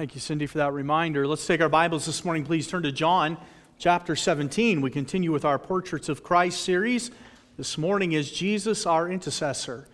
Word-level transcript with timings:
Thank 0.00 0.14
you, 0.14 0.20
Cindy, 0.22 0.46
for 0.46 0.56
that 0.56 0.72
reminder. 0.72 1.26
Let's 1.26 1.46
take 1.46 1.60
our 1.60 1.68
Bibles 1.68 2.06
this 2.06 2.24
morning. 2.24 2.42
Please 2.42 2.66
turn 2.66 2.84
to 2.84 2.90
John 2.90 3.36
chapter 3.78 4.16
17. 4.16 4.80
We 4.80 4.90
continue 4.90 5.30
with 5.30 5.44
our 5.44 5.58
Portraits 5.58 6.08
of 6.08 6.22
Christ 6.22 6.62
series. 6.62 7.10
This 7.58 7.76
morning 7.76 8.12
is 8.12 8.32
Jesus, 8.32 8.86
our 8.86 9.10
intercessor. 9.10 9.86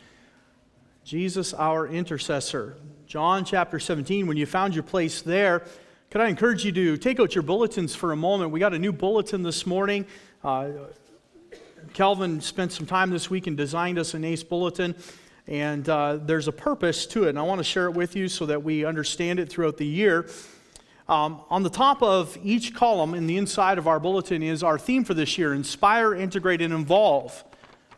Jesus, 1.02 1.52
our 1.52 1.88
intercessor. 1.88 2.76
John 3.08 3.44
chapter 3.44 3.80
17. 3.80 4.28
When 4.28 4.36
you 4.36 4.46
found 4.46 4.76
your 4.76 4.84
place 4.84 5.22
there, 5.22 5.64
could 6.12 6.20
I 6.20 6.28
encourage 6.28 6.64
you 6.64 6.70
to 6.70 6.96
take 6.96 7.18
out 7.18 7.34
your 7.34 7.42
bulletins 7.42 7.96
for 7.96 8.12
a 8.12 8.16
moment? 8.16 8.52
We 8.52 8.60
got 8.60 8.74
a 8.74 8.78
new 8.78 8.92
bulletin 8.92 9.42
this 9.42 9.66
morning. 9.66 10.06
Uh, 10.44 10.68
Calvin 11.94 12.40
spent 12.40 12.70
some 12.70 12.86
time 12.86 13.10
this 13.10 13.28
week 13.28 13.48
and 13.48 13.56
designed 13.56 13.98
us 13.98 14.14
an 14.14 14.24
ACE 14.24 14.44
bulletin. 14.44 14.94
And 15.48 15.88
uh, 15.88 16.16
there's 16.16 16.48
a 16.48 16.52
purpose 16.52 17.06
to 17.06 17.24
it, 17.24 17.30
and 17.30 17.38
I 17.38 17.42
want 17.42 17.60
to 17.60 17.64
share 17.64 17.86
it 17.86 17.92
with 17.92 18.16
you 18.16 18.28
so 18.28 18.46
that 18.46 18.64
we 18.64 18.84
understand 18.84 19.38
it 19.38 19.48
throughout 19.48 19.76
the 19.76 19.86
year. 19.86 20.28
Um, 21.08 21.40
on 21.50 21.62
the 21.62 21.70
top 21.70 22.02
of 22.02 22.36
each 22.42 22.74
column 22.74 23.14
in 23.14 23.28
the 23.28 23.36
inside 23.36 23.78
of 23.78 23.86
our 23.86 24.00
bulletin 24.00 24.42
is 24.42 24.64
our 24.64 24.76
theme 24.76 25.04
for 25.04 25.14
this 25.14 25.38
year 25.38 25.54
inspire, 25.54 26.14
integrate, 26.14 26.60
and 26.60 26.74
involve. 26.74 27.44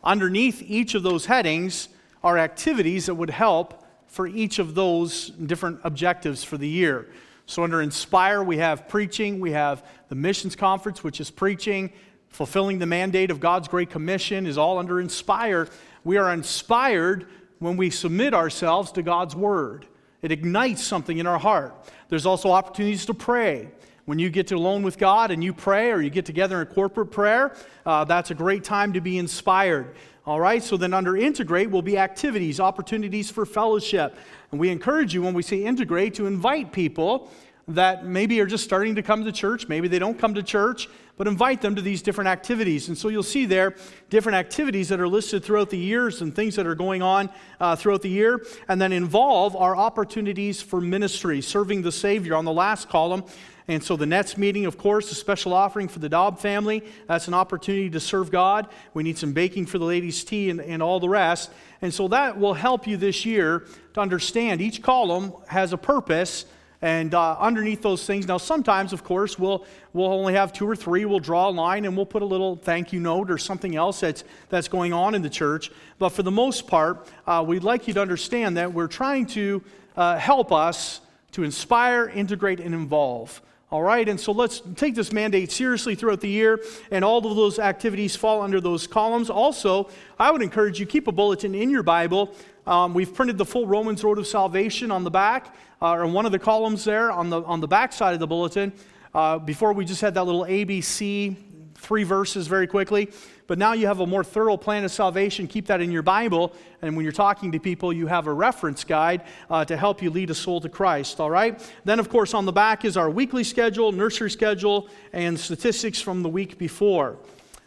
Underneath 0.03 0.61
each 0.61 0.93
of 0.93 1.01
those 1.01 1.25
headings 1.25 1.89
are 2.23 2.37
activities 2.37 3.07
that 3.07 3.15
would 3.15 3.31
help 3.31 3.83
for 4.05 4.27
each 4.27 4.59
of 4.59 4.75
those 4.75 5.29
different 5.29 5.79
objectives 5.83 6.43
for 6.43 6.57
the 6.57 6.67
year. 6.67 7.07
So, 7.47 7.63
under 7.63 7.81
Inspire, 7.81 8.43
we 8.43 8.57
have 8.57 8.87
preaching, 8.87 9.39
we 9.39 9.53
have 9.53 9.83
the 10.09 10.15
missions 10.15 10.55
conference, 10.55 11.03
which 11.03 11.19
is 11.19 11.31
preaching, 11.31 11.91
fulfilling 12.27 12.77
the 12.77 12.85
mandate 12.85 13.31
of 13.31 13.39
God's 13.39 13.67
Great 13.67 13.89
Commission 13.89 14.45
is 14.45 14.57
all 14.57 14.77
under 14.77 14.99
Inspire. 14.99 15.67
We 16.03 16.17
are 16.17 16.31
inspired 16.31 17.27
when 17.59 17.77
we 17.77 17.89
submit 17.89 18.33
ourselves 18.33 18.91
to 18.93 19.01
God's 19.01 19.35
Word. 19.35 19.85
It 20.21 20.31
ignites 20.31 20.83
something 20.83 21.17
in 21.17 21.27
our 21.27 21.39
heart. 21.39 21.75
There's 22.09 22.25
also 22.25 22.51
opportunities 22.51 23.05
to 23.05 23.13
pray. 23.13 23.69
When 24.05 24.17
you 24.17 24.29
get 24.29 24.51
alone 24.51 24.81
with 24.81 24.97
God 24.97 25.29
and 25.29 25.43
you 25.43 25.53
pray, 25.53 25.91
or 25.91 26.01
you 26.01 26.09
get 26.09 26.25
together 26.25 26.61
in 26.61 26.67
corporate 26.67 27.11
prayer, 27.11 27.55
uh, 27.85 28.05
that's 28.05 28.31
a 28.31 28.35
great 28.35 28.63
time 28.63 28.93
to 28.93 29.01
be 29.01 29.17
inspired. 29.17 29.95
All 30.25 30.39
right, 30.39 30.63
so 30.63 30.77
then 30.77 30.93
under 30.93 31.15
integrate 31.15 31.69
will 31.69 31.81
be 31.81 31.97
activities, 31.97 32.59
opportunities 32.59 33.29
for 33.29 33.45
fellowship. 33.45 34.17
And 34.51 34.59
we 34.59 34.69
encourage 34.69 35.13
you 35.13 35.21
when 35.21 35.33
we 35.33 35.43
say 35.43 35.63
integrate 35.63 36.15
to 36.15 36.25
invite 36.25 36.71
people 36.71 37.31
that 37.67 38.05
maybe 38.05 38.41
are 38.41 38.47
just 38.47 38.63
starting 38.63 38.95
to 38.95 39.03
come 39.03 39.23
to 39.25 39.31
church, 39.31 39.67
maybe 39.67 39.87
they 39.87 39.99
don't 39.99 40.17
come 40.17 40.33
to 40.33 40.43
church, 40.43 40.89
but 41.19 41.27
invite 41.27 41.59
them 41.59 41.75
to 41.75 41.81
these 41.81 42.01
different 42.01 42.29
activities. 42.29 42.87
And 42.87 42.97
so 42.97 43.09
you'll 43.09 43.23
see 43.23 43.45
there 43.45 43.75
different 44.09 44.37
activities 44.37 44.87
that 44.87 45.01
are 45.01 45.07
listed 45.07 45.43
throughout 45.43 45.69
the 45.69 45.77
years 45.77 46.21
and 46.21 46.33
things 46.33 46.55
that 46.55 46.65
are 46.65 46.75
going 46.75 47.01
on 47.01 47.29
uh, 47.59 47.75
throughout 47.75 48.01
the 48.01 48.09
year. 48.09 48.45
And 48.69 48.81
then 48.81 48.93
involve 48.93 49.53
our 49.53 49.75
opportunities 49.75 50.61
for 50.61 50.79
ministry, 50.79 51.41
serving 51.41 51.81
the 51.81 51.91
Savior 51.91 52.35
on 52.35 52.45
the 52.45 52.53
last 52.53 52.87
column. 52.87 53.25
And 53.67 53.83
so 53.83 53.97
the 53.97 54.05
Nets 54.05 54.37
meeting, 54.37 54.65
of 54.65 54.77
course, 54.77 55.11
a 55.11 55.15
special 55.15 55.53
offering 55.53 55.89
for 55.89 55.99
the 55.99 56.07
Dobb 56.07 56.39
family. 56.39 56.85
That's 57.07 57.27
an 57.27 57.33
opportunity 57.33 57.89
to 57.89 57.99
serve 57.99 58.31
God. 58.31 58.69
We 58.93 59.03
need 59.03 59.17
some 59.17 59.33
baking 59.33 59.65
for 59.65 59.77
the 59.77 59.83
ladies' 59.83 60.23
tea 60.23 60.49
and, 60.49 60.61
and 60.61 60.81
all 60.81 61.01
the 61.01 61.09
rest. 61.09 61.51
And 61.81 61.93
so 61.93 62.07
that 62.07 62.39
will 62.39 62.53
help 62.53 62.87
you 62.87 62.95
this 62.95 63.25
year 63.25 63.65
to 63.93 63.99
understand 63.99 64.61
each 64.61 64.81
column 64.81 65.33
has 65.47 65.73
a 65.73 65.77
purpose 65.77 66.45
and 66.81 67.13
uh, 67.13 67.35
underneath 67.37 67.81
those 67.81 68.05
things, 68.05 68.27
now 68.27 68.37
sometimes, 68.37 68.93
of 68.93 69.03
course, 69.03 69.37
we'll, 69.37 69.65
we'll 69.91 70.13
only 70.13 70.33
have 70.33 70.53
two 70.53 70.67
or 70.67 70.77
three. 70.77 71.03
We'll 71.03 71.19
draw 71.19 71.49
a 71.49 71.51
line 71.51 71.83
and 71.83 71.95
we'll 71.95 72.05
put 72.05 72.21
a 72.21 72.25
little 72.25 72.55
thank 72.55 72.93
you 72.93 73.01
note 73.01 73.29
or 73.29 73.37
something 73.37 73.75
else 73.75 73.99
that's, 73.99 74.23
that's 74.47 74.69
going 74.69 74.93
on 74.93 75.13
in 75.13 75.21
the 75.21 75.29
church. 75.29 75.71
But 75.97 76.09
for 76.09 76.23
the 76.23 76.31
most 76.31 76.67
part, 76.67 77.09
uh, 77.27 77.43
we'd 77.45 77.63
like 77.63 77.87
you 77.87 77.93
to 77.95 78.01
understand 78.01 78.55
that 78.55 78.73
we're 78.73 78.87
trying 78.87 79.25
to 79.27 79.61
uh, 79.97 80.17
help 80.17 80.53
us 80.53 81.01
to 81.33 81.43
inspire, 81.43 82.07
integrate, 82.07 82.61
and 82.61 82.73
involve. 82.73 83.41
All 83.71 83.83
right, 83.83 84.09
and 84.09 84.19
so 84.19 84.31
let's 84.31 84.63
take 84.77 84.95
this 84.95 85.11
mandate 85.11 85.51
seriously 85.51 85.93
throughout 85.93 86.21
the 86.21 86.29
year, 86.29 86.59
and 86.89 87.05
all 87.05 87.19
of 87.19 87.35
those 87.35 87.59
activities 87.59 88.15
fall 88.15 88.41
under 88.41 88.59
those 88.59 88.87
columns. 88.87 89.29
Also, 89.29 89.91
I 90.17 90.31
would 90.31 90.41
encourage 90.41 90.79
you 90.79 90.87
keep 90.87 91.07
a 91.07 91.11
bulletin 91.11 91.53
in 91.53 91.69
your 91.69 91.83
Bible. 91.83 92.33
Um, 92.69 92.93
we've 92.93 93.15
printed 93.15 93.39
the 93.39 93.45
full 93.45 93.65
Romans 93.65 94.03
Road 94.03 94.19
of 94.19 94.27
Salvation 94.27 94.91
on 94.91 95.03
the 95.03 95.09
back 95.09 95.55
uh, 95.81 95.93
or 95.93 96.05
one 96.05 96.27
of 96.27 96.31
the 96.31 96.37
columns 96.37 96.83
there 96.83 97.11
on 97.11 97.31
the, 97.31 97.41
on 97.41 97.61
the 97.61 97.67
back 97.67 97.91
side 97.91 98.13
of 98.13 98.19
the 98.19 98.27
bulletin. 98.27 98.71
Uh, 99.11 99.39
before 99.39 99.73
we 99.73 99.83
just 99.83 100.01
had 100.01 100.13
that 100.13 100.25
little 100.25 100.43
ABC, 100.43 101.35
three 101.73 102.03
verses 102.03 102.45
very 102.45 102.67
quickly. 102.67 103.09
But 103.47 103.57
now 103.57 103.73
you 103.73 103.87
have 103.87 104.01
a 104.01 104.05
more 104.05 104.23
thorough 104.23 104.55
plan 104.55 104.83
of 104.83 104.91
salvation. 104.91 105.47
Keep 105.47 105.65
that 105.65 105.81
in 105.81 105.91
your 105.91 106.03
Bible. 106.03 106.53
And 106.83 106.95
when 106.95 107.03
you're 107.03 107.11
talking 107.11 107.51
to 107.53 107.59
people, 107.59 107.91
you 107.91 108.05
have 108.05 108.27
a 108.27 108.33
reference 108.33 108.83
guide 108.83 109.23
uh, 109.49 109.65
to 109.65 109.75
help 109.75 110.03
you 110.03 110.11
lead 110.11 110.29
a 110.29 110.35
soul 110.35 110.61
to 110.61 110.69
Christ, 110.69 111.19
all 111.19 111.31
right? 111.31 111.59
Then, 111.85 111.97
of 111.97 112.07
course, 112.07 112.35
on 112.35 112.45
the 112.45 112.53
back 112.53 112.85
is 112.85 112.97
our 112.97 113.09
weekly 113.09 113.43
schedule, 113.43 113.91
nursery 113.91 114.29
schedule, 114.29 114.89
and 115.11 115.39
statistics 115.39 115.99
from 115.99 116.21
the 116.21 116.29
week 116.29 116.59
before. 116.59 117.17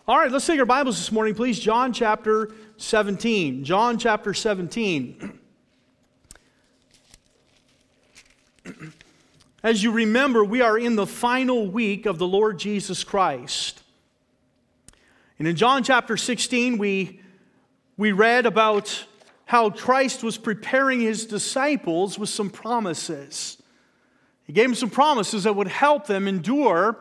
All 0.07 0.19
right, 0.19 0.33
let's 0.33 0.47
take 0.47 0.59
our 0.59 0.67
Bibles 0.67 0.99
this 0.99 1.13
morning, 1.13 1.33
please. 1.33 1.61
John 1.61 1.93
chapter 1.93 2.53
17. 2.83 3.63
John 3.63 3.97
chapter 3.97 4.35
17. 4.35 5.39
As 9.63 9.83
you 9.85 9.93
remember, 9.93 10.45
we 10.45 10.61
are 10.61 10.77
in 10.77 10.97
the 10.97 11.07
final 11.07 11.71
week 11.71 12.07
of 12.07 12.19
the 12.19 12.27
Lord 12.27 12.59
Jesus 12.59 13.05
Christ. 13.05 13.83
And 15.39 15.47
in 15.47 15.55
John 15.55 15.85
chapter 15.85 16.17
16, 16.17 16.77
we, 16.77 17.21
we 17.97 18.11
read 18.11 18.47
about 18.47 19.07
how 19.45 19.71
Christ 19.71 20.25
was 20.25 20.37
preparing 20.37 21.01
his 21.01 21.25
disciples 21.25 22.19
with 22.19 22.31
some 22.31 22.51
promises. 22.51 23.63
He 24.45 24.53
gave 24.53 24.67
them 24.67 24.75
some 24.75 24.91
promises 24.91 25.45
that 25.45 25.55
would 25.55 25.69
help 25.69 26.09
them 26.09 26.27
endure 26.27 26.99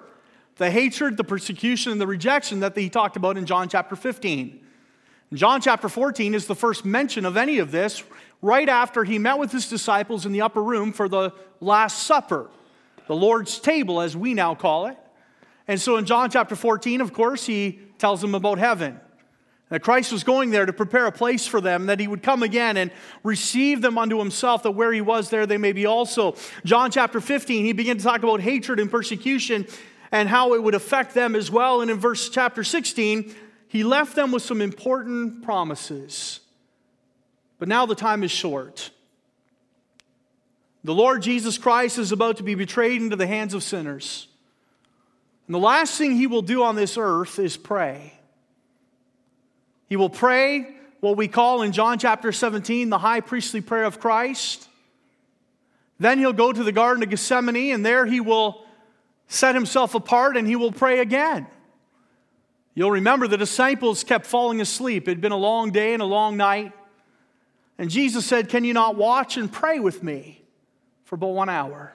the 0.58 0.70
hatred, 0.70 1.18
the 1.18 1.24
persecution, 1.24 1.92
and 1.92 2.00
the 2.00 2.08
rejection 2.08 2.60
that 2.60 2.78
he 2.78 2.88
talked 2.88 3.18
about 3.18 3.36
in 3.36 3.48
John 3.48 3.68
chapter 3.68 3.96
15. 3.96 4.61
John 5.34 5.62
chapter 5.62 5.88
14 5.88 6.34
is 6.34 6.46
the 6.46 6.56
first 6.56 6.84
mention 6.84 7.26
of 7.26 7.38
any 7.38 7.60
of 7.60 7.72
this 7.72 8.04
right 8.42 8.68
after 8.68 9.06
he 9.06 9.18
met 9.18 9.38
with 9.38 9.52
his 9.52 9.70
disciples 9.70 10.26
in 10.26 10.34
the 10.34 10.42
upper 10.42 10.62
room 10.62 10.92
for 10.92 11.08
the 11.08 11.32
Last 11.62 12.04
Supper, 12.04 12.50
the 13.08 13.16
Lord's 13.16 13.58
table, 13.60 14.02
as 14.02 14.18
we 14.18 14.34
now 14.34 14.56
call 14.56 14.88
it. 14.88 14.98
And 15.70 15.80
so 15.80 15.96
in 15.96 16.06
John 16.06 16.30
chapter 16.30 16.56
14, 16.56 17.00
of 17.00 17.14
course, 17.14 17.46
he 17.46 17.80
tells 17.98 18.20
them 18.20 18.36
about 18.36 18.58
heaven. 18.58 19.00
That 19.70 19.82
Christ 19.82 20.12
was 20.12 20.26
going 20.26 20.50
there 20.50 20.66
to 20.66 20.74
prepare 20.74 21.06
a 21.06 21.14
place 21.14 21.48
for 21.48 21.62
them, 21.62 21.86
that 21.86 22.02
he 22.02 22.10
would 22.10 22.24
come 22.24 22.44
again 22.44 22.76
and 22.76 22.92
receive 23.24 23.82
them 23.82 23.98
unto 23.98 24.20
himself, 24.20 24.64
that 24.64 24.72
where 24.72 24.92
he 24.92 25.00
was, 25.00 25.30
there 25.30 25.46
they 25.46 25.58
may 25.58 25.72
be 25.72 25.86
also. 25.86 26.36
John 26.66 26.92
chapter 26.92 27.22
15, 27.22 27.64
he 27.64 27.72
began 27.72 27.98
to 27.98 28.04
talk 28.04 28.22
about 28.22 28.42
hatred 28.42 28.82
and 28.82 28.92
persecution 28.92 29.66
and 30.12 30.28
how 30.28 30.56
it 30.56 30.62
would 30.62 30.76
affect 30.76 31.14
them 31.14 31.38
as 31.38 31.50
well. 31.50 31.80
And 31.80 31.90
in 31.90 31.98
verse 31.98 32.28
chapter 32.28 32.66
16, 32.66 33.34
he 33.72 33.86
left 33.86 34.18
them 34.18 34.34
with 34.34 34.44
some 34.44 34.60
important 34.60 35.44
promises. 35.44 36.42
But 37.58 37.70
now 37.70 37.86
the 37.86 37.96
time 37.96 38.22
is 38.22 38.30
short. 38.30 38.92
The 40.84 40.94
Lord 40.94 41.22
Jesus 41.22 41.58
Christ 41.58 41.98
is 41.98 42.12
about 42.12 42.36
to 42.38 42.44
be 42.44 42.54
betrayed 42.54 43.02
into 43.02 43.16
the 43.16 43.28
hands 43.28 43.54
of 43.54 43.64
sinners. 43.64 44.28
And 45.48 45.56
the 45.56 45.60
last 45.60 45.98
thing 45.98 46.18
he 46.18 46.28
will 46.28 46.42
do 46.42 46.64
on 46.64 46.76
this 46.76 46.98
earth 46.98 47.40
is 47.40 47.56
pray. 47.56 48.12
He 49.88 49.96
will 49.96 50.10
pray 50.10 50.76
what 51.00 51.16
we 51.16 51.30
call 51.30 51.62
in 51.62 51.72
John 51.72 51.98
chapter 51.98 52.34
17 52.34 52.90
the 52.90 52.98
high 52.98 53.22
priestly 53.22 53.62
prayer 53.62 53.86
of 53.86 54.02
Christ. 54.02 54.68
Then 55.98 56.20
he'll 56.20 56.34
go 56.34 56.52
to 56.52 56.64
the 56.66 56.74
Garden 56.74 57.04
of 57.04 57.10
Gethsemane, 57.10 57.74
and 57.74 57.86
there 57.86 58.06
he 58.06 58.20
will 58.20 58.66
set 59.30 59.56
himself 59.56 59.96
apart 59.96 60.36
and 60.36 60.46
he 60.46 60.58
will 60.58 60.74
pray 60.74 61.00
again. 61.00 61.48
You'll 62.74 62.92
remember 62.92 63.28
the 63.28 63.38
disciples 63.38 64.04
kept 64.04 64.26
falling 64.26 64.62
asleep. 64.62 65.08
It 65.08 65.12
had 65.12 65.22
been 65.22 65.32
a 65.32 65.38
long 65.38 65.72
day 65.72 65.94
and 65.94 66.02
a 66.02 66.06
long 66.06 66.38
night. 66.38 66.72
And 67.78 67.90
Jesus 67.90 68.26
said, 68.26 68.50
Can 68.50 68.64
you 68.64 68.74
not 68.74 68.96
watch 68.96 69.38
and 69.38 69.52
pray 69.52 69.80
with 69.80 70.04
me 70.04 70.42
for 71.04 71.18
but 71.18 71.28
one 71.28 71.50
hour? 71.50 71.94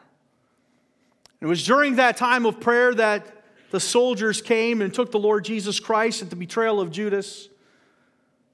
It 1.41 1.47
was 1.47 1.65
during 1.65 1.97
that 1.97 2.17
time 2.17 2.47
of 2.47 2.61
prayer 2.61 2.95
that 2.95 3.27
the 3.71 3.81
soldiers 3.81 4.41
came 4.43 4.81
and 4.81 4.93
took 4.93 5.11
the 5.11 5.19
Lord 5.19 5.45
Jesus 5.45 5.81
Christ 5.81 6.23
at 6.23 6.31
the 6.31 6.37
betrayal 6.37 6.81
of 6.81 6.91
Judas 6.91 7.49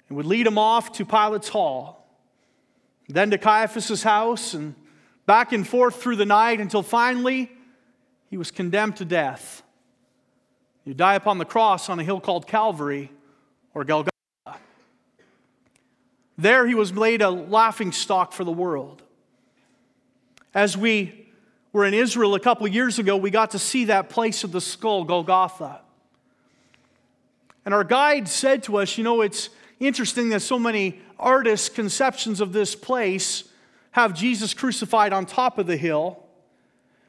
and 0.08 0.16
would 0.16 0.26
lead 0.26 0.46
him 0.46 0.58
off 0.58 0.92
to 0.92 1.04
Pilate's 1.04 1.48
hall, 1.48 2.06
then 3.08 3.30
to 3.30 3.38
Caiaphas' 3.38 4.02
house, 4.02 4.54
and 4.54 4.74
back 5.26 5.52
and 5.52 5.66
forth 5.66 6.02
through 6.02 6.16
the 6.16 6.26
night 6.26 6.60
until 6.60 6.82
finally 6.82 7.50
he 8.30 8.36
was 8.36 8.50
condemned 8.50 8.96
to 8.96 9.04
death. 9.04 9.61
You 10.84 10.94
die 10.94 11.14
upon 11.14 11.38
the 11.38 11.44
cross 11.44 11.88
on 11.88 12.00
a 12.00 12.04
hill 12.04 12.20
called 12.20 12.46
Calvary 12.46 13.10
or 13.72 13.84
Golgotha. 13.84 14.10
There 16.36 16.66
he 16.66 16.74
was 16.74 16.92
made 16.92 17.22
a 17.22 17.30
laughing 17.30 17.92
stock 17.92 18.32
for 18.32 18.42
the 18.42 18.52
world. 18.52 19.02
As 20.54 20.76
we 20.76 21.28
were 21.72 21.84
in 21.84 21.94
Israel 21.94 22.34
a 22.34 22.40
couple 22.40 22.66
years 22.66 22.98
ago, 22.98 23.16
we 23.16 23.30
got 23.30 23.52
to 23.52 23.58
see 23.58 23.84
that 23.86 24.10
place 24.10 24.42
of 24.42 24.50
the 24.50 24.60
skull, 24.60 25.04
Golgotha. 25.04 25.80
And 27.64 27.72
our 27.72 27.84
guide 27.84 28.28
said 28.28 28.64
to 28.64 28.78
us, 28.78 28.98
you 28.98 29.04
know, 29.04 29.20
it's 29.20 29.50
interesting 29.78 30.30
that 30.30 30.40
so 30.40 30.58
many 30.58 31.00
artists' 31.16 31.68
conceptions 31.68 32.40
of 32.40 32.52
this 32.52 32.74
place 32.74 33.44
have 33.92 34.14
Jesus 34.14 34.52
crucified 34.52 35.12
on 35.12 35.26
top 35.26 35.58
of 35.58 35.68
the 35.68 35.76
hill. 35.76 36.24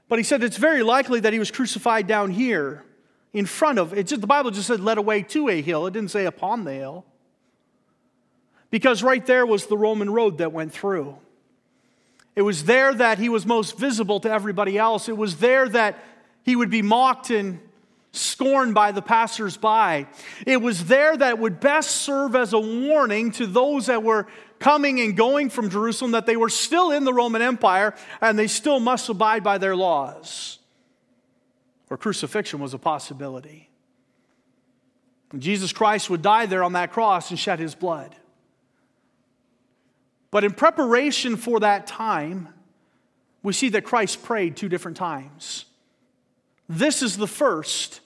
But 0.10 0.20
he 0.20 0.24
said 0.24 0.44
it's 0.44 0.58
very 0.58 0.84
likely 0.84 1.22
that 1.22 1.34
he 1.34 1.40
was 1.40 1.50
crucified 1.50 2.06
down 2.06 2.30
here 2.30 2.84
in 3.34 3.46
front 3.46 3.80
of 3.80 3.94
it. 3.94 4.08
Just, 4.08 4.22
the 4.22 4.28
Bible 4.28 4.52
just 4.52 4.68
said 4.68 4.80
led 4.80 4.98
away 4.98 5.24
to 5.24 5.50
a 5.50 5.62
hill. 5.62 5.88
It 5.88 5.92
didn't 5.92 6.12
say 6.12 6.26
upon 6.26 6.64
the 6.64 6.74
hill. 6.74 7.06
Because 8.70 9.04
right 9.04 9.26
there 9.26 9.46
was 9.46 9.68
the 9.68 9.78
Roman 9.78 10.10
road 10.10 10.40
that 10.40 10.52
went 10.52 10.72
through. 10.72 11.18
It 12.36 12.42
was 12.42 12.64
there 12.64 12.94
that 12.94 13.20
he 13.20 13.30
was 13.30 13.46
most 13.46 13.78
visible 13.78 14.20
to 14.22 14.32
everybody 14.32 14.78
else. 14.78 15.08
It 15.08 15.18
was 15.18 15.38
there 15.38 15.70
that 15.70 16.04
he 16.44 16.56
would 16.56 16.72
be 16.72 16.82
mocked 16.82 17.30
and 17.30 17.60
scorned 18.12 18.74
by 18.74 18.92
the 18.92 19.02
passersby. 19.02 20.08
It 20.46 20.62
was 20.62 20.86
there 20.86 21.16
that 21.16 21.40
would 21.40 21.60
best 21.60 21.92
serve 21.92 22.36
as 22.36 22.54
a 22.54 22.60
warning 22.60 23.32
to 23.34 23.48
those 23.48 23.88
that 23.88 24.04
were 24.04 24.28
coming 24.60 25.02
and 25.02 25.18
going 25.18 25.50
from 25.50 25.70
Jerusalem 25.70 26.12
that 26.12 26.26
they 26.26 26.38
were 26.38 26.50
still 26.50 26.92
in 26.92 27.04
the 27.04 27.14
Roman 27.14 27.42
Empire 27.42 27.94
and 28.22 28.38
they 28.38 28.48
still 28.48 28.80
must 28.80 29.10
abide 29.10 29.44
by 29.44 29.58
their 29.58 29.76
laws. 29.76 30.60
Or 31.94 31.98
crucifixion 31.98 32.60
was 32.60 32.74
a 32.74 32.80
possibility. 32.80 33.70
And 35.32 35.44
Jesus 35.44 35.72
Christ 35.72 36.10
would 36.10 36.24
die 36.24 36.48
there 36.48 36.64
on 36.64 36.74
that 36.74 36.92
cross 36.92 37.30
and 37.30 37.38
shed 37.38 37.60
his 37.60 37.76
blood. 37.76 38.16
But 40.32 40.44
in 40.44 40.54
preparation 40.54 41.38
for 41.38 41.60
that 41.60 41.86
time, 41.86 42.50
we 43.44 43.54
see 43.54 43.70
that 43.70 43.84
Christ 43.84 44.24
prayed 44.24 44.58
two 44.58 44.70
different 44.70 44.98
times. 44.98 45.66
This 46.68 47.04
is 47.04 47.16
the 47.16 47.28
first, 47.28 48.00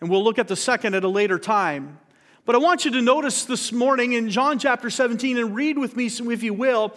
and 0.00 0.08
we'll 0.08 0.24
look 0.24 0.38
at 0.38 0.48
the 0.48 0.56
second 0.56 0.94
at 0.94 1.04
a 1.04 1.08
later 1.08 1.38
time. 1.38 1.98
But 2.46 2.54
I 2.54 2.58
want 2.60 2.86
you 2.86 2.92
to 2.92 3.02
notice 3.02 3.44
this 3.44 3.72
morning 3.72 4.14
in 4.14 4.30
John 4.30 4.58
chapter 4.58 4.88
17 4.88 5.36
and 5.36 5.54
read 5.54 5.76
with 5.76 5.96
me, 5.96 6.06
if 6.06 6.42
you 6.42 6.54
will, 6.54 6.96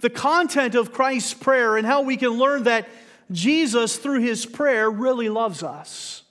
the 0.00 0.10
content 0.10 0.74
of 0.74 0.92
Christ's 0.92 1.32
prayer 1.32 1.78
and 1.78 1.86
how 1.86 2.02
we 2.02 2.18
can 2.18 2.32
learn 2.32 2.64
that 2.64 2.86
Jesus, 3.30 3.96
through 3.96 4.20
his 4.20 4.44
prayer, 4.44 4.90
really 4.90 5.28
loves 5.28 5.62
us. 5.62 6.22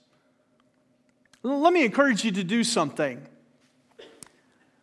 Let 1.42 1.72
me 1.72 1.84
encourage 1.84 2.24
you 2.24 2.32
to 2.32 2.44
do 2.44 2.62
something. 2.62 3.26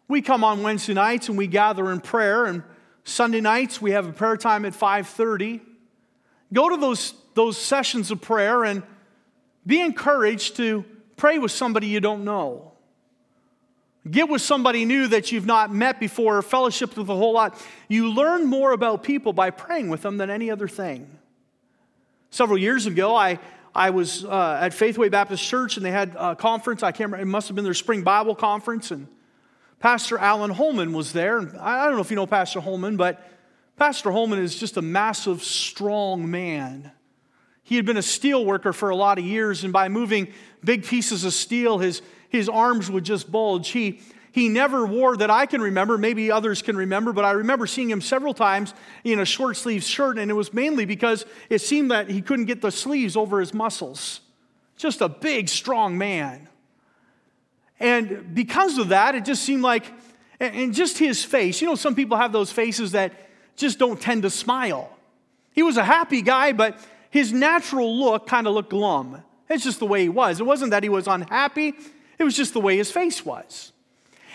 We 0.08 0.22
come 0.22 0.44
on 0.44 0.64
Wednesday 0.64 0.94
nights 0.94 1.30
and 1.30 1.38
we 1.38 1.48
gather 1.48 1.92
in 1.92 2.00
prayer, 2.00 2.46
and 2.46 2.64
Sunday 3.04 3.42
nights 3.42 3.82
we 3.82 3.92
have 3.92 4.08
a 4.08 4.14
prayer 4.14 4.38
time 4.38 4.66
at 4.66 4.74
5:30. 4.74 5.62
Go 6.54 6.70
to 6.70 6.78
those, 6.78 7.14
those 7.36 7.58
sessions 7.58 8.10
of 8.10 8.22
prayer 8.22 8.64
and 8.64 8.84
be 9.66 9.82
encouraged 9.82 10.56
to 10.58 10.86
pray 11.18 11.38
with 11.38 11.52
somebody 11.52 11.88
you 11.88 12.00
don't 12.00 12.24
know. 12.24 12.72
Get 14.10 14.30
with 14.30 14.42
somebody 14.42 14.86
new 14.86 15.08
that 15.08 15.34
you've 15.34 15.46
not 15.46 15.74
met 15.74 16.00
before, 16.00 16.42
fellowship 16.42 16.96
with 16.96 17.10
a 17.10 17.16
whole 17.16 17.34
lot. 17.34 17.62
You 17.90 18.10
learn 18.14 18.46
more 18.46 18.72
about 18.72 19.04
people 19.04 19.34
by 19.34 19.50
praying 19.50 19.90
with 19.90 20.02
them 20.02 20.18
than 20.18 20.30
any 20.30 20.50
other 20.50 20.70
thing. 20.70 21.17
Several 22.30 22.58
years 22.58 22.86
ago, 22.86 23.16
I, 23.16 23.40
I 23.74 23.90
was 23.92 24.26
uh, 24.26 24.60
at 24.62 24.74
Faithway 24.74 25.10
Baptist 25.10 25.44
Church 25.44 25.78
and 25.78 25.86
they 25.86 25.92
had 25.92 26.16
a 26.18 26.36
conference. 26.36 26.84
I 26.84 26.92
can't 26.92 27.12
remember, 27.12 27.24
it 27.24 27.32
must 27.32 27.48
have 27.48 27.56
been 27.56 27.64
their 27.64 27.74
spring 27.74 28.04
Bible 28.04 28.36
conference. 28.36 28.92
And 28.92 29.08
Pastor 29.80 30.18
Alan 30.18 30.52
Holman 30.52 30.94
was 30.94 31.14
there. 31.14 31.40
I 31.60 31.86
don't 31.86 31.96
know 31.96 32.02
if 32.02 32.10
you 32.10 32.16
know 32.16 32.28
Pastor 32.28 32.60
Holman, 32.60 32.98
but 32.98 33.24
Pastor 33.78 34.12
Holman 34.12 34.40
is 34.40 34.56
just 34.56 34.78
a 34.78 34.82
massive, 34.82 35.44
strong 35.44 36.30
man. 36.30 36.92
He 37.64 37.76
had 37.76 37.86
been 37.86 37.98
a 37.98 38.02
steel 38.02 38.46
worker 38.46 38.74
for 38.74 38.90
a 38.90 38.96
lot 38.96 39.20
of 39.20 39.26
years, 39.26 39.64
and 39.64 39.72
by 39.72 39.90
moving 39.90 40.30
big 40.64 40.86
pieces 40.86 41.26
of 41.26 41.34
steel, 41.34 41.78
his, 41.78 42.02
his 42.30 42.50
arms 42.50 42.90
would 42.90 43.04
just 43.04 43.32
bulge. 43.32 43.70
He, 43.70 44.02
he 44.38 44.50
never 44.50 44.86
wore 44.86 45.18
that 45.18 45.32
I 45.32 45.48
can 45.48 45.62
remember, 45.62 45.98
maybe 45.98 46.30
others 46.30 46.62
can 46.62 46.78
remember, 46.78 47.12
but 47.12 47.26
I 47.26 47.32
remember 47.32 47.66
seeing 47.66 47.90
him 47.90 48.02
several 48.02 48.36
times 48.36 48.76
in 49.04 49.20
a 49.20 49.26
short 49.26 49.58
sleeve 49.58 49.84
shirt, 49.84 50.20
and 50.20 50.30
it 50.30 50.36
was 50.36 50.54
mainly 50.54 50.86
because 50.86 51.26
it 51.50 51.58
seemed 51.58 51.90
that 51.90 52.08
he 52.08 52.22
couldn't 52.22 52.46
get 52.46 52.62
the 52.62 52.70
sleeves 52.70 53.18
over 53.18 53.40
his 53.40 53.52
muscles. 53.52 54.20
Just 54.76 55.02
a 55.02 55.10
big, 55.10 55.50
strong 55.50 55.98
man. 55.98 56.48
And 57.80 58.36
because 58.36 58.78
of 58.78 58.90
that, 58.90 59.16
it 59.16 59.26
just 59.26 59.42
seemed 59.42 59.64
like, 59.64 59.92
and 60.40 60.72
just 60.72 61.00
his 61.00 61.26
face, 61.26 61.60
you 61.60 61.68
know, 61.68 61.74
some 61.74 61.96
people 61.96 62.16
have 62.16 62.32
those 62.32 62.52
faces 62.52 62.92
that 62.92 63.14
just 63.56 63.80
don't 63.80 64.00
tend 64.00 64.22
to 64.22 64.30
smile. 64.30 64.96
He 65.52 65.64
was 65.64 65.78
a 65.78 65.84
happy 65.84 66.22
guy, 66.22 66.52
but 66.52 66.80
his 67.10 67.34
natural 67.34 67.98
look 68.00 68.28
kind 68.28 68.46
of 68.46 68.54
looked 68.54 68.70
glum. 68.70 69.24
It's 69.50 69.64
just 69.64 69.80
the 69.80 69.88
way 69.88 70.04
he 70.04 70.10
was. 70.10 70.40
It 70.40 70.46
wasn't 70.46 70.70
that 70.70 70.84
he 70.84 70.90
was 70.90 71.08
unhappy, 71.08 71.74
it 72.20 72.24
was 72.24 72.38
just 72.38 72.54
the 72.54 72.62
way 72.62 72.78
his 72.78 72.92
face 72.92 73.26
was. 73.26 73.74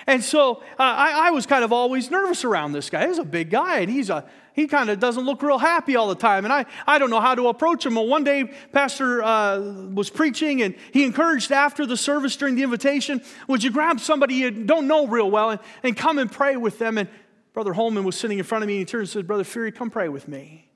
And 0.06 0.22
so 0.22 0.56
uh, 0.56 0.62
I, 0.78 1.28
I, 1.28 1.30
was 1.30 1.46
kind 1.46 1.64
of 1.64 1.72
always 1.72 2.10
nervous 2.10 2.44
around 2.44 2.72
this 2.72 2.90
guy. 2.90 3.06
He's 3.06 3.18
a 3.18 3.24
big 3.24 3.50
guy, 3.50 3.80
and 3.80 3.90
he's 3.90 4.10
a, 4.10 4.24
he 4.52 4.66
kind 4.66 4.90
of 4.90 4.98
doesn't 4.98 5.24
look 5.24 5.42
real 5.42 5.58
happy 5.58 5.96
all 5.96 6.08
the 6.08 6.14
time. 6.14 6.44
And 6.44 6.52
I, 6.52 6.66
I 6.86 6.98
don't 6.98 7.10
know 7.10 7.20
how 7.20 7.34
to 7.34 7.48
approach 7.48 7.86
him. 7.86 7.94
Well, 7.94 8.06
one 8.06 8.24
day, 8.24 8.52
Pastor 8.72 9.22
uh, 9.22 9.60
was 9.92 10.10
preaching, 10.10 10.62
and 10.62 10.74
he 10.92 11.04
encouraged 11.04 11.52
after 11.52 11.86
the 11.86 11.96
service 11.96 12.36
during 12.36 12.56
the 12.56 12.62
invitation, 12.62 13.22
Would 13.48 13.62
you 13.62 13.70
grab 13.70 14.00
somebody 14.00 14.34
you 14.34 14.50
don't 14.50 14.88
know 14.88 15.06
real 15.06 15.30
well 15.30 15.50
and, 15.50 15.60
and 15.82 15.96
come 15.96 16.18
and 16.18 16.30
pray 16.30 16.56
with 16.56 16.78
them? 16.78 16.98
And 16.98 17.08
Brother 17.52 17.72
Holman 17.72 18.04
was 18.04 18.16
sitting 18.16 18.38
in 18.38 18.44
front 18.44 18.64
of 18.64 18.68
me, 18.68 18.74
and 18.74 18.80
he 18.80 18.84
turned 18.84 19.02
and 19.02 19.10
said, 19.10 19.26
Brother 19.26 19.44
Fury, 19.44 19.72
come 19.72 19.90
pray 19.90 20.08
with 20.08 20.26
me. 20.26 20.68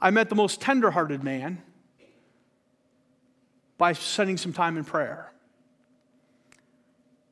I 0.00 0.10
met 0.10 0.28
the 0.28 0.34
most 0.34 0.60
tenderhearted 0.60 1.22
man 1.22 1.62
by 3.76 3.92
spending 3.92 4.36
some 4.36 4.52
time 4.52 4.76
in 4.76 4.84
prayer. 4.84 5.29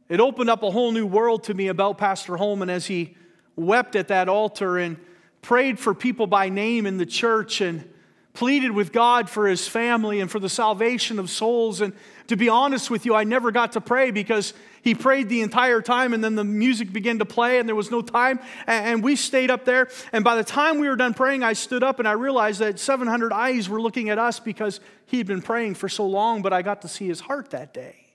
It 0.08 0.20
opened 0.20 0.48
up 0.48 0.62
a 0.62 0.70
whole 0.70 0.92
new 0.92 1.06
world 1.06 1.44
to 1.44 1.54
me 1.54 1.68
about 1.68 1.98
Pastor 1.98 2.36
Holman 2.36 2.70
as 2.70 2.86
he 2.86 3.16
wept 3.56 3.96
at 3.96 4.08
that 4.08 4.28
altar 4.28 4.78
and 4.78 4.96
prayed 5.42 5.78
for 5.78 5.94
people 5.94 6.26
by 6.26 6.48
name 6.48 6.86
in 6.86 6.96
the 6.96 7.06
church 7.06 7.60
and 7.60 7.88
pleaded 8.32 8.70
with 8.70 8.92
God 8.92 9.28
for 9.28 9.48
his 9.48 9.66
family 9.66 10.20
and 10.20 10.30
for 10.30 10.38
the 10.38 10.48
salvation 10.48 11.18
of 11.18 11.28
souls. 11.28 11.80
And 11.80 11.92
to 12.28 12.36
be 12.36 12.48
honest 12.48 12.88
with 12.88 13.04
you, 13.04 13.14
I 13.14 13.24
never 13.24 13.50
got 13.50 13.72
to 13.72 13.80
pray 13.80 14.12
because 14.12 14.54
he 14.80 14.94
prayed 14.94 15.28
the 15.28 15.40
entire 15.42 15.82
time 15.82 16.14
and 16.14 16.22
then 16.22 16.36
the 16.36 16.44
music 16.44 16.92
began 16.92 17.18
to 17.18 17.24
play 17.24 17.58
and 17.58 17.68
there 17.68 17.74
was 17.74 17.90
no 17.90 18.00
time. 18.00 18.38
And 18.66 19.02
we 19.02 19.16
stayed 19.16 19.50
up 19.50 19.64
there. 19.64 19.88
And 20.12 20.22
by 20.22 20.36
the 20.36 20.44
time 20.44 20.78
we 20.78 20.88
were 20.88 20.96
done 20.96 21.14
praying, 21.14 21.42
I 21.42 21.52
stood 21.52 21.82
up 21.82 21.98
and 21.98 22.06
I 22.06 22.12
realized 22.12 22.60
that 22.60 22.78
700 22.78 23.32
eyes 23.32 23.68
were 23.68 23.80
looking 23.80 24.08
at 24.08 24.18
us 24.18 24.38
because 24.38 24.78
he 25.06 25.18
had 25.18 25.26
been 25.26 25.42
praying 25.42 25.74
for 25.74 25.88
so 25.88 26.06
long, 26.06 26.40
but 26.40 26.52
I 26.52 26.62
got 26.62 26.82
to 26.82 26.88
see 26.88 27.08
his 27.08 27.20
heart 27.20 27.50
that 27.50 27.74
day. 27.74 28.07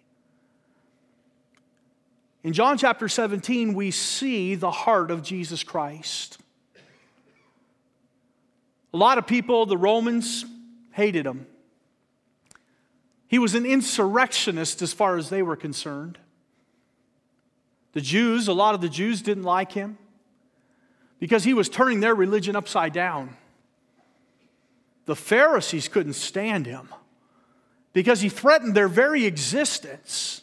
In 2.44 2.52
John 2.52 2.78
chapter 2.78 3.08
17, 3.08 3.74
we 3.74 3.90
see 3.92 4.56
the 4.56 4.72
heart 4.72 5.12
of 5.12 5.24
Jesus 5.24 5.64
Christ. 5.64 6.38
A 8.94 8.98
lot 8.98 9.18
of 9.18 9.26
people, 9.26 9.66
the 9.66 9.78
Romans, 9.78 10.46
hated 10.92 11.26
him. 11.26 11.48
He 13.28 13.40
was 13.40 13.56
an 13.56 13.66
insurrectionist 13.66 14.82
as 14.82 14.94
far 14.94 15.18
as 15.18 15.30
they 15.30 15.42
were 15.42 15.56
concerned. 15.56 16.20
The 17.94 18.02
Jews, 18.02 18.48
a 18.48 18.54
lot 18.54 18.76
of 18.76 18.82
the 18.82 18.90
Jews 18.90 19.22
didn't 19.22 19.44
like 19.44 19.72
him 19.72 19.98
because 21.20 21.44
he 21.44 21.54
was 21.54 21.70
turning 21.70 22.02
their 22.02 22.14
religion 22.14 22.56
upside 22.56 22.94
down. 22.94 23.38
The 25.06 25.16
Pharisees 25.16 25.88
couldn't 25.88 26.14
stand 26.14 26.66
him 26.66 26.90
because 27.94 28.22
he 28.22 28.30
threatened 28.30 28.76
their 28.76 28.88
very 28.88 29.26
existence. 29.26 30.43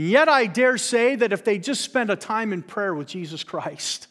Yet 0.00 0.28
I 0.28 0.46
dare 0.46 0.78
say 0.78 1.16
that 1.16 1.32
if 1.32 1.42
they 1.42 1.58
just 1.58 1.80
spent 1.80 2.08
a 2.08 2.14
time 2.14 2.52
in 2.52 2.62
prayer 2.62 2.94
with 2.94 3.08
Jesus 3.08 3.42
Christ, 3.42 4.06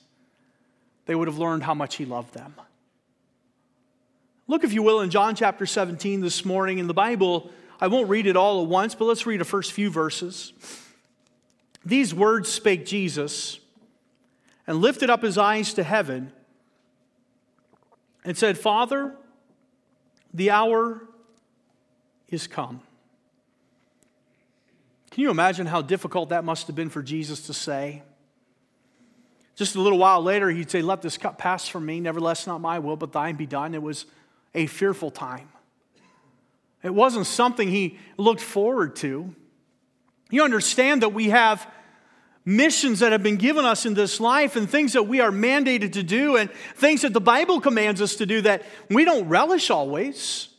they 1.05 1.15
would 1.15 1.29
have 1.29 1.37
learned 1.37 1.63
how 1.63 1.73
much 1.73 1.95
he 1.95 2.03
loved 2.03 2.33
them. 2.33 2.53
Look, 4.47 4.65
if 4.65 4.73
you 4.73 4.83
will, 4.83 4.99
in 4.99 5.09
John 5.09 5.33
chapter 5.33 5.65
17 5.65 6.19
this 6.19 6.43
morning 6.43 6.79
in 6.79 6.87
the 6.87 6.93
Bible. 6.93 7.51
I 7.79 7.87
won't 7.87 8.09
read 8.09 8.27
it 8.27 8.35
all 8.35 8.63
at 8.63 8.67
once, 8.67 8.95
but 8.95 9.05
let's 9.05 9.25
read 9.25 9.39
the 9.39 9.45
first 9.45 9.71
few 9.71 9.89
verses. 9.89 10.51
These 11.85 12.13
words 12.13 12.49
spake 12.49 12.85
Jesus 12.85 13.57
and 14.67 14.81
lifted 14.81 15.09
up 15.09 15.23
his 15.23 15.37
eyes 15.37 15.73
to 15.75 15.83
heaven 15.83 16.33
and 18.25 18.37
said, 18.37 18.57
Father, 18.57 19.15
the 20.33 20.51
hour 20.51 21.07
is 22.27 22.45
come. 22.45 22.81
Can 25.17 25.23
you 25.23 25.31
imagine 25.31 25.65
how 25.65 25.81
difficult 25.81 26.29
that 26.29 26.43
must 26.43 26.67
have 26.67 26.75
been 26.75 26.91
for 26.91 27.01
Jesus 27.01 27.47
to 27.47 27.53
say? 27.55 28.03
Just 29.55 29.73
a 29.73 29.81
little 29.81 29.97
while 29.97 30.21
later, 30.21 30.51
he'd 30.51 30.69
say, 30.69 30.83
Let 30.83 31.01
this 31.01 31.17
cup 31.17 31.39
pass 31.39 31.67
from 31.67 31.87
me. 31.87 31.99
Nevertheless, 31.99 32.45
not 32.45 32.61
my 32.61 32.77
will, 32.77 32.97
but 32.97 33.13
thine 33.13 33.35
be 33.35 33.47
done. 33.47 33.73
It 33.73 33.81
was 33.81 34.05
a 34.53 34.67
fearful 34.67 35.09
time. 35.09 35.49
It 36.83 36.93
wasn't 36.93 37.25
something 37.25 37.67
he 37.67 37.97
looked 38.17 38.41
forward 38.41 38.95
to. 38.97 39.33
You 40.29 40.43
understand 40.43 41.01
that 41.01 41.13
we 41.13 41.29
have 41.29 41.67
missions 42.45 42.99
that 42.99 43.11
have 43.11 43.23
been 43.23 43.37
given 43.37 43.65
us 43.65 43.87
in 43.87 43.95
this 43.95 44.19
life 44.19 44.55
and 44.55 44.69
things 44.69 44.93
that 44.93 45.07
we 45.07 45.19
are 45.19 45.31
mandated 45.31 45.93
to 45.93 46.03
do 46.03 46.35
and 46.35 46.51
things 46.75 47.01
that 47.01 47.13
the 47.13 47.19
Bible 47.19 47.59
commands 47.59 48.03
us 48.03 48.17
to 48.17 48.27
do 48.27 48.41
that 48.41 48.61
we 48.91 49.03
don't 49.03 49.27
relish 49.29 49.71
always. 49.71 50.49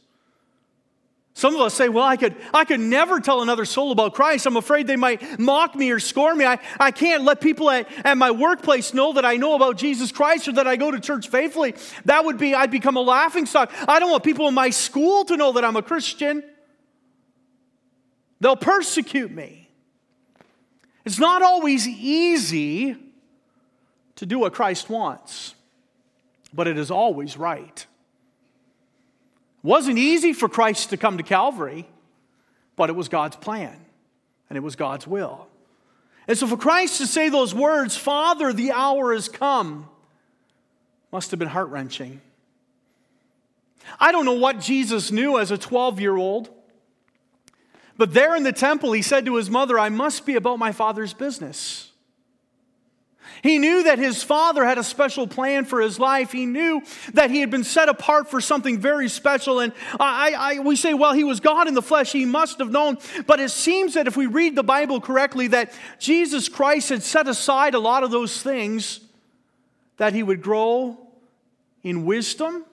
Some 1.38 1.54
of 1.54 1.60
us 1.60 1.74
say, 1.74 1.88
well, 1.88 2.04
I 2.04 2.16
could, 2.16 2.34
I 2.52 2.64
could 2.64 2.80
never 2.80 3.20
tell 3.20 3.42
another 3.42 3.64
soul 3.64 3.92
about 3.92 4.12
Christ. 4.12 4.44
I'm 4.44 4.56
afraid 4.56 4.88
they 4.88 4.96
might 4.96 5.38
mock 5.38 5.76
me 5.76 5.92
or 5.92 6.00
scorn 6.00 6.36
me. 6.36 6.44
I, 6.44 6.58
I 6.80 6.90
can't 6.90 7.22
let 7.22 7.40
people 7.40 7.70
at, 7.70 7.88
at 8.04 8.18
my 8.18 8.32
workplace 8.32 8.92
know 8.92 9.12
that 9.12 9.24
I 9.24 9.36
know 9.36 9.54
about 9.54 9.76
Jesus 9.76 10.10
Christ 10.10 10.48
or 10.48 10.52
that 10.54 10.66
I 10.66 10.74
go 10.74 10.90
to 10.90 10.98
church 10.98 11.28
faithfully. 11.28 11.76
That 12.06 12.24
would 12.24 12.38
be, 12.38 12.56
I'd 12.56 12.72
become 12.72 12.96
a 12.96 13.00
laughing 13.02 13.46
stock. 13.46 13.72
I 13.86 14.00
don't 14.00 14.10
want 14.10 14.24
people 14.24 14.48
in 14.48 14.54
my 14.54 14.70
school 14.70 15.24
to 15.26 15.36
know 15.36 15.52
that 15.52 15.64
I'm 15.64 15.76
a 15.76 15.82
Christian. 15.82 16.42
They'll 18.40 18.56
persecute 18.56 19.30
me. 19.30 19.70
It's 21.04 21.20
not 21.20 21.42
always 21.42 21.86
easy 21.86 22.96
to 24.16 24.26
do 24.26 24.40
what 24.40 24.54
Christ 24.54 24.90
wants, 24.90 25.54
but 26.52 26.66
it 26.66 26.76
is 26.76 26.90
always 26.90 27.36
right. 27.36 27.86
It 29.62 29.66
wasn't 29.66 29.98
easy 29.98 30.32
for 30.32 30.48
Christ 30.48 30.90
to 30.90 30.96
come 30.96 31.18
to 31.18 31.22
Calvary, 31.22 31.86
but 32.76 32.90
it 32.90 32.94
was 32.94 33.08
God's 33.08 33.36
plan 33.36 33.76
and 34.48 34.56
it 34.56 34.60
was 34.60 34.76
God's 34.76 35.06
will. 35.06 35.46
And 36.26 36.36
so 36.36 36.46
for 36.46 36.56
Christ 36.56 36.98
to 36.98 37.06
say 37.06 37.28
those 37.28 37.54
words, 37.54 37.96
Father, 37.96 38.52
the 38.52 38.72
hour 38.72 39.14
has 39.14 39.28
come, 39.28 39.88
must 41.10 41.30
have 41.30 41.38
been 41.38 41.48
heart 41.48 41.70
wrenching. 41.70 42.20
I 43.98 44.12
don't 44.12 44.26
know 44.26 44.34
what 44.34 44.60
Jesus 44.60 45.10
knew 45.10 45.38
as 45.38 45.50
a 45.50 45.58
12 45.58 46.00
year 46.00 46.16
old, 46.16 46.50
but 47.96 48.14
there 48.14 48.36
in 48.36 48.42
the 48.42 48.52
temple, 48.52 48.92
he 48.92 49.02
said 49.02 49.26
to 49.26 49.36
his 49.36 49.50
mother, 49.50 49.78
I 49.78 49.88
must 49.88 50.26
be 50.26 50.36
about 50.36 50.58
my 50.58 50.70
father's 50.70 51.14
business. 51.14 51.87
He 53.42 53.58
knew 53.58 53.84
that 53.84 53.98
his 53.98 54.22
father 54.22 54.64
had 54.64 54.78
a 54.78 54.84
special 54.84 55.26
plan 55.26 55.64
for 55.64 55.80
his 55.80 55.98
life. 55.98 56.32
He 56.32 56.46
knew 56.46 56.82
that 57.14 57.30
he 57.30 57.40
had 57.40 57.50
been 57.50 57.64
set 57.64 57.88
apart 57.88 58.30
for 58.30 58.40
something 58.40 58.78
very 58.78 59.08
special. 59.08 59.60
And 59.60 59.72
I, 59.98 60.34
I, 60.36 60.58
we 60.60 60.76
say, 60.76 60.94
well, 60.94 61.12
he 61.12 61.24
was 61.24 61.40
God 61.40 61.68
in 61.68 61.74
the 61.74 61.82
flesh. 61.82 62.12
He 62.12 62.24
must 62.24 62.58
have 62.58 62.70
known. 62.70 62.98
But 63.26 63.40
it 63.40 63.50
seems 63.50 63.94
that 63.94 64.06
if 64.06 64.16
we 64.16 64.26
read 64.26 64.56
the 64.56 64.62
Bible 64.62 65.00
correctly, 65.00 65.48
that 65.48 65.72
Jesus 65.98 66.48
Christ 66.48 66.88
had 66.88 67.02
set 67.02 67.28
aside 67.28 67.74
a 67.74 67.78
lot 67.78 68.02
of 68.02 68.10
those 68.10 68.42
things 68.42 69.00
that 69.98 70.12
he 70.12 70.22
would 70.22 70.42
grow 70.42 70.98
in 71.82 72.04
wisdom 72.04 72.64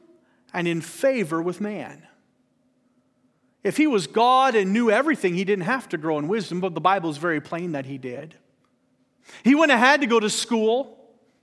and 0.53 0.67
in 0.67 0.81
favor 0.81 1.41
with 1.41 1.59
man. 1.59 2.07
If 3.63 3.77
he 3.77 3.87
was 3.87 4.05
God 4.05 4.55
and 4.55 4.73
knew 4.73 4.91
everything, 4.91 5.33
he 5.33 5.43
didn't 5.43 5.65
have 5.65 5.89
to 5.89 5.97
grow 5.97 6.19
in 6.19 6.27
wisdom, 6.27 6.59
but 6.59 6.75
the 6.75 6.81
Bible 6.81 7.09
is 7.09 7.17
very 7.17 7.41
plain 7.41 7.71
that 7.71 7.87
he 7.87 7.97
did. 7.97 8.35
He 9.43 9.55
wouldn't 9.55 9.77
have 9.77 9.87
had 9.87 10.01
to 10.01 10.07
go 10.07 10.19
to 10.19 10.29
school, 10.29 10.97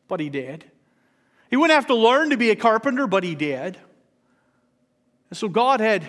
but 0.09 0.21
he 0.21 0.29
did. 0.29 0.65
He 1.51 1.57
wouldn't 1.57 1.75
have 1.75 1.87
to 1.89 1.95
learn 1.95 2.31
to 2.31 2.37
be 2.37 2.51
a 2.51 2.57
carpenter, 2.57 3.07
but 3.07 3.25
he 3.25 3.35
did. 3.35 3.77
And 5.31 5.37
so 5.37 5.49
God 5.49 5.81
had 5.81 6.09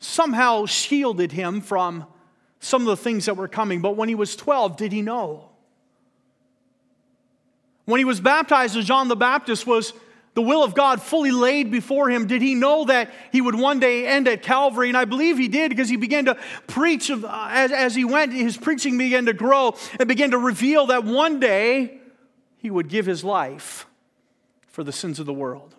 somehow 0.00 0.66
shielded 0.66 1.32
him 1.32 1.60
from 1.60 2.06
some 2.60 2.82
of 2.82 2.88
the 2.88 2.96
things 2.96 3.26
that 3.26 3.36
were 3.36 3.48
coming. 3.48 3.80
But 3.80 3.96
when 3.96 4.08
he 4.08 4.14
was 4.14 4.36
12, 4.36 4.76
did 4.76 4.92
he 4.92 5.02
know? 5.02 5.48
When 7.84 7.98
he 7.98 8.04
was 8.04 8.20
baptized 8.20 8.76
as 8.76 8.84
John 8.84 9.08
the 9.08 9.16
Baptist 9.16 9.66
was 9.66 9.92
the 10.34 10.42
will 10.42 10.62
of 10.62 10.74
God 10.74 11.02
fully 11.02 11.30
laid 11.30 11.70
before 11.70 12.08
him, 12.10 12.26
did 12.26 12.42
he 12.42 12.54
know 12.54 12.84
that 12.84 13.10
he 13.32 13.40
would 13.40 13.54
one 13.54 13.80
day 13.80 14.06
end 14.06 14.28
at 14.28 14.42
Calvary? 14.42 14.88
And 14.88 14.96
I 14.96 15.04
believe 15.04 15.36
he 15.36 15.48
did 15.48 15.70
because 15.70 15.88
he 15.88 15.96
began 15.96 16.26
to 16.26 16.36
preach 16.66 17.10
uh, 17.10 17.48
as, 17.50 17.72
as 17.72 17.94
he 17.94 18.04
went, 18.04 18.32
his 18.32 18.56
preaching 18.56 18.96
began 18.98 19.26
to 19.26 19.32
grow 19.32 19.74
and 19.98 20.08
began 20.08 20.30
to 20.30 20.38
reveal 20.38 20.86
that 20.86 21.04
one 21.04 21.40
day 21.40 21.98
he 22.58 22.70
would 22.70 22.88
give 22.88 23.06
his 23.06 23.24
life 23.24 23.86
for 24.68 24.84
the 24.84 24.92
sins 24.92 25.18
of 25.18 25.26
the 25.26 25.32
world. 25.32 25.74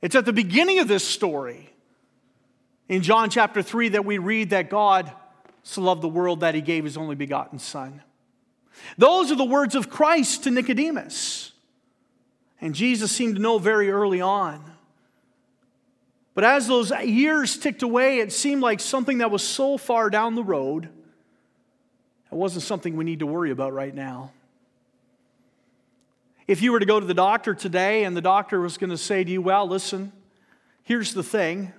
It's 0.00 0.14
at 0.14 0.24
the 0.24 0.32
beginning 0.32 0.78
of 0.78 0.88
this 0.88 1.06
story 1.06 1.70
in 2.88 3.02
John 3.02 3.28
chapter 3.28 3.62
3 3.62 3.90
that 3.90 4.04
we 4.04 4.18
read 4.18 4.50
that 4.50 4.70
God 4.70 5.12
so 5.62 5.82
loved 5.82 6.02
the 6.02 6.08
world 6.08 6.40
that 6.40 6.54
he 6.54 6.60
gave 6.60 6.84
his 6.84 6.96
only 6.96 7.14
begotten 7.14 7.58
Son. 7.58 8.02
Those 8.96 9.30
are 9.30 9.36
the 9.36 9.44
words 9.44 9.74
of 9.74 9.90
Christ 9.90 10.44
to 10.44 10.50
Nicodemus. 10.50 11.49
And 12.60 12.74
Jesus 12.74 13.10
seemed 13.10 13.36
to 13.36 13.42
know 13.42 13.58
very 13.58 13.90
early 13.90 14.20
on. 14.20 14.62
But 16.34 16.44
as 16.44 16.66
those 16.66 16.92
years 17.04 17.58
ticked 17.58 17.82
away, 17.82 18.18
it 18.18 18.32
seemed 18.32 18.62
like 18.62 18.80
something 18.80 19.18
that 19.18 19.30
was 19.30 19.42
so 19.42 19.76
far 19.76 20.10
down 20.10 20.34
the 20.34 20.44
road, 20.44 20.88
it 22.30 22.34
wasn't 22.36 22.62
something 22.62 22.96
we 22.96 23.04
need 23.04 23.18
to 23.18 23.26
worry 23.26 23.50
about 23.50 23.72
right 23.72 23.94
now. 23.94 24.30
If 26.46 26.62
you 26.62 26.72
were 26.72 26.80
to 26.80 26.86
go 26.86 26.98
to 26.98 27.06
the 27.06 27.14
doctor 27.14 27.54
today 27.54 28.04
and 28.04 28.16
the 28.16 28.20
doctor 28.20 28.60
was 28.60 28.76
going 28.76 28.90
to 28.90 28.98
say 28.98 29.24
to 29.24 29.30
you, 29.30 29.42
Well, 29.42 29.68
listen, 29.68 30.12
here's 30.82 31.14
the 31.14 31.22
thing. 31.22 31.72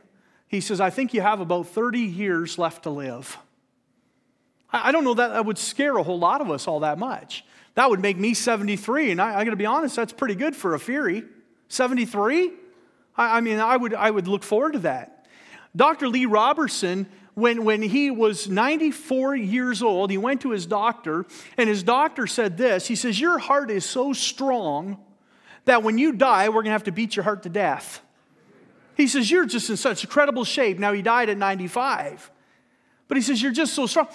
He 0.48 0.60
says, 0.60 0.82
I 0.82 0.90
think 0.90 1.14
you 1.14 1.22
have 1.22 1.40
about 1.40 1.68
30 1.68 2.00
years 2.00 2.58
left 2.58 2.84
to 2.84 2.90
live. 2.90 3.38
I 4.74 4.92
don't 4.92 5.04
know 5.04 5.14
that 5.14 5.30
that 5.30 5.46
would 5.46 5.58
scare 5.58 5.98
a 5.98 6.04
whole 6.04 6.20
lot 6.20 6.42
of 6.42 6.50
us 6.50 6.68
all 6.68 6.82
that 6.82 6.98
much. 6.98 7.44
That 7.76 7.90
would 7.90 8.02
make 8.02 8.18
me 8.18 8.34
73. 8.34 9.12
And 9.12 9.22
I, 9.22 9.40
I 9.40 9.44
got 9.44 9.52
to 9.52 9.56
be 9.56 9.66
honest, 9.66 9.96
that's 9.96 10.14
pretty 10.14 10.36
good 10.36 10.56
for 10.56 10.74
a 10.74 10.80
Fury. 10.80 11.24
73? 11.70 12.52
I, 13.16 13.38
I 13.38 13.42
mean, 13.42 13.60
I 13.60 13.78
would, 13.78 13.94
I 13.94 14.12
would 14.12 14.28
look 14.28 14.44
forward 14.44 14.74
to 14.74 14.80
that. 14.80 15.28
Dr. 15.76 16.10
Lee 16.10 16.26
Roberson 16.26 17.08
when, 17.34 17.64
when 17.64 17.82
he 17.82 18.12
was 18.12 18.50
94 18.50 19.36
years 19.36 19.82
old, 19.82 20.12
he 20.12 20.18
went 20.18 20.42
to 20.42 20.52
his 20.52 20.66
doctor, 20.66 21.26
and 21.58 21.70
his 21.70 21.84
doctor 21.84 22.28
said 22.28 22.58
this 22.58 22.88
He 22.88 22.96
says, 22.96 23.20
Your 23.20 23.40
heart 23.40 23.72
is 23.72 23.86
so 23.86 24.14
strong 24.14 24.98
that 25.66 25.84
when 25.84 25.98
you 25.98 26.12
die, 26.12 26.50
we're 26.50 26.56
going 26.56 26.66
to 26.66 26.72
have 26.72 26.86
to 26.86 26.92
beat 26.92 27.16
your 27.16 27.24
heart 27.24 27.44
to 27.44 27.50
death. 27.50 28.02
He 28.96 29.08
says, 29.08 29.32
You're 29.32 29.46
just 29.46 29.70
in 29.70 29.78
such 29.78 30.04
incredible 30.04 30.44
shape. 30.44 30.78
Now, 30.78 30.92
he 30.92 31.02
died 31.02 31.30
at 31.30 31.38
95. 31.38 32.30
But 33.08 33.18
he 33.18 33.24
says, 33.24 33.42
You're 33.42 33.52
just 33.52 33.74
so 33.74 33.88
strong. 33.88 34.08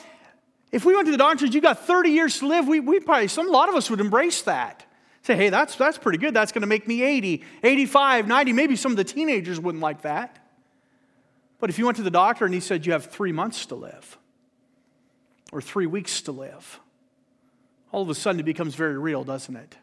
If 0.72 0.84
we 0.84 0.94
went 0.94 1.06
to 1.06 1.12
the 1.12 1.18
doctor 1.18 1.44
and 1.44 1.52
said, 1.52 1.54
you 1.54 1.60
got 1.60 1.86
30 1.86 2.10
years 2.10 2.38
to 2.40 2.46
live, 2.46 2.66
we, 2.66 2.80
we 2.80 3.00
probably, 3.00 3.28
some, 3.28 3.48
a 3.48 3.52
lot 3.52 3.68
of 3.68 3.74
us 3.74 3.88
would 3.88 4.00
embrace 4.00 4.42
that. 4.42 4.84
Say, 5.22 5.34
hey, 5.36 5.48
that's, 5.48 5.76
that's 5.76 5.98
pretty 5.98 6.18
good. 6.18 6.34
That's 6.34 6.52
going 6.52 6.62
to 6.62 6.68
make 6.68 6.86
me 6.86 7.02
80, 7.02 7.42
85, 7.62 8.28
90. 8.28 8.52
Maybe 8.52 8.76
some 8.76 8.92
of 8.92 8.96
the 8.96 9.04
teenagers 9.04 9.58
wouldn't 9.58 9.82
like 9.82 10.02
that. 10.02 10.38
But 11.58 11.70
if 11.70 11.78
you 11.78 11.86
went 11.86 11.96
to 11.96 12.02
the 12.02 12.10
doctor 12.10 12.44
and 12.44 12.54
he 12.54 12.60
said 12.60 12.86
you 12.86 12.92
have 12.92 13.06
three 13.06 13.32
months 13.32 13.66
to 13.66 13.74
live 13.74 14.18
or 15.52 15.60
three 15.60 15.86
weeks 15.86 16.20
to 16.22 16.32
live, 16.32 16.80
all 17.92 18.02
of 18.02 18.10
a 18.10 18.14
sudden 18.14 18.40
it 18.40 18.44
becomes 18.44 18.74
very 18.74 18.98
real, 18.98 19.24
doesn't 19.24 19.56
it? 19.56 19.76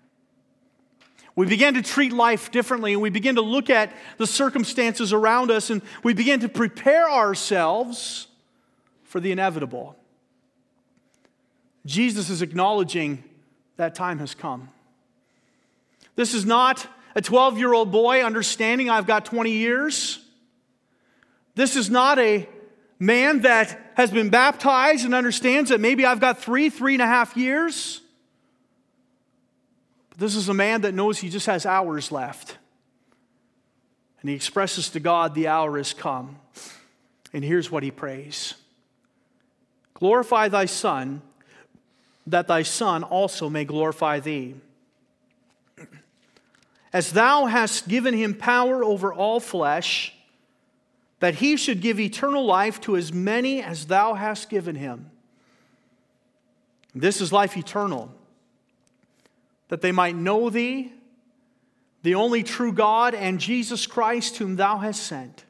We 1.36 1.48
begin 1.48 1.74
to 1.74 1.82
treat 1.82 2.14
life 2.14 2.52
differently 2.52 2.94
and 2.94 3.02
we 3.02 3.10
begin 3.10 3.36
to 3.36 3.42
look 3.42 3.70
at 3.70 3.92
the 4.18 4.28
circumstances 4.28 5.14
around 5.14 5.50
us 5.50 5.72
and 5.72 5.82
we 6.04 6.14
begin 6.14 6.42
to 6.42 6.50
prepare 6.50 7.10
ourselves 7.10 8.28
for 9.04 9.20
the 9.20 9.32
inevitable. 9.32 9.98
Jesus 11.86 12.30
is 12.30 12.42
acknowledging 12.42 13.24
that 13.78 13.96
time 13.96 14.20
has 14.20 14.34
come. 14.34 14.70
This 16.16 16.34
is 16.34 16.46
not 16.46 16.86
a 17.16 17.22
12 17.22 17.58
year 17.58 17.74
old 17.74 17.92
boy 17.92 18.24
understanding 18.24 18.90
I've 18.90 19.08
got 19.08 19.26
20 19.26 19.52
years. 19.52 20.20
This 21.56 21.76
is 21.76 21.90
not 21.90 22.20
a 22.20 22.48
man 23.00 23.42
that 23.42 23.80
has 23.96 24.12
been 24.12 24.30
baptized 24.30 25.06
and 25.06 25.14
understands 25.14 25.70
that 25.70 25.80
maybe 25.80 26.06
I've 26.06 26.20
got 26.20 26.40
three, 26.40 26.70
three 26.70 26.94
and 26.94 27.02
a 27.02 27.08
half 27.08 27.36
years. 27.36 28.02
But 30.10 30.20
this 30.20 30.36
is 30.36 30.50
a 30.50 30.54
man 30.54 30.82
that 30.82 30.94
knows 30.94 31.20
he 31.20 31.30
just 31.30 31.46
has 31.48 31.66
hours 31.66 32.12
left. 32.12 32.58
And 34.22 34.30
he 34.30 34.36
expresses 34.36 34.90
to 34.92 35.00
God, 35.00 35.36
The 35.36 35.50
hour 35.50 35.78
has 35.78 35.94
come. 35.94 36.38
And 37.34 37.44
here's 37.44 37.70
what 37.70 37.84
he 37.84 37.92
prays 37.92 38.54
Glorify 39.96 40.48
thy 40.48 40.66
Son 40.66 41.22
that 42.28 42.48
thy 42.48 42.64
Son 42.64 43.04
also 43.04 43.50
may 43.50 43.66
glorify 43.66 44.20
thee. 44.20 44.56
As 46.92 47.12
thou 47.12 47.48
hast 47.48 47.88
given 47.88 48.14
him 48.14 48.36
power 48.36 48.84
over 48.84 49.14
all 49.14 49.40
flesh, 49.40 50.14
that 51.20 51.36
he 51.36 51.58
should 51.58 51.82
give 51.82 52.00
eternal 52.00 52.46
life 52.46 52.80
to 52.82 52.96
as 52.96 53.12
many 53.12 53.64
as 53.64 53.88
thou 53.88 54.14
hast 54.14 54.50
given 54.50 54.76
him. 54.76 55.10
This 56.94 57.22
is 57.22 57.34
life 57.34 57.58
eternal, 57.58 58.14
that 59.70 59.82
they 59.82 59.92
might 59.92 60.16
know 60.16 60.50
thee, 60.50 60.94
the 62.04 62.16
only 62.16 62.44
true 62.44 62.74
God, 62.74 63.16
and 63.16 63.40
Jesus 63.40 63.88
Christ, 63.88 64.38
whom 64.38 64.58
thou 64.58 64.78
hast 64.78 65.02
sent. 65.02 65.46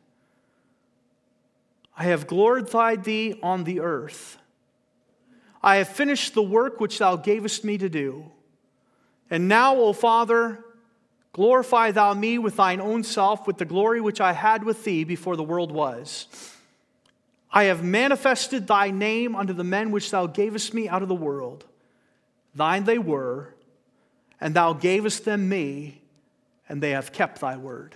I 1.98 2.04
have 2.04 2.28
glorified 2.28 3.04
thee 3.04 3.40
on 3.44 3.66
the 3.66 3.80
earth. 3.82 4.38
I 5.64 5.78
have 5.78 5.88
finished 5.88 6.34
the 6.34 6.44
work 6.44 6.82
which 6.82 7.00
thou 7.00 7.16
gavest 7.16 7.64
me 7.64 7.78
to 7.78 7.88
do. 7.88 8.26
And 9.30 9.48
now, 9.48 9.78
O 9.78 9.94
Father, 9.94 10.64
glorify 11.32 11.92
thou 11.92 12.14
me 12.14 12.38
with 12.38 12.58
thine 12.58 12.82
own 12.82 13.04
self, 13.04 13.48
with 13.48 13.58
the 13.58 13.66
glory 13.66 14.02
which 14.02 14.20
I 14.20 14.34
had 14.34 14.66
with 14.66 14.84
thee 14.84 15.06
before 15.06 15.38
the 15.38 15.44
world 15.44 15.72
was. 15.72 16.28
I 17.50 17.66
have 17.66 17.84
manifested 17.84 18.68
thy 18.68 18.92
name 18.92 19.36
unto 19.36 19.54
the 19.54 19.64
men 19.64 19.92
which 19.92 20.12
thou 20.12 20.28
gavest 20.28 20.74
me 20.74 20.90
out 20.90 21.02
of 21.02 21.08
the 21.08 21.16
world. 21.16 21.66
Thine 22.56 22.84
they 22.84 22.98
were, 22.98 23.56
and 24.42 24.54
thou 24.54 24.74
gavest 24.74 25.24
them 25.24 25.48
me, 25.48 26.02
and 26.68 26.84
they 26.84 26.92
have 26.92 27.14
kept 27.14 27.40
thy 27.40 27.56
word. 27.56 27.96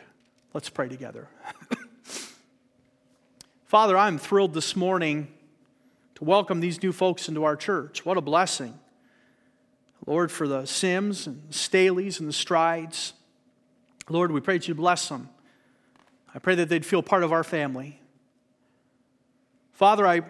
Let's 0.54 0.70
pray 0.70 0.88
together. 0.88 1.28
Father, 3.66 3.98
I'm 3.98 4.18
thrilled 4.18 4.54
this 4.54 4.76
morning 4.76 5.28
to 6.18 6.24
welcome 6.24 6.62
these 6.62 6.82
new 6.82 6.92
folks 6.92 7.30
into 7.30 7.44
our 7.44 7.56
church. 7.56 8.04
What 8.04 8.18
a 8.18 8.22
blessing. 8.22 8.74
Lord, 10.08 10.32
for 10.32 10.48
the 10.48 10.66
Sims 10.66 11.28
and 11.28 11.48
Staleys 11.52 12.20
and 12.20 12.28
the 12.28 12.34
Strides. 12.34 13.14
Lord, 14.10 14.32
we 14.32 14.42
pray 14.42 14.58
that 14.58 14.68
you 14.68 14.74
bless 14.74 15.10
them. 15.10 15.30
I 16.34 16.40
pray 16.40 16.56
that 16.56 16.70
they'd 16.70 16.84
feel 16.84 17.04
part 17.04 17.22
of 17.22 17.32
our 17.32 17.44
family. 17.44 18.02
Father, 19.74 20.08
I'm 20.08 20.26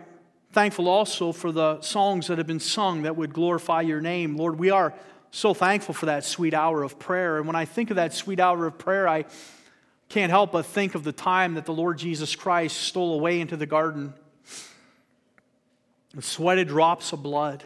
thankful 0.52 0.90
also 0.90 1.32
for 1.32 1.54
the 1.54 1.80
songs 1.80 2.28
that 2.28 2.38
have 2.38 2.48
been 2.48 2.60
sung 2.60 3.04
that 3.04 3.16
would 3.16 3.34
glorify 3.34 3.80
your 3.80 4.02
name. 4.02 4.36
Lord, 4.36 4.60
we 4.60 4.72
are 4.72 4.94
so 5.32 5.54
thankful 5.54 5.94
for 5.94 6.08
that 6.08 6.26
sweet 6.26 6.54
hour 6.54 6.84
of 6.84 7.00
prayer. 7.00 7.38
And 7.38 7.48
when 7.48 7.56
I 7.56 7.64
think 7.64 7.92
of 7.92 7.96
that 7.96 8.14
sweet 8.14 8.42
hour 8.42 8.68
of 8.68 8.78
prayer, 8.78 9.08
I 9.08 9.24
can't 10.10 10.32
help 10.32 10.52
but 10.52 10.66
think 10.66 10.96
of 10.96 11.06
the 11.06 11.14
time 11.14 11.54
that 11.54 11.66
the 11.66 11.74
Lord 11.74 11.98
Jesus 11.98 12.36
Christ 12.36 12.76
stole 12.76 13.14
away 13.14 13.40
into 13.40 13.56
the 13.56 13.66
garden 13.66 14.14
and 16.18 16.24
sweated 16.24 16.68
drops 16.68 17.14
of 17.14 17.22
blood 17.22 17.64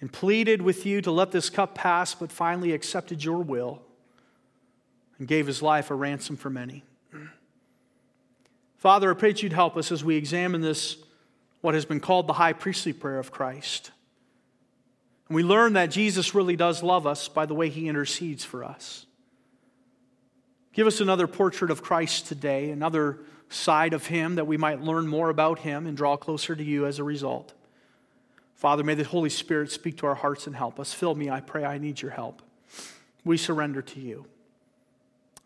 and 0.00 0.10
pleaded 0.10 0.62
with 0.62 0.86
you 0.86 1.02
to 1.02 1.10
let 1.10 1.30
this 1.30 1.50
cup 1.50 1.74
pass, 1.74 2.14
but 2.14 2.32
finally 2.32 2.72
accepted 2.72 3.22
your 3.22 3.42
will 3.42 3.82
and 5.18 5.28
gave 5.28 5.46
his 5.46 5.60
life 5.60 5.90
a 5.90 5.94
ransom 5.94 6.34
for 6.34 6.48
many. 6.48 6.82
Father, 8.78 9.10
I 9.10 9.14
pray 9.14 9.32
that 9.32 9.42
you'd 9.42 9.52
help 9.52 9.76
us 9.76 9.92
as 9.92 10.02
we 10.02 10.16
examine 10.16 10.62
this, 10.62 10.96
what 11.60 11.74
has 11.74 11.84
been 11.84 12.00
called 12.00 12.28
the 12.28 12.32
high 12.32 12.54
priestly 12.54 12.94
prayer 12.94 13.18
of 13.18 13.30
Christ. 13.30 13.90
And 15.28 15.36
we 15.36 15.42
learn 15.42 15.74
that 15.74 15.90
Jesus 15.90 16.34
really 16.34 16.56
does 16.56 16.82
love 16.82 17.06
us 17.06 17.28
by 17.28 17.44
the 17.44 17.54
way 17.54 17.68
he 17.68 17.88
intercedes 17.88 18.42
for 18.42 18.64
us. 18.64 19.04
Give 20.72 20.86
us 20.86 21.02
another 21.02 21.26
portrait 21.26 21.70
of 21.70 21.82
Christ 21.82 22.26
today, 22.26 22.70
another 22.70 23.18
side 23.48 23.92
of 23.92 24.06
him 24.06 24.34
that 24.34 24.46
we 24.46 24.56
might 24.56 24.82
learn 24.82 25.06
more 25.06 25.28
about 25.28 25.60
him 25.60 25.86
and 25.86 25.96
draw 25.96 26.16
closer 26.16 26.56
to 26.56 26.64
you 26.64 26.86
as 26.86 26.98
a 26.98 27.04
result. 27.04 27.52
Father, 28.54 28.82
may 28.82 28.94
the 28.94 29.04
Holy 29.04 29.30
Spirit 29.30 29.70
speak 29.70 29.98
to 29.98 30.06
our 30.06 30.14
hearts 30.14 30.46
and 30.46 30.56
help 30.56 30.80
us. 30.80 30.92
Fill 30.92 31.14
me, 31.14 31.30
I 31.30 31.40
pray. 31.40 31.64
I 31.64 31.78
need 31.78 32.00
your 32.00 32.10
help. 32.10 32.42
We 33.24 33.36
surrender 33.36 33.82
to 33.82 34.00
you. 34.00 34.26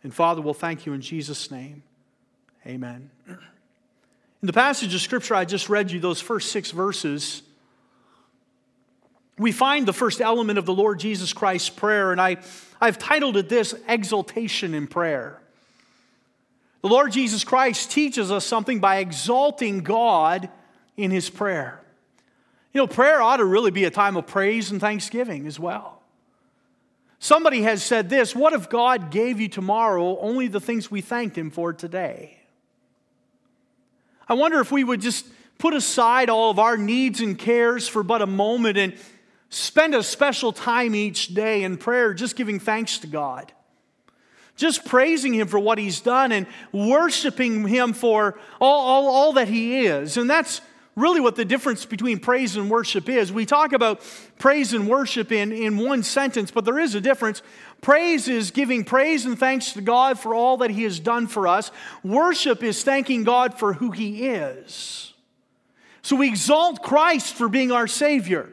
And 0.03 0.15
Father, 0.15 0.41
we'll 0.41 0.55
thank 0.55 0.87
you 0.87 0.93
in 0.93 1.01
Jesus' 1.01 1.51
name. 1.51 1.83
Amen. 2.67 3.11
In 3.27 4.47
the 4.47 4.53
passage 4.53 4.95
of 4.95 5.01
Scripture 5.01 5.35
I 5.35 5.45
just 5.45 5.69
read 5.69 5.91
you, 5.91 6.01
those 6.01 6.21
first 6.21 6.53
six 6.53 6.71
verses, 6.71 7.43
we 9.39 9.53
find 9.53 9.87
the 9.87 9.93
first 9.93 10.21
element 10.21 10.59
of 10.59 10.67
the 10.67 10.75
Lord 10.75 11.01
Jesus 11.01 11.33
Christ's 11.33 11.71
prayer, 11.71 12.13
and 12.13 12.21
I, 12.21 12.37
I've 12.81 12.99
titled 12.99 13.37
it 13.37 13.49
this 13.49 13.75
Exaltation 13.89 14.75
in 14.75 14.87
Prayer. 14.87 15.40
The 16.83 16.89
Lord 16.89 17.13
Jesus 17.13 17.45
Christ 17.45 17.91
teaches 17.91 18.31
us 18.31 18.45
something 18.45 18.81
by 18.81 18.99
exalting 18.99 19.81
God 19.81 20.49
in 20.97 21.11
his 21.11 21.29
prayer. 21.29 21.81
You 22.73 22.81
know, 22.81 22.87
prayer 22.87 23.21
ought 23.21 23.39
to 23.39 23.45
really 23.45 23.71
be 23.71 23.85
a 23.85 23.91
time 23.91 24.17
of 24.17 24.27
praise 24.27 24.71
and 24.71 24.81
thanksgiving 24.81 25.47
as 25.47 25.59
well. 25.59 26.03
Somebody 27.19 27.63
has 27.63 27.83
said 27.83 28.09
this 28.09 28.35
What 28.35 28.53
if 28.53 28.71
God 28.71 29.11
gave 29.11 29.41
you 29.41 29.49
tomorrow 29.49 30.19
only 30.21 30.49
the 30.49 30.61
things 30.61 30.91
we 30.91 31.01
thanked 31.01 31.37
him 31.37 31.51
for 31.51 31.73
today? 31.73 32.39
I 34.29 34.35
wonder 34.35 34.61
if 34.61 34.71
we 34.71 34.85
would 34.85 35.01
just 35.01 35.27
put 35.59 35.75
aside 35.75 36.31
all 36.31 36.51
of 36.51 36.59
our 36.59 36.77
needs 36.77 37.21
and 37.21 37.39
cares 37.39 37.89
for 37.89 38.03
but 38.03 38.23
a 38.23 38.27
moment 38.27 38.79
and 38.79 38.95
Spend 39.51 39.97
a 39.97 40.03
special 40.05 40.53
time 40.53 40.95
each 40.95 41.35
day 41.35 41.65
in 41.65 41.77
prayer 41.77 42.15
just 42.15 42.37
giving 42.37 42.61
thanks 42.61 42.99
to 42.99 43.09
God. 43.09 43.53
Just 44.61 44.85
praising 44.85 45.33
Him 45.33 45.49
for 45.49 45.59
what 45.59 45.79
He's 45.79 46.03
done 46.03 46.33
and 46.33 46.47
worshiping 46.71 47.67
Him 47.67 47.95
for 47.95 48.39
all, 48.61 48.87
all, 48.87 49.09
all 49.09 49.33
that 49.33 49.49
He 49.49 49.87
is. 49.87 50.19
And 50.19 50.29
that's 50.29 50.61
really 50.97 51.19
what 51.19 51.35
the 51.35 51.47
difference 51.47 51.87
between 51.87 52.19
praise 52.19 52.57
and 52.57 52.69
worship 52.69 53.09
is. 53.09 53.33
We 53.33 53.47
talk 53.47 53.73
about 53.73 54.03
praise 54.39 54.75
and 54.75 54.87
worship 54.87 55.33
in, 55.33 55.51
in 55.51 55.79
one 55.79 56.03
sentence, 56.03 56.51
but 56.51 56.67
there 56.67 56.79
is 56.79 56.95
a 56.95 57.01
difference. 57.01 57.41
Praise 57.81 58.29
is 58.29 58.51
giving 58.51 58.85
praise 58.85 59.25
and 59.25 59.39
thanks 59.39 59.73
to 59.73 59.81
God 59.81 60.19
for 60.19 60.35
all 60.35 60.59
that 60.59 60.69
He 60.69 60.83
has 60.83 61.01
done 61.01 61.27
for 61.27 61.49
us. 61.49 61.71
Worship 62.05 62.63
is 62.63 62.85
thanking 62.85 63.25
God 63.25 63.59
for 63.59 63.73
who 63.73 63.93
He 63.93 64.27
is. 64.27 65.15
So 66.03 66.17
we 66.17 66.29
exalt 66.29 66.83
Christ 66.83 67.33
for 67.33 67.49
being 67.49 67.73
our 67.73 67.87
Savior. 67.87 68.51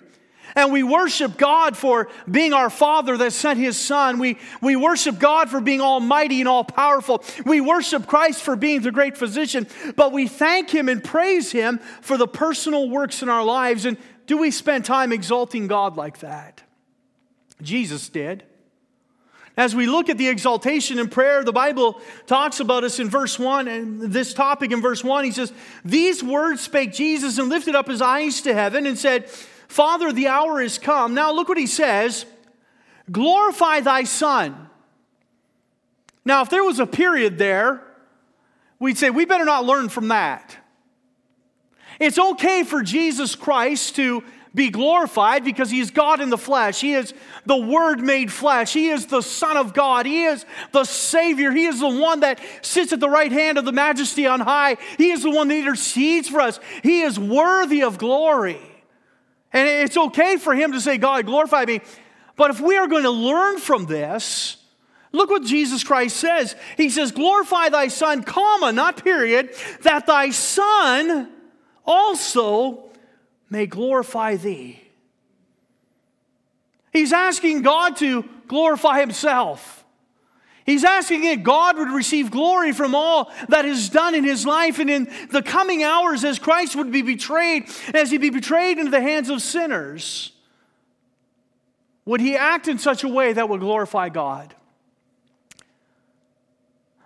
And 0.55 0.71
we 0.71 0.83
worship 0.83 1.38
God 1.38 1.77
for 1.77 2.10
being 2.29 2.53
our 2.53 2.69
Father 2.69 3.17
that 3.17 3.33
sent 3.33 3.60
His 3.60 3.77
Son. 3.77 4.19
We, 4.19 4.38
we 4.62 4.75
worship 4.75 5.19
God 5.19 5.49
for 5.49 5.62
being 5.62 5.81
almighty 5.81 6.39
and 6.39 6.47
all 6.47 6.63
powerful. 6.63 7.23
We 7.45 7.62
worship 7.62 8.07
Christ 8.07 8.41
for 8.41 8.55
being 8.55 8.81
the 8.81 8.91
great 8.91 9.17
physician. 9.17 9.67
But 9.95 10.12
we 10.12 10.27
thank 10.27 10.69
Him 10.69 10.89
and 10.89 11.03
praise 11.03 11.51
Him 11.51 11.79
for 12.01 12.17
the 12.17 12.27
personal 12.27 12.89
works 12.89 13.21
in 13.21 13.29
our 13.29 13.43
lives. 13.43 13.86
And 13.86 13.97
do 14.25 14.38
we 14.38 14.51
spend 14.51 14.86
time 14.86 15.12
exalting 15.12 15.67
God 15.67 15.97
like 15.97 16.19
that? 16.19 16.62
Jesus 17.62 18.10
did. 18.10 18.43
As 19.57 19.73
we 19.75 19.88
look 19.88 20.07
at 20.07 20.19
the 20.19 20.27
exaltation 20.27 20.99
in 20.99 21.10
prayer, 21.10 21.43
the 21.43 21.51
Bible 21.51 21.99
talks 22.27 22.60
about 22.60 22.83
us 22.83 22.99
in 22.99 23.10
verse 23.10 23.39
1, 23.39 23.67
and 23.67 24.01
this 24.03 24.36
topic 24.36 24.71
in 24.71 24.81
verse 24.81 25.03
1, 25.03 25.25
he 25.25 25.31
says, 25.31 25.51
These 25.83 26.23
words 26.23 26.62
spake 26.62 26.93
Jesus 26.93 27.39
and 27.39 27.49
lifted 27.49 27.73
up 27.73 27.88
his 27.88 27.99
eyes 27.99 28.41
to 28.41 28.53
heaven 28.53 28.86
and 28.86 28.99
said, 28.99 29.31
Father, 29.67 30.12
the 30.12 30.27
hour 30.27 30.62
is 30.62 30.77
come. 30.77 31.13
Now 31.13 31.32
look 31.32 31.49
what 31.49 31.58
he 31.58 31.67
says 31.67 32.25
glorify 33.12 33.80
thy 33.80 34.03
Son. 34.03 34.69
Now, 36.25 36.41
if 36.41 36.49
there 36.49 36.63
was 36.63 36.80
a 36.80 36.86
period 36.86 37.38
there, 37.38 37.82
we'd 38.80 38.97
say 38.97 39.10
we 39.10 39.23
better 39.23 39.45
not 39.45 39.63
learn 39.63 39.88
from 39.88 40.10
that. 40.10 40.58
It's 42.01 42.19
okay 42.19 42.63
for 42.63 42.84
Jesus 42.84 43.34
Christ 43.34 43.95
to 43.95 44.23
be 44.53 44.69
glorified 44.69 45.45
because 45.45 45.69
he 45.69 45.80
is 45.80 45.91
God 45.91 46.19
in 46.19 46.30
the 46.30 46.38
flesh. 46.38 46.82
He 46.82 46.93
is 46.93 47.13
the 47.45 47.56
Word 47.56 48.01
made 48.01 48.32
flesh. 48.32 48.73
He 48.73 48.89
is 48.89 49.06
the 49.06 49.21
Son 49.21 49.56
of 49.56 49.73
God. 49.73 50.06
He 50.06 50.25
is 50.25 50.45
the 50.71 50.84
Savior. 50.84 51.51
He 51.51 51.65
is 51.65 51.80
the 51.80 51.88
one 51.88 52.19
that 52.21 52.39
sits 52.62 52.91
at 52.91 52.99
the 52.99 53.10
right 53.10 53.32
hand 53.32 53.58
of 53.58 53.65
the 53.65 53.71
majesty 53.71 54.27
on 54.27 54.41
high. 54.41 54.77
He 54.97 55.12
is 55.12 55.23
the 55.23 55.30
one 55.30 55.47
that 55.47 55.58
intercedes 55.58 56.27
for 56.27 56.41
us. 56.41 56.60
He 56.84 57.01
is 57.01 57.19
worthy 57.19 57.84
of 57.84 57.97
glory. 57.97 58.60
And 59.53 59.67
it's 59.67 59.97
okay 59.97 60.38
for 60.38 60.53
him 60.53 60.73
to 60.73 60.81
say, 60.81 60.97
God, 60.97 61.25
glorify 61.25 61.65
me. 61.65 61.81
But 62.36 62.51
if 62.51 62.62
we 62.62 62.77
are 62.77 62.88
going 62.88 63.03
to 63.03 63.10
learn 63.10 63.57
from 63.57 63.86
this, 63.86 64.57
look 65.12 65.29
what 65.29 65.43
Jesus 65.43 65.83
Christ 65.83 66.17
says. 66.17 66.55
He 66.75 66.89
says, 66.89 67.12
Glorify 67.12 67.69
thy 67.69 67.88
Son, 67.88 68.23
comma, 68.23 68.71
not 68.71 69.03
period, 69.03 69.53
that 69.81 70.05
thy 70.05 70.29
Son 70.29 71.31
also 71.86 72.91
may 73.49 73.65
glorify 73.65 74.36
thee. 74.36 74.81
He's 76.91 77.13
asking 77.13 77.62
God 77.62 77.97
to 77.97 78.25
glorify 78.47 78.99
himself. 78.99 79.76
He's 80.67 80.84
asking 80.84 81.21
that 81.21 81.43
God 81.43 81.77
would 81.77 81.89
receive 81.89 82.30
glory 82.30 82.73
from 82.73 82.93
all 82.93 83.32
that 83.47 83.63
is 83.63 83.88
done 83.88 84.13
in 84.13 84.25
his 84.25 84.45
life 84.45 84.80
and 84.80 84.89
in 84.89 85.10
the 85.32 85.41
coming 85.41 85.82
hours 85.82 86.25
as 86.25 86.39
Christ 86.39 86.75
would 86.75 86.91
be 86.91 87.01
betrayed, 87.01 87.69
as 87.93 88.12
he 88.12 88.17
be 88.17 88.30
betrayed 88.30 88.77
into 88.77 88.91
the 88.91 88.99
hands 88.99 89.30
of 89.30 89.41
sinners. 89.41 90.34
Would 92.03 92.19
he 92.19 92.36
act 92.36 92.67
in 92.67 92.80
such 92.80 93.06
a 93.06 93.08
way 93.08 93.32
that 93.32 93.47
would 93.47 93.62
glorify 93.62 94.10
God? 94.10 94.53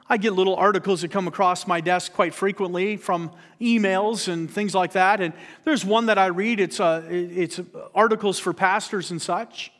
I 0.10 0.17
get 0.17 0.34
little 0.34 0.56
articles 0.56 1.04
that 1.04 1.12
come 1.12 1.28
across 1.28 1.67
my 1.67 1.82
desk 1.82 2.13
quite 2.13 2.34
frequently 2.34 2.97
from 2.97 3.32
emails 3.62 4.28
and 4.28 4.50
things 4.50 4.74
like 4.74 4.93
that. 4.93 5.21
And 5.21 5.34
there's 5.65 5.86
one 5.86 6.08
that 6.08 6.17
I 6.17 6.26
read, 6.26 6.60
it's, 6.60 6.80
uh, 6.80 7.04
it's 7.08 7.60
articles 7.93 8.39
for 8.39 8.54
pastors 8.54 9.12
and 9.12 9.21
such. 9.21 9.71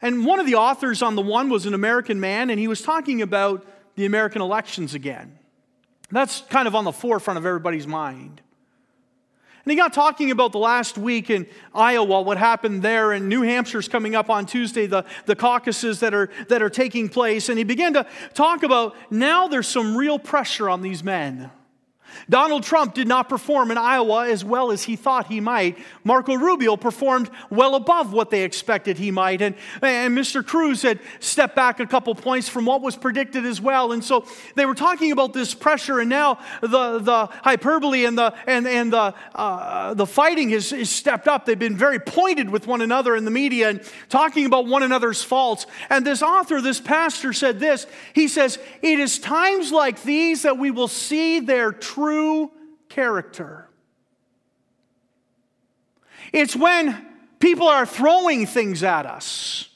And 0.00 0.24
one 0.24 0.38
of 0.38 0.46
the 0.46 0.54
authors 0.54 1.02
on 1.02 1.16
the 1.16 1.22
one 1.22 1.48
was 1.48 1.66
an 1.66 1.74
American 1.74 2.20
man, 2.20 2.50
and 2.50 2.60
he 2.60 2.68
was 2.68 2.82
talking 2.82 3.22
about 3.22 3.66
the 3.96 4.06
American 4.06 4.42
elections 4.42 4.94
again. 4.94 5.38
That's 6.10 6.42
kind 6.42 6.68
of 6.68 6.74
on 6.74 6.84
the 6.84 6.92
forefront 6.92 7.36
of 7.36 7.44
everybody's 7.44 7.86
mind. 7.86 8.40
And 9.64 9.72
he 9.72 9.76
got 9.76 9.92
talking 9.92 10.30
about 10.30 10.52
the 10.52 10.58
last 10.58 10.96
week 10.96 11.28
in 11.28 11.46
Iowa, 11.74 12.22
what 12.22 12.38
happened 12.38 12.80
there, 12.80 13.12
and 13.12 13.28
New 13.28 13.42
Hampshire's 13.42 13.86
coming 13.86 14.14
up 14.14 14.30
on 14.30 14.46
Tuesday, 14.46 14.86
the, 14.86 15.04
the 15.26 15.36
caucuses 15.36 16.00
that 16.00 16.14
are, 16.14 16.30
that 16.48 16.62
are 16.62 16.70
taking 16.70 17.10
place. 17.10 17.50
And 17.50 17.58
he 17.58 17.64
began 17.64 17.92
to 17.92 18.06
talk 18.32 18.62
about 18.62 18.96
now 19.10 19.46
there's 19.48 19.68
some 19.68 19.94
real 19.94 20.18
pressure 20.18 20.70
on 20.70 20.80
these 20.80 21.04
men. 21.04 21.50
Donald 22.28 22.62
Trump 22.62 22.94
did 22.94 23.08
not 23.08 23.28
perform 23.28 23.70
in 23.70 23.78
Iowa 23.78 24.28
as 24.28 24.44
well 24.44 24.70
as 24.70 24.82
he 24.82 24.96
thought 24.96 25.26
he 25.26 25.40
might. 25.40 25.78
Marco 26.04 26.34
Rubio 26.34 26.76
performed 26.76 27.30
well 27.50 27.74
above 27.74 28.12
what 28.12 28.30
they 28.30 28.42
expected 28.42 28.98
he 28.98 29.10
might. 29.10 29.42
And, 29.42 29.54
and 29.82 30.16
Mr. 30.16 30.44
Cruz 30.44 30.82
had 30.82 31.00
stepped 31.20 31.56
back 31.56 31.80
a 31.80 31.86
couple 31.86 32.14
points 32.14 32.48
from 32.48 32.66
what 32.66 32.82
was 32.82 32.96
predicted 32.96 33.44
as 33.44 33.60
well. 33.60 33.92
And 33.92 34.04
so 34.04 34.26
they 34.54 34.66
were 34.66 34.74
talking 34.74 35.12
about 35.12 35.32
this 35.32 35.54
pressure, 35.54 36.00
and 36.00 36.08
now 36.10 36.38
the, 36.60 36.98
the 36.98 37.26
hyperbole 37.42 38.04
and 38.04 38.16
the, 38.16 38.34
and, 38.46 38.66
and 38.66 38.92
the, 38.92 39.14
uh, 39.34 39.94
the 39.94 40.06
fighting 40.06 40.50
has, 40.50 40.68
stepped 40.88 41.28
up. 41.28 41.44
They've 41.44 41.58
been 41.58 41.76
very 41.76 41.98
pointed 41.98 42.50
with 42.50 42.66
one 42.66 42.80
another 42.80 43.14
in 43.16 43.24
the 43.24 43.30
media 43.30 43.68
and 43.68 43.82
talking 44.08 44.46
about 44.46 44.66
one 44.66 44.82
another's 44.82 45.22
faults. 45.22 45.66
And 45.90 46.06
this 46.06 46.22
author, 46.22 46.60
this 46.60 46.80
pastor, 46.80 47.32
said 47.32 47.60
this 47.60 47.86
He 48.14 48.28
says, 48.28 48.58
It 48.82 48.98
is 48.98 49.18
times 49.18 49.72
like 49.72 50.02
these 50.02 50.42
that 50.42 50.58
we 50.58 50.70
will 50.70 50.88
see 50.88 51.40
their 51.40 51.72
true 51.72 51.97
character. 52.88 53.68
It's 56.32 56.56
when 56.56 57.06
people 57.38 57.68
are 57.68 57.86
throwing 57.86 58.46
things 58.46 58.82
at 58.82 59.06
us, 59.06 59.68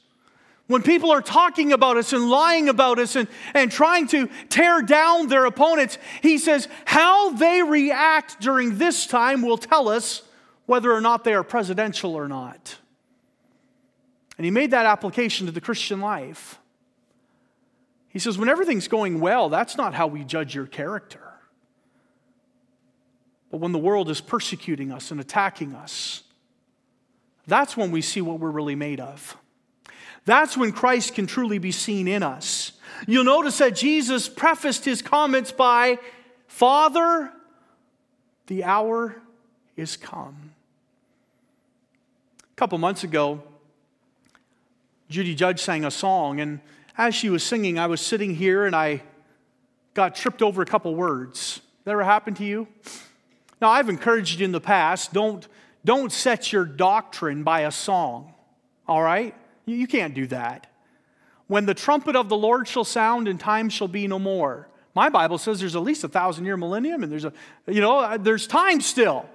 when 0.66 0.82
people 0.82 1.10
are 1.10 1.22
talking 1.22 1.72
about 1.72 1.96
us 1.96 2.12
and 2.12 2.30
lying 2.30 2.68
about 2.68 2.98
us 2.98 3.16
and, 3.16 3.28
and 3.54 3.70
trying 3.70 4.06
to 4.08 4.28
tear 4.48 4.82
down 4.82 5.28
their 5.28 5.44
opponents. 5.44 5.98
He 6.22 6.38
says, 6.38 6.68
how 6.84 7.30
they 7.30 7.62
react 7.62 8.40
during 8.40 8.78
this 8.78 9.06
time 9.06 9.42
will 9.42 9.58
tell 9.58 9.88
us 9.88 10.22
whether 10.66 10.92
or 10.92 11.00
not 11.00 11.24
they 11.24 11.34
are 11.34 11.42
presidential 11.42 12.14
or 12.14 12.28
not. 12.28 12.78
And 14.38 14.44
he 14.44 14.50
made 14.50 14.70
that 14.70 14.86
application 14.86 15.46
to 15.46 15.52
the 15.52 15.60
Christian 15.60 16.00
life. 16.00 16.58
He 18.08 18.18
says, 18.18 18.38
when 18.38 18.48
everything's 18.48 18.88
going 18.88 19.20
well, 19.20 19.48
that's 19.48 19.76
not 19.76 19.94
how 19.94 20.06
we 20.06 20.24
judge 20.24 20.54
your 20.54 20.66
character. 20.66 21.31
But 23.52 23.60
when 23.60 23.72
the 23.72 23.78
world 23.78 24.08
is 24.08 24.20
persecuting 24.22 24.90
us 24.90 25.10
and 25.10 25.20
attacking 25.20 25.74
us, 25.74 26.22
that's 27.46 27.76
when 27.76 27.90
we 27.90 28.00
see 28.00 28.22
what 28.22 28.40
we're 28.40 28.50
really 28.50 28.74
made 28.74 28.98
of. 28.98 29.36
That's 30.24 30.56
when 30.56 30.72
Christ 30.72 31.14
can 31.14 31.26
truly 31.26 31.58
be 31.58 31.70
seen 31.70 32.08
in 32.08 32.22
us. 32.22 32.72
You'll 33.06 33.24
notice 33.24 33.58
that 33.58 33.76
Jesus 33.76 34.26
prefaced 34.28 34.86
his 34.86 35.02
comments 35.02 35.52
by, 35.52 35.98
Father, 36.46 37.30
the 38.46 38.64
hour 38.64 39.20
is 39.76 39.98
come. 39.98 40.52
A 42.52 42.56
couple 42.56 42.78
months 42.78 43.04
ago, 43.04 43.42
Judy 45.10 45.34
Judge 45.34 45.60
sang 45.60 45.84
a 45.84 45.90
song, 45.90 46.40
and 46.40 46.60
as 46.96 47.14
she 47.14 47.28
was 47.28 47.42
singing, 47.42 47.78
I 47.78 47.86
was 47.86 48.00
sitting 48.00 48.34
here 48.34 48.64
and 48.64 48.74
I 48.74 49.02
got 49.92 50.14
tripped 50.14 50.40
over 50.40 50.62
a 50.62 50.66
couple 50.66 50.94
words. 50.94 51.60
That 51.84 51.90
ever 51.90 52.04
happened 52.04 52.38
to 52.38 52.44
you? 52.44 52.66
Now, 53.62 53.70
I've 53.70 53.88
encouraged 53.88 54.40
you 54.40 54.44
in 54.44 54.50
the 54.50 54.60
past 54.60 55.12
don't, 55.12 55.46
don't 55.84 56.10
set 56.10 56.52
your 56.52 56.64
doctrine 56.64 57.44
by 57.44 57.60
a 57.60 57.70
song, 57.70 58.34
all 58.88 59.00
right? 59.00 59.36
You, 59.66 59.76
you 59.76 59.86
can't 59.86 60.14
do 60.14 60.26
that. 60.26 60.66
When 61.46 61.64
the 61.64 61.74
trumpet 61.74 62.16
of 62.16 62.28
the 62.28 62.36
Lord 62.36 62.66
shall 62.66 62.82
sound 62.82 63.28
and 63.28 63.38
time 63.38 63.68
shall 63.68 63.86
be 63.86 64.08
no 64.08 64.18
more. 64.18 64.68
My 64.96 65.10
Bible 65.10 65.38
says 65.38 65.60
there's 65.60 65.76
at 65.76 65.82
least 65.82 66.02
a 66.02 66.08
thousand 66.08 66.44
year 66.44 66.56
millennium 66.56 67.04
and 67.04 67.12
there's 67.12 67.24
a, 67.24 67.32
you 67.68 67.80
know, 67.80 68.00
uh, 68.00 68.16
there's 68.16 68.48
time 68.48 68.80
still. 68.80 69.26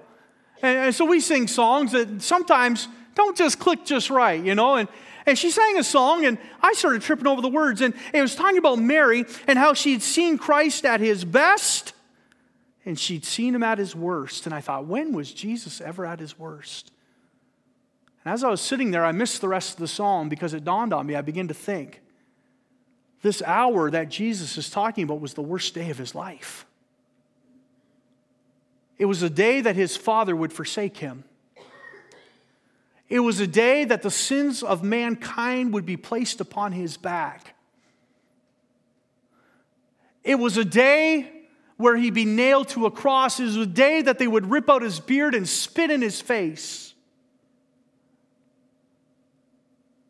And, 0.60 0.76
and 0.76 0.94
so 0.94 1.06
we 1.06 1.20
sing 1.20 1.48
songs 1.48 1.92
that 1.92 2.20
sometimes 2.20 2.86
don't 3.14 3.34
just 3.34 3.58
click 3.58 3.86
just 3.86 4.10
right, 4.10 4.44
you 4.44 4.54
know, 4.54 4.74
and, 4.76 4.90
and 5.24 5.38
she 5.38 5.50
sang 5.50 5.78
a 5.78 5.84
song, 5.84 6.24
and 6.24 6.38
I 6.62 6.72
started 6.74 7.02
tripping 7.02 7.26
over 7.26 7.42
the 7.42 7.48
words. 7.48 7.80
And 7.80 7.94
it 8.14 8.22
was 8.22 8.34
talking 8.34 8.58
about 8.58 8.78
Mary 8.78 9.24
and 9.46 9.58
how 9.58 9.74
she'd 9.74 10.02
seen 10.02 10.38
Christ 10.38 10.84
at 10.84 11.00
his 11.00 11.24
best 11.24 11.92
and 12.88 12.98
she'd 12.98 13.22
seen 13.22 13.54
him 13.54 13.62
at 13.62 13.76
his 13.76 13.94
worst. 13.94 14.46
And 14.46 14.54
I 14.54 14.62
thought, 14.62 14.86
when 14.86 15.12
was 15.12 15.30
Jesus 15.30 15.82
ever 15.82 16.06
at 16.06 16.20
his 16.20 16.38
worst? 16.38 16.90
And 18.24 18.32
as 18.32 18.42
I 18.42 18.48
was 18.48 18.62
sitting 18.62 18.92
there, 18.92 19.04
I 19.04 19.12
missed 19.12 19.42
the 19.42 19.48
rest 19.48 19.74
of 19.74 19.80
the 19.80 19.86
psalm 19.86 20.30
because 20.30 20.54
it 20.54 20.64
dawned 20.64 20.94
on 20.94 21.06
me. 21.06 21.14
I 21.14 21.20
began 21.20 21.48
to 21.48 21.54
think 21.54 22.00
this 23.20 23.42
hour 23.42 23.90
that 23.90 24.08
Jesus 24.08 24.56
is 24.56 24.70
talking 24.70 25.04
about 25.04 25.20
was 25.20 25.34
the 25.34 25.42
worst 25.42 25.74
day 25.74 25.90
of 25.90 25.98
his 25.98 26.14
life. 26.14 26.64
It 28.96 29.04
was 29.04 29.22
a 29.22 29.28
day 29.28 29.60
that 29.60 29.76
his 29.76 29.94
father 29.94 30.34
would 30.34 30.54
forsake 30.54 30.96
him. 30.96 31.24
It 33.10 33.20
was 33.20 33.38
a 33.38 33.46
day 33.46 33.84
that 33.84 34.00
the 34.00 34.10
sins 34.10 34.62
of 34.62 34.82
mankind 34.82 35.74
would 35.74 35.84
be 35.84 35.98
placed 35.98 36.40
upon 36.40 36.72
his 36.72 36.96
back. 36.96 37.54
It 40.24 40.36
was 40.36 40.56
a 40.56 40.64
day 40.64 41.34
where 41.78 41.96
he'd 41.96 42.12
be 42.12 42.26
nailed 42.26 42.68
to 42.68 42.84
a 42.84 42.90
cross. 42.90 43.40
It 43.40 43.44
was 43.44 43.56
a 43.56 43.64
day 43.64 44.02
that 44.02 44.18
they 44.18 44.28
would 44.28 44.50
rip 44.50 44.68
out 44.68 44.82
his 44.82 45.00
beard 45.00 45.34
and 45.34 45.48
spit 45.48 45.90
in 45.90 46.02
his 46.02 46.20
face. 46.20 46.92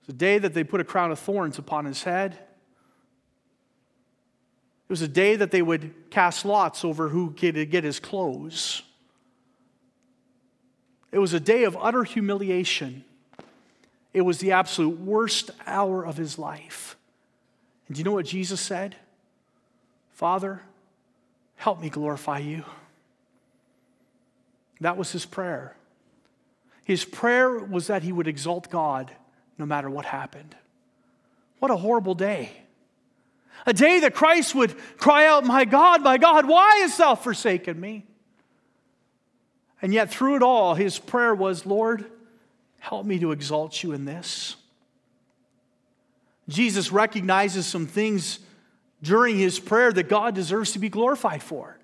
It 0.02 0.09
was 0.09 0.14
a 0.14 0.18
day 0.18 0.38
that 0.38 0.54
they 0.54 0.64
put 0.64 0.81
a 0.81 0.85
crown 0.85 1.12
of 1.12 1.18
thorns 1.18 1.59
upon 1.59 1.85
his 1.85 2.02
head. 2.02 2.33
It 2.33 4.92
was 4.92 5.02
a 5.02 5.09
day 5.09 5.37
that 5.37 5.50
they 5.50 5.61
would 5.61 6.11
cast 6.11 6.46
lots 6.46 6.85
over 6.85 7.11
who 7.11 7.33
could 7.33 7.70
get 7.70 7.85
his 7.85 8.00
clothes. 8.00 8.83
It 11.12 11.18
was 11.18 11.35
a 11.35 11.40
day 11.40 11.64
of 11.64 11.76
utter 11.78 12.04
humiliation. 12.04 13.04
It 14.14 14.22
was 14.22 14.38
the 14.38 14.52
absolute 14.52 14.98
worst 14.98 15.50
hour 15.66 16.04
of 16.04 16.16
his 16.16 16.38
life. 16.38 16.96
And 17.87 17.94
do 17.94 18.00
you 18.00 18.04
know 18.04 18.12
what 18.12 18.24
Jesus 18.24 18.62
said? 18.62 18.96
Father, 20.12 20.62
Help 21.59 21.81
me 21.81 21.90
glorify 21.90 22.38
you. 22.38 22.64
That 24.81 24.97
was 24.97 25.11
his 25.11 25.27
prayer. 25.27 25.75
His 26.85 27.05
prayer 27.05 27.59
was 27.59 27.88
that 27.88 28.03
he 28.03 28.12
would 28.12 28.29
exalt 28.29 28.71
God 28.71 29.11
no 29.59 29.66
matter 29.66 29.90
what 29.90 30.05
happened. 30.07 30.55
What 31.59 31.73
a 31.73 31.77
horrible 31.77 32.14
day. 32.14 32.53
A 33.66 33.73
day 33.73 34.01
that 34.01 34.14
Christ 34.14 34.55
would 34.55 34.75
cry 34.97 35.27
out, 35.27 35.44
My 35.44 35.64
God, 35.64 36.03
my 36.03 36.16
God, 36.16 36.47
why 36.47 36.77
hast 36.77 36.99
thou 36.99 37.16
forsaken 37.16 37.79
me? 37.79 38.07
And 39.83 39.92
yet, 39.92 40.11
through 40.11 40.37
it 40.37 40.42
all, 40.42 40.75
his 40.75 40.99
prayer 40.99 41.35
was, 41.35 41.66
Lord, 41.66 42.05
help 42.79 43.05
me 43.05 43.18
to 43.18 43.33
exalt 43.33 43.83
you 43.83 43.92
in 43.92 44.05
this. 44.05 44.55
Jesus 46.49 46.92
recognizes 46.92 47.66
some 47.66 47.87
things 47.87 48.38
during 49.02 49.37
his 49.37 49.58
prayer 49.58 49.92
that 49.92 50.08
God 50.08 50.34
deserves 50.34 50.72
to 50.72 50.78
be 50.78 50.88
glorified 50.88 51.42
for. 51.42 51.78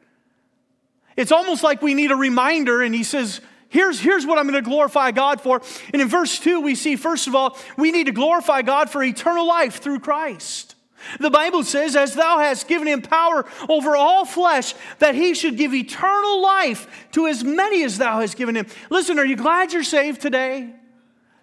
It's 1.17 1.33
almost 1.33 1.63
like 1.63 1.81
we 1.81 1.95
need 1.95 2.11
a 2.11 2.17
reminder, 2.17 2.83
and 2.83 2.95
he 2.95 3.05
says, 3.05 3.41
Here's, 3.69 3.99
here's 3.99 4.25
what 4.25 4.39
I'm 4.39 4.49
going 4.49 4.63
to 4.63 4.69
glorify 4.69 5.11
God 5.11 5.41
for. 5.41 5.61
And 5.93 6.01
in 6.01 6.07
verse 6.07 6.39
2, 6.39 6.61
we 6.61 6.77
see, 6.77 6.95
first 6.95 7.27
of 7.27 7.35
all, 7.35 7.59
we 7.77 7.91
need 7.91 8.07
to 8.07 8.13
glorify 8.13 8.63
God 8.63 8.89
for 8.89 9.03
eternal 9.03 9.49
life 9.49 9.83
through 9.83 9.99
Christ. 9.99 10.77
The 11.19 11.31
Bible 11.31 11.65
says, 11.65 11.97
As 11.97 12.15
thou 12.15 12.39
hast 12.39 12.69
given 12.69 12.87
him 12.87 13.03
power 13.03 13.45
over 13.69 13.97
all 13.97 14.25
flesh, 14.25 14.75
that 15.01 15.17
he 15.17 15.35
should 15.35 15.57
give 15.57 15.75
eternal 15.75 16.41
life 16.41 17.09
to 17.13 17.27
as 17.27 17.43
many 17.43 17.83
as 17.83 17.99
thou 17.99 18.21
hast 18.21 18.37
given 18.37 18.57
him. 18.57 18.67
Listen, 18.91 19.19
are 19.19 19.27
you 19.27 19.37
glad 19.37 19.73
you're 19.73 19.83
saved 19.83 20.21
today? 20.21 20.73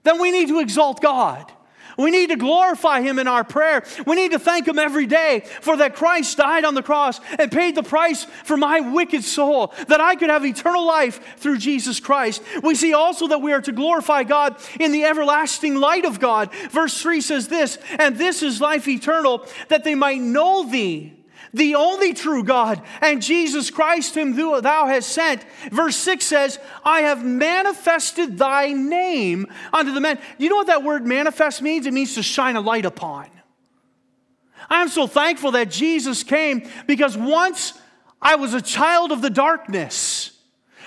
Then 0.03 0.21
we 0.21 0.31
need 0.31 0.47
to 0.47 0.60
exalt 0.60 1.01
God. 1.01 1.51
We 1.97 2.12
need 2.12 2.30
to 2.30 2.36
glorify 2.36 3.01
Him 3.01 3.19
in 3.19 3.27
our 3.27 3.43
prayer. 3.43 3.84
We 4.06 4.15
need 4.15 4.32
to 4.32 4.39
thank 4.39 4.67
Him 4.67 4.80
every 4.80 5.06
day 5.06 5.43
for 5.62 5.77
that 5.77 5.95
Christ 5.95 6.38
died 6.38 6.65
on 6.65 6.75
the 6.75 6.84
cross 6.84 7.19
and 7.39 7.51
paid 7.51 7.75
the 7.75 7.84
price 7.84 8.25
for 8.43 8.58
my 8.58 8.80
wicked 8.80 9.23
soul, 9.23 9.73
that 9.88 10.01
I 10.01 10.15
could 10.15 10.30
have 10.30 10.45
eternal 10.45 10.86
life 10.86 11.38
through 11.38 11.58
Jesus 11.58 11.99
Christ. 11.99 12.41
We 12.63 12.75
see 12.75 12.93
also 12.93 13.27
that 13.27 13.41
we 13.41 13.54
are 13.54 13.62
to 13.62 13.71
glorify 13.71 14.23
God 14.23 14.56
in 14.80 14.91
the 14.91 15.06
everlasting 15.06 15.75
light 15.75 16.06
of 16.06 16.19
God. 16.19 16.54
Verse 16.69 17.01
3 17.01 17.21
says 17.21 17.47
this, 17.47 17.77
and 17.99 18.17
this 18.17 18.43
is 18.43 18.62
life 18.62 18.88
eternal, 18.88 19.45
that 19.69 19.84
they 19.84 19.95
might 19.95 20.21
know 20.21 20.69
Thee 20.69 21.13
the 21.53 21.75
only 21.75 22.13
true 22.13 22.43
God, 22.43 22.81
and 23.01 23.21
Jesus 23.21 23.69
Christ, 23.69 24.15
whom 24.15 24.35
thou 24.35 24.87
hast 24.87 25.09
sent. 25.09 25.45
Verse 25.71 25.95
6 25.97 26.25
says, 26.25 26.59
I 26.83 27.01
have 27.01 27.25
manifested 27.25 28.37
thy 28.37 28.71
name 28.71 29.47
unto 29.73 29.93
the 29.93 29.99
men. 29.99 30.19
You 30.37 30.49
know 30.49 30.55
what 30.55 30.67
that 30.67 30.83
word 30.83 31.05
manifest 31.05 31.61
means? 31.61 31.85
It 31.85 31.93
means 31.93 32.15
to 32.15 32.23
shine 32.23 32.55
a 32.55 32.61
light 32.61 32.85
upon. 32.85 33.27
I'm 34.69 34.87
so 34.87 35.07
thankful 35.07 35.51
that 35.51 35.69
Jesus 35.69 36.23
came 36.23 36.69
because 36.87 37.17
once 37.17 37.73
I 38.21 38.35
was 38.35 38.53
a 38.53 38.61
child 38.61 39.11
of 39.11 39.21
the 39.21 39.29
darkness, 39.29 40.31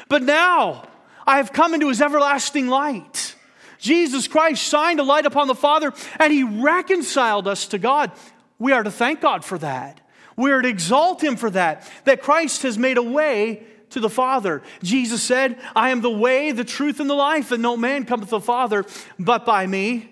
but 0.09 0.23
now 0.23 0.89
I 1.27 1.37
have 1.37 1.53
come 1.53 1.75
into 1.75 1.89
his 1.89 2.01
everlasting 2.01 2.69
light. 2.69 3.35
Jesus 3.79 4.29
Christ 4.29 4.63
shined 4.63 5.01
a 5.01 5.03
light 5.03 5.27
upon 5.27 5.49
the 5.49 5.55
Father 5.55 5.93
and 6.19 6.33
he 6.33 6.43
reconciled 6.43 7.47
us 7.47 7.67
to 7.69 7.79
God. 7.79 8.13
We 8.59 8.73
are 8.73 8.83
to 8.83 8.91
thank 8.91 9.21
God 9.21 9.45
for 9.45 9.59
that. 9.59 10.01
We 10.37 10.51
are 10.53 10.63
to 10.63 10.69
exalt 10.69 11.23
him 11.23 11.37
for 11.37 11.51
that, 11.51 11.91
that 12.05 12.23
Christ 12.23 12.63
has 12.63 12.79
made 12.79 12.99
a 12.99 13.03
way 13.03 13.63
to 13.91 14.01
the 14.01 14.11
Father. 14.11 14.63
Jesus 14.83 15.23
said, 15.23 15.59
I 15.77 15.91
am 15.91 16.01
the 16.01 16.11
way, 16.11 16.51
the 16.53 16.65
truth, 16.65 17.01
and 17.01 17.09
the 17.09 17.15
life, 17.15 17.53
and 17.53 17.63
no 17.63 17.77
man 17.77 18.05
cometh 18.05 18.29
to 18.29 18.37
the 18.37 18.41
Father 18.41 18.85
but 19.19 19.47
by 19.47 19.67
me. 19.67 20.11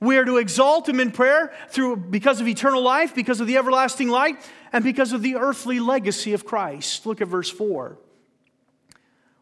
We 0.00 0.18
are 0.18 0.24
to 0.24 0.36
exalt 0.36 0.88
him 0.88 1.00
in 1.00 1.10
prayer 1.10 1.52
through, 1.68 1.96
because 1.96 2.40
of 2.40 2.46
eternal 2.46 2.82
life, 2.82 3.14
because 3.14 3.40
of 3.40 3.46
the 3.46 3.56
everlasting 3.56 4.08
light, 4.08 4.36
and 4.72 4.84
because 4.84 5.12
of 5.12 5.22
the 5.22 5.36
earthly 5.36 5.80
legacy 5.80 6.32
of 6.32 6.44
Christ. 6.44 7.06
Look 7.06 7.20
at 7.20 7.28
verse 7.28 7.50
4. 7.50 7.98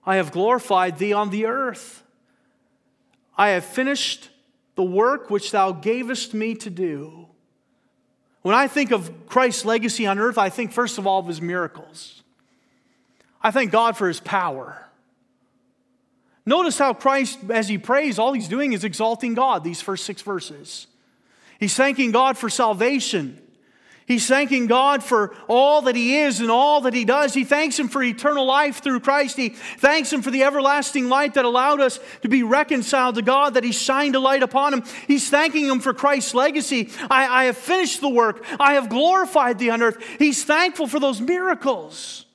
I 0.05 0.17
have 0.17 0.33
glorified 0.33 0.99
thee 0.99 1.13
on 1.13 1.31
the 1.31 1.47
earth. 1.47 2.03
I 3.37 3.51
have 3.51 3.65
finished 3.65 4.31
the 4.75 4.83
work 4.83 5.31
which 5.31 5.51
thou 5.51 5.73
gavest 5.73 6.35
me 6.35 6.55
to 6.57 6.71
do. 6.71 7.22
When 8.43 8.55
I 8.55 8.67
think 8.67 8.91
of 8.91 9.27
Christ's 9.27 9.65
legacy 9.65 10.07
on 10.07 10.19
earth, 10.19 10.37
I 10.37 10.49
think 10.51 10.73
first 10.73 10.99
of 10.99 11.07
all 11.07 11.21
of 11.21 11.27
his 11.27 11.41
miracles. 11.41 12.23
I 13.43 13.51
thank 13.51 13.71
God 13.71 13.97
for 13.97 14.09
his 14.09 14.21
power. 14.21 14.89
Notice 16.45 16.79
how 16.79 16.93
Christ, 16.93 17.39
as 17.51 17.69
he 17.69 17.79
prays, 17.79 18.19
all 18.19 18.33
he's 18.33 18.49
doing 18.49 18.73
is 18.73 18.83
exalting 18.85 19.35
God, 19.35 19.63
these 19.63 19.81
first 19.81 20.05
six 20.05 20.23
verses. 20.23 20.89
He's 21.61 21.77
thanking 21.77 22.11
God 22.11 22.37
for 22.37 22.51
salvation. 22.51 23.41
He's 24.07 24.27
thanking 24.27 24.67
God 24.67 25.03
for 25.03 25.35
all 25.49 25.83
that 25.83 25.95
He 25.95 26.19
is 26.19 26.41
and 26.41 26.51
all 26.51 26.83
that 26.83 26.95
He 26.95 27.05
does. 27.05 27.35
He 27.35 27.45
thanks 27.45 27.79
Him 27.79 27.89
for 27.89 28.03
eternal 28.03 28.45
life 28.45 28.83
through 28.83 29.01
Christ. 29.01 29.37
He 29.37 29.51
thanks 29.51 30.13
Him 30.13 30.23
for 30.23 30.31
the 30.31 30.43
everlasting 30.43 31.09
light 31.09 31.35
that 31.35 31.45
allowed 31.45 31.81
us 31.81 32.01
to 32.23 32.29
be 32.29 32.43
reconciled 32.43 33.15
to 33.15 33.23
God, 33.23 33.55
that 33.55 33.65
He 33.65 33.73
shined 33.73 34.17
a 34.17 34.21
light 34.21 34.43
upon 34.43 34.75
Him. 34.75 34.85
He's 35.07 35.31
thanking 35.31 35.67
Him 35.67 35.81
for 35.81 35.95
Christ's 35.95 36.35
legacy. 36.35 36.91
I, 37.11 37.43
I 37.43 37.45
have 37.45 37.57
finished 37.57 38.01
the 38.01 38.09
work, 38.09 38.45
I 38.59 38.75
have 38.75 38.89
glorified 38.89 39.59
the 39.59 39.71
on 39.71 39.83
earth. 39.83 40.03
He's 40.19 40.45
thankful 40.45 40.87
for 40.87 40.99
those 40.99 41.21
miracles. 41.21 42.27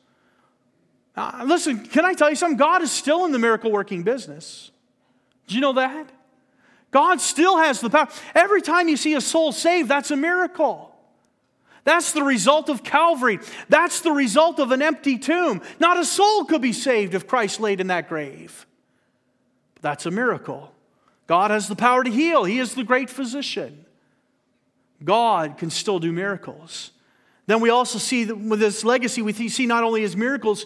Uh, 1.15 1.43
listen, 1.47 1.79
can 1.85 2.05
I 2.05 2.13
tell 2.13 2.29
you 2.29 2.35
something? 2.35 2.57
God 2.57 2.81
is 2.81 2.91
still 2.91 3.25
in 3.25 3.31
the 3.31 3.39
miracle 3.39 3.71
working 3.71 4.03
business. 4.03 4.71
Do 5.47 5.55
you 5.55 5.61
know 5.61 5.73
that? 5.73 6.09
God 6.91 7.19
still 7.19 7.57
has 7.57 7.81
the 7.81 7.89
power. 7.89 8.07
Every 8.35 8.61
time 8.61 8.87
you 8.87 8.97
see 8.97 9.15
a 9.15 9.21
soul 9.21 9.51
saved, 9.51 9.89
that's 9.89 10.11
a 10.11 10.15
miracle. 10.15 10.96
That's 11.87 12.11
the 12.11 12.21
result 12.21 12.67
of 12.67 12.83
Calvary. 12.83 13.39
That's 13.69 14.01
the 14.01 14.11
result 14.11 14.59
of 14.59 14.73
an 14.73 14.81
empty 14.81 15.17
tomb. 15.17 15.61
Not 15.79 15.97
a 15.97 16.03
soul 16.03 16.43
could 16.43 16.61
be 16.61 16.73
saved 16.73 17.13
if 17.13 17.27
Christ 17.27 17.61
laid 17.61 17.79
in 17.79 17.87
that 17.87 18.09
grave. 18.09 18.67
But 19.75 19.83
that's 19.83 20.05
a 20.05 20.11
miracle. 20.11 20.73
God 21.27 21.49
has 21.49 21.69
the 21.69 21.77
power 21.77 22.03
to 22.03 22.11
heal, 22.11 22.43
He 22.43 22.59
is 22.59 22.75
the 22.75 22.83
great 22.83 23.09
physician. 23.09 23.85
God 25.01 25.57
can 25.57 25.69
still 25.69 25.97
do 25.97 26.11
miracles. 26.11 26.91
Then 27.45 27.61
we 27.61 27.69
also 27.69 27.99
see 27.99 28.25
that 28.25 28.35
with 28.35 28.59
this 28.59 28.83
legacy, 28.83 29.21
we 29.21 29.31
see 29.31 29.65
not 29.65 29.85
only 29.85 30.01
his 30.01 30.17
miracles, 30.17 30.65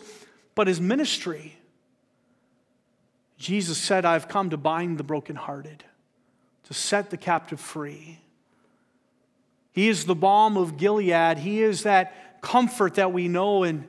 but 0.55 0.65
his 0.65 0.81
ministry. 0.81 1.55
Jesus 3.37 3.77
said, 3.77 4.05
I've 4.05 4.27
come 4.27 4.49
to 4.49 4.57
bind 4.57 4.97
the 4.97 5.03
brokenhearted, 5.03 5.83
to 6.63 6.73
set 6.73 7.11
the 7.11 7.17
captive 7.17 7.59
free. 7.59 8.21
He 9.71 9.87
is 9.87 10.05
the 10.05 10.15
balm 10.15 10.57
of 10.57 10.77
Gilead. 10.77 11.37
He 11.37 11.61
is 11.61 11.83
that 11.83 12.41
comfort 12.41 12.95
that 12.95 13.13
we 13.13 13.27
know, 13.27 13.63
and 13.63 13.87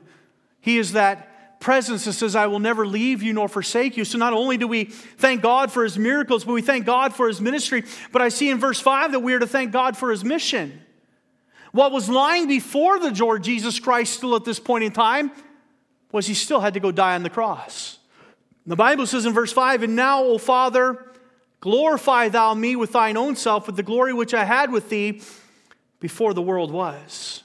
He 0.61 0.77
is 0.77 0.93
that 0.93 1.59
presence 1.59 2.05
that 2.05 2.13
says, 2.13 2.35
I 2.35 2.47
will 2.47 2.59
never 2.59 2.85
leave 2.85 3.23
you 3.23 3.33
nor 3.33 3.47
forsake 3.47 3.95
you. 3.95 4.03
So 4.03 4.17
not 4.17 4.33
only 4.33 4.57
do 4.57 4.67
we 4.67 4.85
thank 4.85 5.41
God 5.41 5.71
for 5.71 5.83
His 5.83 5.97
miracles, 5.97 6.43
but 6.43 6.53
we 6.53 6.61
thank 6.61 6.85
God 6.85 7.13
for 7.13 7.27
His 7.27 7.41
ministry. 7.41 7.83
But 8.11 8.21
I 8.21 8.29
see 8.29 8.49
in 8.49 8.59
verse 8.59 8.79
5 8.79 9.13
that 9.13 9.21
we 9.21 9.33
are 9.33 9.39
to 9.39 9.47
thank 9.47 9.71
God 9.71 9.97
for 9.97 10.11
His 10.11 10.23
mission. 10.23 10.81
What 11.71 11.91
was 11.91 12.07
lying 12.07 12.47
before 12.47 12.99
the 12.99 13.11
Lord 13.11 13.43
Jesus 13.43 13.79
Christ 13.79 14.13
still 14.13 14.35
at 14.35 14.45
this 14.45 14.59
point 14.59 14.83
in 14.83 14.91
time 14.91 15.31
was 16.11 16.27
he 16.27 16.35
still 16.35 16.59
had 16.59 16.75
to 16.75 16.79
go 16.79 16.91
die 16.91 17.15
on 17.15 17.23
the 17.23 17.31
cross. 17.31 17.97
The 18.67 18.75
Bible 18.75 19.07
says 19.07 19.25
in 19.25 19.33
verse 19.33 19.51
5 19.51 19.81
And 19.81 19.95
now, 19.95 20.23
O 20.23 20.37
Father, 20.37 21.03
glorify 21.59 22.29
thou 22.29 22.53
me 22.53 22.75
with 22.75 22.91
thine 22.91 23.17
own 23.17 23.35
self, 23.35 23.65
with 23.65 23.75
the 23.75 23.83
glory 23.83 24.13
which 24.13 24.35
I 24.35 24.43
had 24.43 24.71
with 24.71 24.89
thee 24.89 25.21
before 26.03 26.33
the 26.33 26.41
world 26.41 26.69
was. 26.69 27.43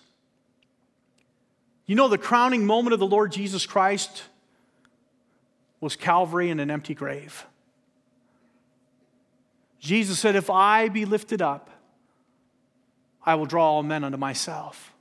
You 1.86 1.94
know, 1.94 2.08
the 2.08 2.18
crowning 2.18 2.66
moment 2.66 2.92
of 2.92 2.98
the 2.98 3.06
Lord 3.06 3.30
Jesus 3.30 3.66
Christ 3.66 4.24
was 5.80 5.94
Calvary 5.94 6.50
and 6.50 6.60
an 6.60 6.68
empty 6.68 6.92
grave. 6.92 7.46
Jesus 9.78 10.18
said, 10.18 10.34
If 10.34 10.50
I 10.50 10.88
be 10.88 11.04
lifted 11.04 11.40
up, 11.40 11.70
I 13.24 13.36
will 13.36 13.46
draw 13.46 13.74
all 13.74 13.84
men 13.84 14.02
unto 14.02 14.18
myself. 14.18 14.92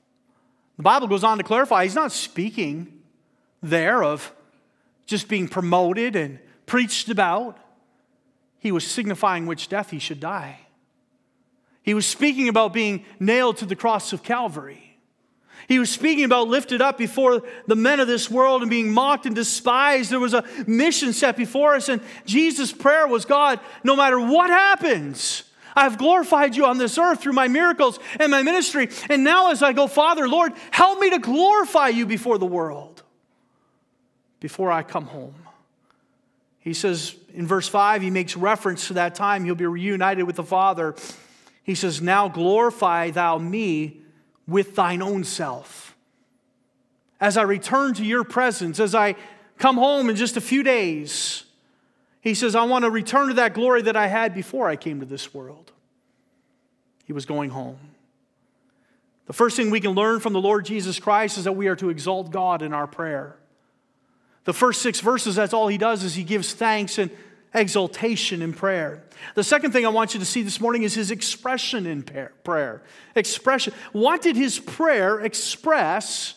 The 0.77 0.83
Bible 0.83 1.07
goes 1.07 1.23
on 1.23 1.39
to 1.39 1.43
clarify, 1.43 1.83
he's 1.83 1.95
not 1.95 2.11
speaking 2.11 3.01
there 3.63 4.03
of 4.03 4.31
just 5.07 5.27
being 5.27 5.47
promoted 5.47 6.15
and 6.15 6.37
preached 6.67 7.09
about. 7.09 7.57
He 8.59 8.71
was 8.71 8.85
signifying 8.85 9.47
which 9.47 9.67
death 9.67 9.89
he 9.89 9.97
should 9.97 10.19
die. 10.19 10.66
He 11.87 11.93
was 11.93 12.05
speaking 12.05 12.49
about 12.49 12.73
being 12.73 13.05
nailed 13.17 13.55
to 13.57 13.65
the 13.65 13.73
cross 13.73 14.11
of 14.11 14.21
Calvary. 14.21 14.99
He 15.69 15.79
was 15.79 15.89
speaking 15.89 16.25
about 16.25 16.49
lifted 16.49 16.81
up 16.81 16.97
before 16.97 17.43
the 17.65 17.77
men 17.77 18.01
of 18.01 18.09
this 18.09 18.29
world 18.29 18.61
and 18.61 18.69
being 18.69 18.91
mocked 18.91 19.25
and 19.25 19.33
despised. 19.33 20.11
There 20.11 20.19
was 20.19 20.33
a 20.33 20.43
mission 20.67 21.13
set 21.13 21.37
before 21.37 21.75
us, 21.75 21.87
and 21.87 22.01
Jesus' 22.25 22.73
prayer 22.73 23.07
was 23.07 23.23
God, 23.23 23.61
no 23.85 23.95
matter 23.95 24.19
what 24.19 24.49
happens, 24.49 25.43
I've 25.77 25.97
glorified 25.97 26.57
you 26.57 26.65
on 26.65 26.77
this 26.77 26.97
earth 26.97 27.21
through 27.21 27.31
my 27.31 27.47
miracles 27.47 27.99
and 28.19 28.31
my 28.31 28.43
ministry. 28.43 28.89
And 29.09 29.23
now, 29.23 29.51
as 29.51 29.63
I 29.63 29.71
go, 29.71 29.87
Father, 29.87 30.27
Lord, 30.27 30.51
help 30.71 30.99
me 30.99 31.11
to 31.11 31.19
glorify 31.19 31.87
you 31.87 32.05
before 32.05 32.37
the 32.37 32.45
world 32.45 33.01
before 34.41 34.73
I 34.73 34.83
come 34.83 35.05
home. 35.05 35.35
He 36.59 36.73
says 36.73 37.15
in 37.33 37.47
verse 37.47 37.69
5, 37.69 38.01
he 38.01 38.09
makes 38.09 38.35
reference 38.35 38.89
to 38.89 38.95
that 38.95 39.15
time 39.15 39.45
he'll 39.45 39.55
be 39.55 39.65
reunited 39.65 40.27
with 40.27 40.35
the 40.35 40.43
Father. 40.43 40.93
He 41.67 41.75
says, 41.75 42.01
Now 42.01 42.29
glorify 42.29 43.11
thou 43.11 43.37
me 43.37 43.99
with 44.47 44.75
thine 44.75 45.01
own 45.01 45.25
self. 45.25 45.95
As 47.19 47.35
I 47.35 47.41
return 47.41 47.93
to 47.95 48.05
your 48.05 48.23
presence, 48.23 48.79
as 48.79 48.95
I 48.95 49.15
come 49.57 49.75
home 49.75 50.09
in 50.09 50.15
just 50.15 50.37
a 50.37 50.41
few 50.41 50.63
days, 50.63 51.43
he 52.21 52.33
says, 52.33 52.55
I 52.55 52.63
want 52.63 52.85
to 52.85 52.89
return 52.89 53.27
to 53.27 53.33
that 53.35 53.53
glory 53.53 53.81
that 53.81 53.97
I 53.97 54.07
had 54.07 54.33
before 54.33 54.69
I 54.69 54.77
came 54.77 55.01
to 55.01 55.05
this 55.05 55.33
world. 55.33 55.73
He 57.03 57.11
was 57.11 57.25
going 57.25 57.49
home. 57.49 57.77
The 59.25 59.33
first 59.33 59.57
thing 59.57 59.69
we 59.69 59.81
can 59.81 59.91
learn 59.91 60.21
from 60.21 60.31
the 60.31 60.41
Lord 60.41 60.63
Jesus 60.63 60.99
Christ 60.99 61.37
is 61.37 61.43
that 61.43 61.53
we 61.53 61.67
are 61.67 61.75
to 61.75 61.89
exalt 61.89 62.31
God 62.31 62.61
in 62.61 62.71
our 62.71 62.87
prayer. 62.87 63.35
The 64.45 64.53
first 64.53 64.81
six 64.81 65.01
verses, 65.01 65.35
that's 65.35 65.53
all 65.53 65.67
he 65.67 65.77
does 65.77 66.03
is 66.05 66.15
he 66.15 66.23
gives 66.23 66.53
thanks 66.53 66.97
and 66.97 67.11
exaltation 67.53 68.41
in 68.41 68.53
prayer. 68.53 69.03
The 69.35 69.43
second 69.43 69.71
thing 69.71 69.85
I 69.85 69.89
want 69.89 70.13
you 70.13 70.19
to 70.19 70.25
see 70.25 70.41
this 70.41 70.61
morning 70.61 70.83
is 70.83 70.93
his 70.93 71.11
expression 71.11 71.85
in 71.85 72.03
prayer. 72.43 72.83
Expression. 73.15 73.73
What 73.91 74.21
did 74.21 74.35
his 74.35 74.59
prayer 74.59 75.19
express 75.21 76.35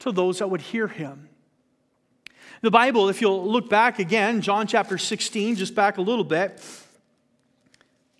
to 0.00 0.12
those 0.12 0.38
that 0.40 0.50
would 0.50 0.60
hear 0.60 0.88
him? 0.88 1.28
The 2.62 2.70
Bible, 2.70 3.08
if 3.08 3.20
you'll 3.20 3.50
look 3.50 3.68
back 3.68 3.98
again, 3.98 4.40
John 4.40 4.66
chapter 4.66 4.98
16, 4.98 5.56
just 5.56 5.74
back 5.74 5.98
a 5.98 6.02
little 6.02 6.24
bit. 6.24 6.62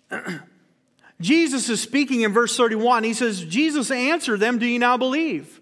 Jesus 1.19 1.69
is 1.69 1.81
speaking 1.81 2.21
in 2.21 2.31
verse 2.31 2.55
31. 2.55 3.03
He 3.03 3.13
says, 3.13 3.43
Jesus 3.43 3.89
answered 3.89 4.39
them, 4.39 4.59
Do 4.59 4.67
you 4.67 4.79
now 4.79 4.97
believe? 4.97 5.59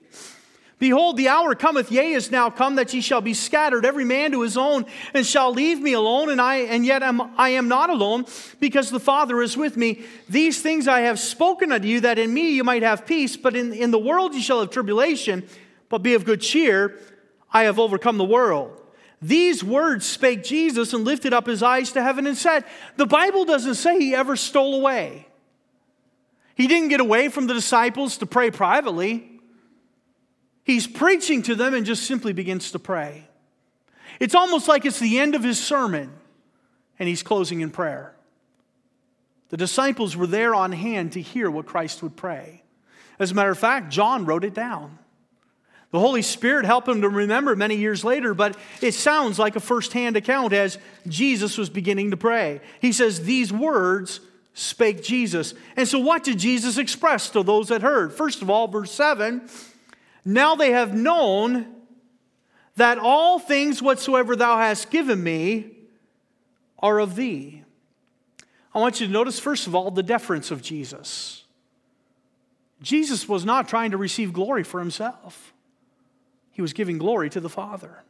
Behold, 0.77 1.15
the 1.15 1.29
hour 1.29 1.55
cometh, 1.55 1.89
yea, 1.89 2.11
is 2.11 2.31
now 2.31 2.49
come, 2.49 2.75
that 2.75 2.93
ye 2.93 2.99
shall 2.99 3.21
be 3.21 3.33
scattered, 3.33 3.85
every 3.85 4.03
man 4.03 4.31
to 4.31 4.41
his 4.41 4.57
own, 4.57 4.85
and 5.13 5.25
shall 5.25 5.53
leave 5.53 5.79
me 5.79 5.93
alone, 5.93 6.29
and 6.29 6.41
I 6.41 6.57
and 6.57 6.85
yet 6.85 7.01
am, 7.01 7.21
I 7.37 7.49
am 7.49 7.69
not 7.69 7.89
alone, 7.89 8.25
because 8.59 8.91
the 8.91 8.99
Father 8.99 9.41
is 9.41 9.55
with 9.55 9.77
me. 9.77 10.01
These 10.27 10.61
things 10.61 10.87
I 10.87 11.01
have 11.01 11.17
spoken 11.17 11.71
unto 11.71 11.87
you, 11.87 12.01
that 12.01 12.19
in 12.19 12.33
me 12.33 12.51
you 12.51 12.65
might 12.65 12.83
have 12.83 13.05
peace, 13.05 13.37
but 13.37 13.55
in, 13.55 13.71
in 13.71 13.91
the 13.91 13.99
world 13.99 14.33
you 14.33 14.41
shall 14.41 14.59
have 14.59 14.69
tribulation, 14.69 15.47
but 15.87 16.03
be 16.03 16.13
of 16.13 16.25
good 16.25 16.41
cheer, 16.41 16.99
I 17.53 17.63
have 17.63 17.79
overcome 17.79 18.17
the 18.17 18.25
world. 18.25 18.81
These 19.21 19.63
words 19.63 20.05
spake 20.05 20.43
Jesus 20.43 20.93
and 20.93 21.05
lifted 21.05 21.33
up 21.33 21.47
his 21.47 21.63
eyes 21.63 21.93
to 21.93 22.03
heaven 22.03 22.27
and 22.27 22.37
said, 22.37 22.65
The 22.97 23.05
Bible 23.05 23.45
doesn't 23.45 23.75
say 23.75 23.97
he 23.97 24.13
ever 24.13 24.35
stole 24.35 24.75
away. 24.75 25.27
He 26.55 26.67
didn't 26.67 26.89
get 26.89 26.99
away 26.99 27.29
from 27.29 27.47
the 27.47 27.53
disciples 27.53 28.17
to 28.17 28.25
pray 28.25 28.51
privately. 28.51 29.34
He's 30.65 30.87
preaching 30.87 31.43
to 31.43 31.55
them 31.55 31.73
and 31.73 31.85
just 31.85 32.03
simply 32.03 32.33
begins 32.33 32.71
to 32.71 32.79
pray. 32.79 33.27
It's 34.19 34.35
almost 34.35 34.67
like 34.67 34.83
it's 34.83 34.99
the 34.99 35.19
end 35.19 35.35
of 35.35 35.43
his 35.43 35.63
sermon 35.63 36.11
and 36.97 37.07
he's 37.07 37.23
closing 37.23 37.61
in 37.61 37.69
prayer. 37.69 38.15
The 39.49 39.57
disciples 39.57 40.17
were 40.17 40.27
there 40.27 40.55
on 40.55 40.71
hand 40.71 41.13
to 41.13 41.21
hear 41.21 41.51
what 41.51 41.67
Christ 41.67 42.01
would 42.01 42.15
pray. 42.15 42.63
As 43.19 43.31
a 43.31 43.35
matter 43.35 43.51
of 43.51 43.59
fact, 43.59 43.91
John 43.91 44.25
wrote 44.25 44.43
it 44.43 44.55
down. 44.55 44.97
The 45.91 45.99
Holy 45.99 46.23
Spirit 46.23 46.65
helped 46.65 46.87
him 46.87 47.01
to 47.01 47.09
remember 47.09 47.55
many 47.55 47.75
years 47.75 48.03
later, 48.03 48.33
but 48.33 48.57
it 48.81 48.93
sounds 48.93 49.37
like 49.37 49.55
a 49.55 49.59
firsthand 49.59 50.17
account 50.17 50.51
as 50.51 50.79
Jesus 51.07 51.57
was 51.57 51.69
beginning 51.69 52.11
to 52.11 52.17
pray. 52.17 52.59
He 52.81 52.91
says, 52.91 53.23
These 53.23 53.53
words 53.53 54.19
spake 54.53 55.03
Jesus. 55.03 55.53
And 55.77 55.87
so, 55.87 55.99
what 55.99 56.23
did 56.23 56.39
Jesus 56.39 56.77
express 56.77 57.29
to 57.29 57.43
those 57.43 57.69
that 57.69 57.81
heard? 57.81 58.11
First 58.11 58.41
of 58.41 58.49
all, 58.49 58.67
verse 58.67 58.91
7 58.91 59.47
now 60.25 60.55
they 60.55 60.71
have 60.71 60.93
known 60.93 61.67
that 62.75 62.97
all 62.97 63.39
things 63.39 63.81
whatsoever 63.81 64.35
thou 64.35 64.57
hast 64.57 64.89
given 64.89 65.23
me 65.23 65.71
are 66.79 66.99
of 66.99 67.15
thee. 67.15 67.63
I 68.73 68.79
want 68.79 68.99
you 68.99 69.07
to 69.07 69.13
notice, 69.13 69.39
first 69.39 69.67
of 69.67 69.75
all, 69.75 69.91
the 69.91 70.03
deference 70.03 70.51
of 70.51 70.61
Jesus. 70.61 71.43
Jesus 72.81 73.29
was 73.29 73.45
not 73.45 73.69
trying 73.69 73.91
to 73.91 73.97
receive 73.97 74.33
glory 74.33 74.63
for 74.63 74.79
himself, 74.79 75.53
he 76.51 76.61
was 76.61 76.73
giving 76.73 76.97
glory 76.97 77.29
to 77.29 77.39
the 77.39 77.49
Father. 77.49 78.03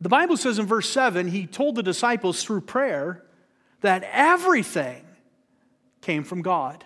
The 0.00 0.08
Bible 0.08 0.36
says 0.36 0.58
in 0.58 0.66
verse 0.66 0.88
7 0.88 1.28
he 1.28 1.46
told 1.46 1.74
the 1.74 1.82
disciples 1.82 2.42
through 2.42 2.62
prayer 2.62 3.22
that 3.82 4.08
everything 4.12 5.04
came 6.00 6.24
from 6.24 6.42
God. 6.42 6.84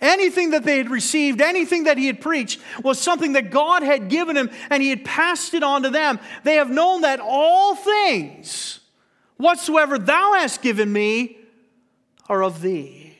Anything 0.00 0.50
that 0.50 0.62
they 0.62 0.78
had 0.78 0.90
received, 0.90 1.40
anything 1.40 1.84
that 1.84 1.98
he 1.98 2.06
had 2.06 2.20
preached, 2.20 2.60
was 2.82 3.00
something 3.00 3.32
that 3.32 3.50
God 3.50 3.82
had 3.82 4.08
given 4.08 4.36
him 4.36 4.50
and 4.70 4.80
he 4.82 4.90
had 4.90 5.04
passed 5.04 5.54
it 5.54 5.64
on 5.64 5.82
to 5.82 5.90
them. 5.90 6.20
They 6.44 6.54
have 6.54 6.70
known 6.70 7.00
that 7.00 7.18
all 7.20 7.74
things, 7.74 8.78
whatsoever 9.36 9.98
thou 9.98 10.34
hast 10.34 10.62
given 10.62 10.92
me, 10.92 11.38
are 12.28 12.44
of 12.44 12.60
thee. 12.60 13.16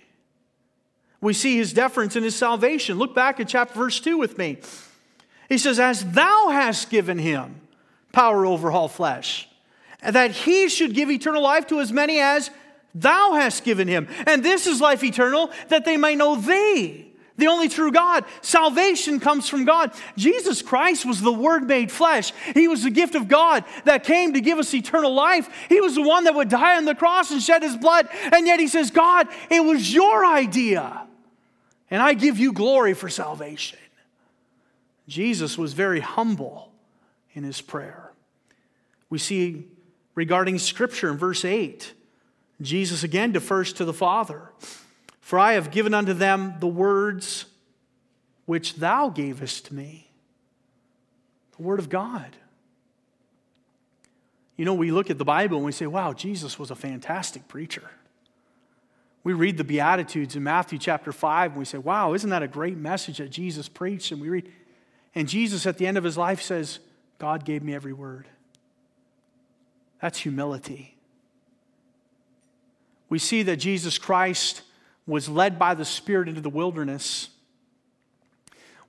We 1.20 1.32
see 1.32 1.56
his 1.56 1.72
deference 1.72 2.14
in 2.14 2.22
his 2.22 2.36
salvation. 2.36 2.98
Look 2.98 3.14
back 3.14 3.40
at 3.40 3.48
chapter 3.48 3.74
verse 3.74 3.98
2 3.98 4.16
with 4.16 4.38
me. 4.38 4.58
He 5.48 5.58
says, 5.58 5.80
As 5.80 6.04
thou 6.12 6.48
hast 6.50 6.90
given 6.90 7.18
him 7.18 7.60
power 8.12 8.46
over 8.46 8.70
all 8.70 8.86
flesh, 8.86 9.48
that 10.00 10.30
he 10.30 10.68
should 10.68 10.94
give 10.94 11.10
eternal 11.10 11.42
life 11.42 11.66
to 11.68 11.80
as 11.80 11.92
many 11.92 12.20
as 12.20 12.50
thou 12.94 13.32
hast 13.32 13.64
given 13.64 13.88
him. 13.88 14.08
And 14.26 14.44
this 14.44 14.66
is 14.66 14.80
life 14.80 15.04
eternal, 15.04 15.50
that 15.68 15.84
they 15.84 15.96
may 15.96 16.14
know 16.14 16.36
thee, 16.36 17.12
the 17.36 17.46
only 17.46 17.68
true 17.68 17.92
God. 17.92 18.24
Salvation 18.42 19.20
comes 19.20 19.48
from 19.48 19.64
God. 19.64 19.92
Jesus 20.16 20.60
Christ 20.60 21.06
was 21.06 21.20
the 21.20 21.32
Word 21.32 21.68
made 21.68 21.92
flesh. 21.92 22.32
He 22.54 22.66
was 22.66 22.82
the 22.82 22.90
gift 22.90 23.14
of 23.14 23.28
God 23.28 23.64
that 23.84 24.04
came 24.04 24.34
to 24.34 24.40
give 24.40 24.58
us 24.58 24.74
eternal 24.74 25.14
life. 25.14 25.48
He 25.68 25.80
was 25.80 25.94
the 25.94 26.02
one 26.02 26.24
that 26.24 26.34
would 26.34 26.48
die 26.48 26.76
on 26.76 26.84
the 26.84 26.96
cross 26.96 27.30
and 27.30 27.40
shed 27.40 27.62
his 27.62 27.76
blood. 27.76 28.08
And 28.32 28.46
yet 28.46 28.58
he 28.58 28.66
says, 28.66 28.90
God, 28.90 29.28
it 29.50 29.60
was 29.60 29.94
your 29.94 30.26
idea. 30.26 31.06
And 31.90 32.02
I 32.02 32.14
give 32.14 32.38
you 32.38 32.52
glory 32.52 32.92
for 32.94 33.08
salvation. 33.08 33.78
Jesus 35.06 35.56
was 35.56 35.72
very 35.72 36.00
humble 36.00 36.70
in 37.32 37.44
his 37.44 37.60
prayer. 37.60 38.12
We 39.08 39.18
see 39.18 39.68
regarding 40.14 40.58
Scripture 40.58 41.08
in 41.10 41.16
verse 41.16 41.44
8 41.44 41.94
Jesus 42.60 43.04
again 43.04 43.32
defers 43.32 43.72
to 43.74 43.84
the 43.84 43.92
Father. 43.92 44.50
For 45.20 45.38
I 45.38 45.52
have 45.52 45.70
given 45.70 45.94
unto 45.94 46.12
them 46.12 46.54
the 46.58 46.66
words 46.66 47.46
which 48.46 48.76
thou 48.76 49.10
gavest 49.10 49.70
me. 49.70 50.10
The 51.56 51.62
Word 51.62 51.78
of 51.78 51.88
God. 51.88 52.36
You 54.56 54.64
know, 54.64 54.74
we 54.74 54.90
look 54.90 55.10
at 55.10 55.18
the 55.18 55.24
Bible 55.24 55.58
and 55.58 55.66
we 55.66 55.72
say, 55.72 55.86
wow, 55.86 56.12
Jesus 56.12 56.58
was 56.58 56.70
a 56.70 56.74
fantastic 56.74 57.46
preacher. 57.46 57.90
We 59.22 59.32
read 59.34 59.56
the 59.56 59.64
Beatitudes 59.64 60.34
in 60.34 60.42
Matthew 60.42 60.78
chapter 60.78 61.12
5 61.12 61.52
and 61.52 61.58
we 61.58 61.64
say, 61.64 61.78
wow, 61.78 62.14
isn't 62.14 62.30
that 62.30 62.42
a 62.42 62.48
great 62.48 62.76
message 62.76 63.18
that 63.18 63.30
Jesus 63.30 63.68
preached? 63.68 64.10
And 64.10 64.20
we 64.20 64.28
read, 64.28 64.50
and 65.14 65.28
Jesus 65.28 65.66
at 65.66 65.78
the 65.78 65.86
end 65.86 65.98
of 65.98 66.04
his 66.04 66.16
life 66.16 66.40
says, 66.40 66.80
God 67.18 67.44
gave 67.44 67.62
me 67.62 67.74
every 67.74 67.92
word. 67.92 68.26
That's 70.00 70.18
humility 70.18 70.97
we 73.08 73.18
see 73.18 73.42
that 73.44 73.56
Jesus 73.56 73.98
Christ 73.98 74.62
was 75.06 75.28
led 75.28 75.58
by 75.58 75.74
the 75.74 75.84
Spirit 75.84 76.28
into 76.28 76.40
the 76.40 76.50
wilderness. 76.50 77.30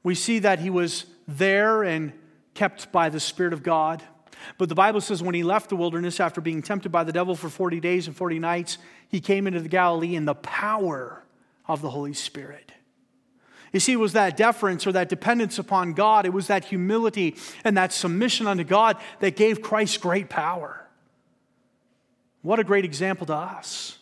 We 0.03 0.15
see 0.15 0.39
that 0.39 0.59
he 0.59 0.69
was 0.69 1.05
there 1.27 1.83
and 1.83 2.13
kept 2.53 2.91
by 2.91 3.09
the 3.09 3.19
Spirit 3.19 3.53
of 3.53 3.63
God. 3.63 4.03
But 4.57 4.69
the 4.69 4.75
Bible 4.75 5.01
says 5.01 5.21
when 5.21 5.35
he 5.35 5.43
left 5.43 5.69
the 5.69 5.75
wilderness 5.75 6.19
after 6.19 6.41
being 6.41 6.61
tempted 6.61 6.91
by 6.91 7.03
the 7.03 7.11
devil 7.11 7.35
for 7.35 7.49
40 7.49 7.79
days 7.79 8.07
and 8.07 8.15
40 8.15 8.39
nights, 8.39 8.77
he 9.07 9.19
came 9.19 9.47
into 9.47 9.61
the 9.61 9.69
Galilee 9.69 10.15
in 10.15 10.25
the 10.25 10.35
power 10.35 11.23
of 11.67 11.81
the 11.81 11.89
Holy 11.89 12.13
Spirit. 12.13 12.71
You 13.71 13.79
see, 13.79 13.93
it 13.93 13.97
was 13.99 14.13
that 14.13 14.35
deference 14.35 14.87
or 14.87 14.93
that 14.93 15.09
dependence 15.09 15.59
upon 15.59 15.93
God, 15.93 16.25
it 16.25 16.33
was 16.33 16.47
that 16.47 16.65
humility 16.65 17.35
and 17.63 17.77
that 17.77 17.93
submission 17.93 18.47
unto 18.47 18.63
God 18.63 18.97
that 19.19 19.35
gave 19.35 19.61
Christ 19.61 20.01
great 20.01 20.29
power. 20.29 20.87
What 22.41 22.59
a 22.59 22.63
great 22.63 22.85
example 22.85 23.27
to 23.27 23.35
us. 23.35 23.98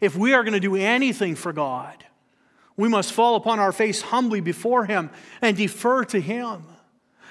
If 0.00 0.16
we 0.16 0.34
are 0.34 0.42
going 0.42 0.54
to 0.54 0.60
do 0.60 0.76
anything 0.76 1.34
for 1.34 1.52
God, 1.52 2.04
we 2.76 2.88
must 2.88 3.12
fall 3.12 3.34
upon 3.36 3.58
our 3.58 3.72
face 3.72 4.00
humbly 4.00 4.40
before 4.40 4.84
Him 4.84 5.10
and 5.42 5.56
defer 5.56 6.04
to 6.06 6.20
Him. 6.20 6.64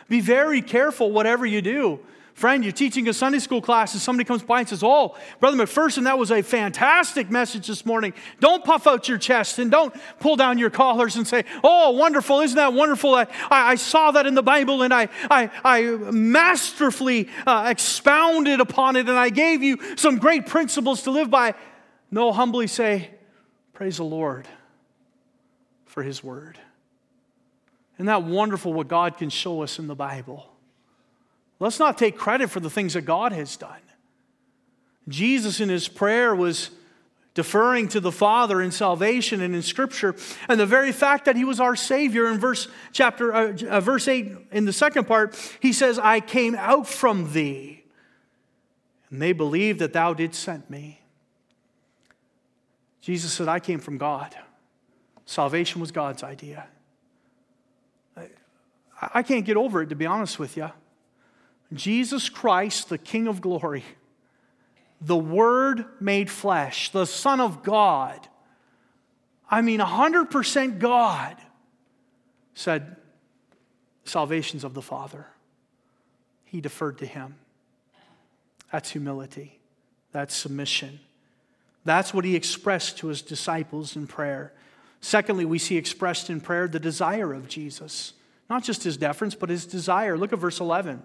Be 0.10 0.20
very 0.22 0.62
careful 0.62 1.12
whatever 1.12 1.46
you 1.46 1.62
do. 1.62 2.00
Friend, 2.38 2.64
you're 2.64 2.72
teaching 2.72 3.10
a 3.10 3.14
Sunday 3.14 3.40
school 3.40 3.64
class 3.64 3.94
and 3.94 4.02
somebody 4.02 4.24
comes 4.24 4.44
by 4.44 4.60
and 4.60 4.70
says, 4.70 4.84
Oh, 4.84 5.18
Brother 5.40 5.58
McPherson, 5.58 6.04
that 6.04 6.20
was 6.20 6.30
a 6.30 6.44
fantastic 6.44 7.32
message 7.32 7.66
this 7.66 7.84
morning. 7.84 8.14
Don't 8.40 8.64
puff 8.64 8.86
out 8.86 9.10
your 9.10 9.18
chest 9.18 9.58
and 9.58 9.72
don't 9.72 9.92
pull 10.20 10.36
down 10.36 10.60
your 10.60 10.70
collars 10.70 11.16
and 11.16 11.28
say, 11.28 11.46
Oh, 11.64 11.94
wonderful, 11.94 12.42
isn't 12.42 12.56
that 12.56 12.74
wonderful? 12.74 13.16
I, 13.16 13.26
I, 13.50 13.74
saw 13.74 14.12
that 14.12 14.28
in 14.28 14.36
the 14.36 14.44
Bible 14.44 14.84
and 14.84 14.94
I, 14.94 15.10
I, 15.32 15.50
I 15.64 15.82
masterfully 15.82 17.28
uh, 17.48 17.70
expounded 17.72 18.60
upon 18.60 18.98
it 18.98 19.10
and 19.10 19.18
I 19.18 19.30
gave 19.30 19.64
you 19.64 19.80
some 19.96 20.20
great 20.20 20.46
principles 20.46 21.02
to 21.04 21.12
live 21.12 21.32
by. 21.32 21.56
No, 22.10 22.32
humbly 22.32 22.68
say, 22.68 23.12
Praise 23.74 23.98
the 23.98 24.04
Lord 24.04 24.48
for 25.86 26.04
His 26.04 26.24
Word. 26.24 26.58
Isn't 27.96 28.06
that 28.08 28.24
wonderful 28.24 28.74
what 28.74 28.88
God 28.88 29.18
can 29.18 29.30
show 29.30 29.62
us 29.62 29.80
in 29.80 29.88
the 29.88 29.96
Bible? 29.96 30.52
Let's 31.60 31.80
not 31.80 31.98
take 31.98 32.18
credit 32.18 32.50
for 32.50 32.60
the 32.60 32.70
things 32.70 32.94
that 32.94 33.02
God 33.02 33.32
has 33.32 33.58
done. 33.58 33.82
Jesus 35.08 35.60
in 35.60 35.70
his 35.70 35.88
prayer 35.88 36.36
was 36.36 36.70
deferring 37.34 37.88
to 37.88 38.00
the 38.00 38.12
Father 38.12 38.62
in 38.62 38.72
salvation 38.72 39.42
and 39.42 39.54
in 39.54 39.62
Scripture, 39.62 40.16
and 40.50 40.60
the 40.60 40.66
very 40.66 40.92
fact 40.92 41.26
that 41.26 41.36
He 41.36 41.46
was 41.46 41.60
our 41.60 41.76
Savior 41.76 42.28
in 42.32 42.40
verse 42.40 42.68
chapter 42.92 43.32
uh, 43.32 43.54
uh, 43.70 43.80
verse 43.80 44.08
eight 44.08 44.32
in 44.52 44.66
the 44.66 44.74
second 44.74 45.06
part, 45.06 45.36
He 45.60 45.72
says, 45.72 46.00
"I 46.00 46.20
came 46.20 46.56
out 46.56 46.88
from 46.88 47.34
Thee, 47.34 47.84
and 49.12 49.22
they 49.22 49.34
believed 49.34 49.80
that 49.80 49.94
Thou 49.94 50.16
didst 50.16 50.42
send 50.42 50.68
me." 50.68 50.97
Jesus 53.08 53.32
said, 53.32 53.48
I 53.48 53.62
came 53.62 53.80
from 53.80 53.98
God. 53.98 54.36
Salvation 55.26 55.80
was 55.80 55.94
God's 55.94 56.24
idea. 56.24 56.68
I, 58.18 58.28
I 59.00 59.24
can't 59.24 59.46
get 59.46 59.56
over 59.56 59.82
it, 59.82 59.88
to 59.88 59.96
be 59.96 60.06
honest 60.06 60.40
with 60.40 60.58
you. 60.58 60.70
Jesus 61.72 62.28
Christ, 62.28 62.90
the 62.90 62.98
King 62.98 63.30
of 63.30 63.40
glory, 63.40 63.86
the 65.00 65.16
Word 65.16 65.86
made 66.02 66.30
flesh, 66.30 66.92
the 66.92 67.06
Son 67.06 67.40
of 67.40 67.64
God, 67.64 68.28
I 69.50 69.62
mean, 69.62 69.80
100% 69.80 70.78
God, 70.78 71.38
said, 72.56 72.98
Salvation's 74.04 74.66
of 74.66 74.74
the 74.74 74.82
Father. 74.82 75.28
He 76.44 76.60
deferred 76.60 76.98
to 76.98 77.06
Him. 77.06 77.36
That's 78.70 78.92
humility, 78.92 79.62
that's 80.12 80.36
submission. 80.36 81.00
That's 81.88 82.14
what 82.14 82.26
he 82.26 82.36
expressed 82.36 82.98
to 82.98 83.08
his 83.08 83.22
disciples 83.22 83.96
in 83.96 84.08
prayer. 84.08 84.52
Secondly, 85.00 85.46
we 85.46 85.58
see 85.58 85.78
expressed 85.78 86.30
in 86.30 86.42
prayer 86.42 86.68
the 86.68 86.82
desire 86.82 87.34
of 87.34 87.48
Jesus, 87.48 88.12
not 88.50 88.62
just 88.62 88.84
his 88.84 88.98
deference, 88.98 89.36
but 89.36 89.48
his 89.48 89.66
desire. 89.66 90.18
Look 90.18 90.34
at 90.34 90.40
verse 90.40 90.60
11. 90.60 91.02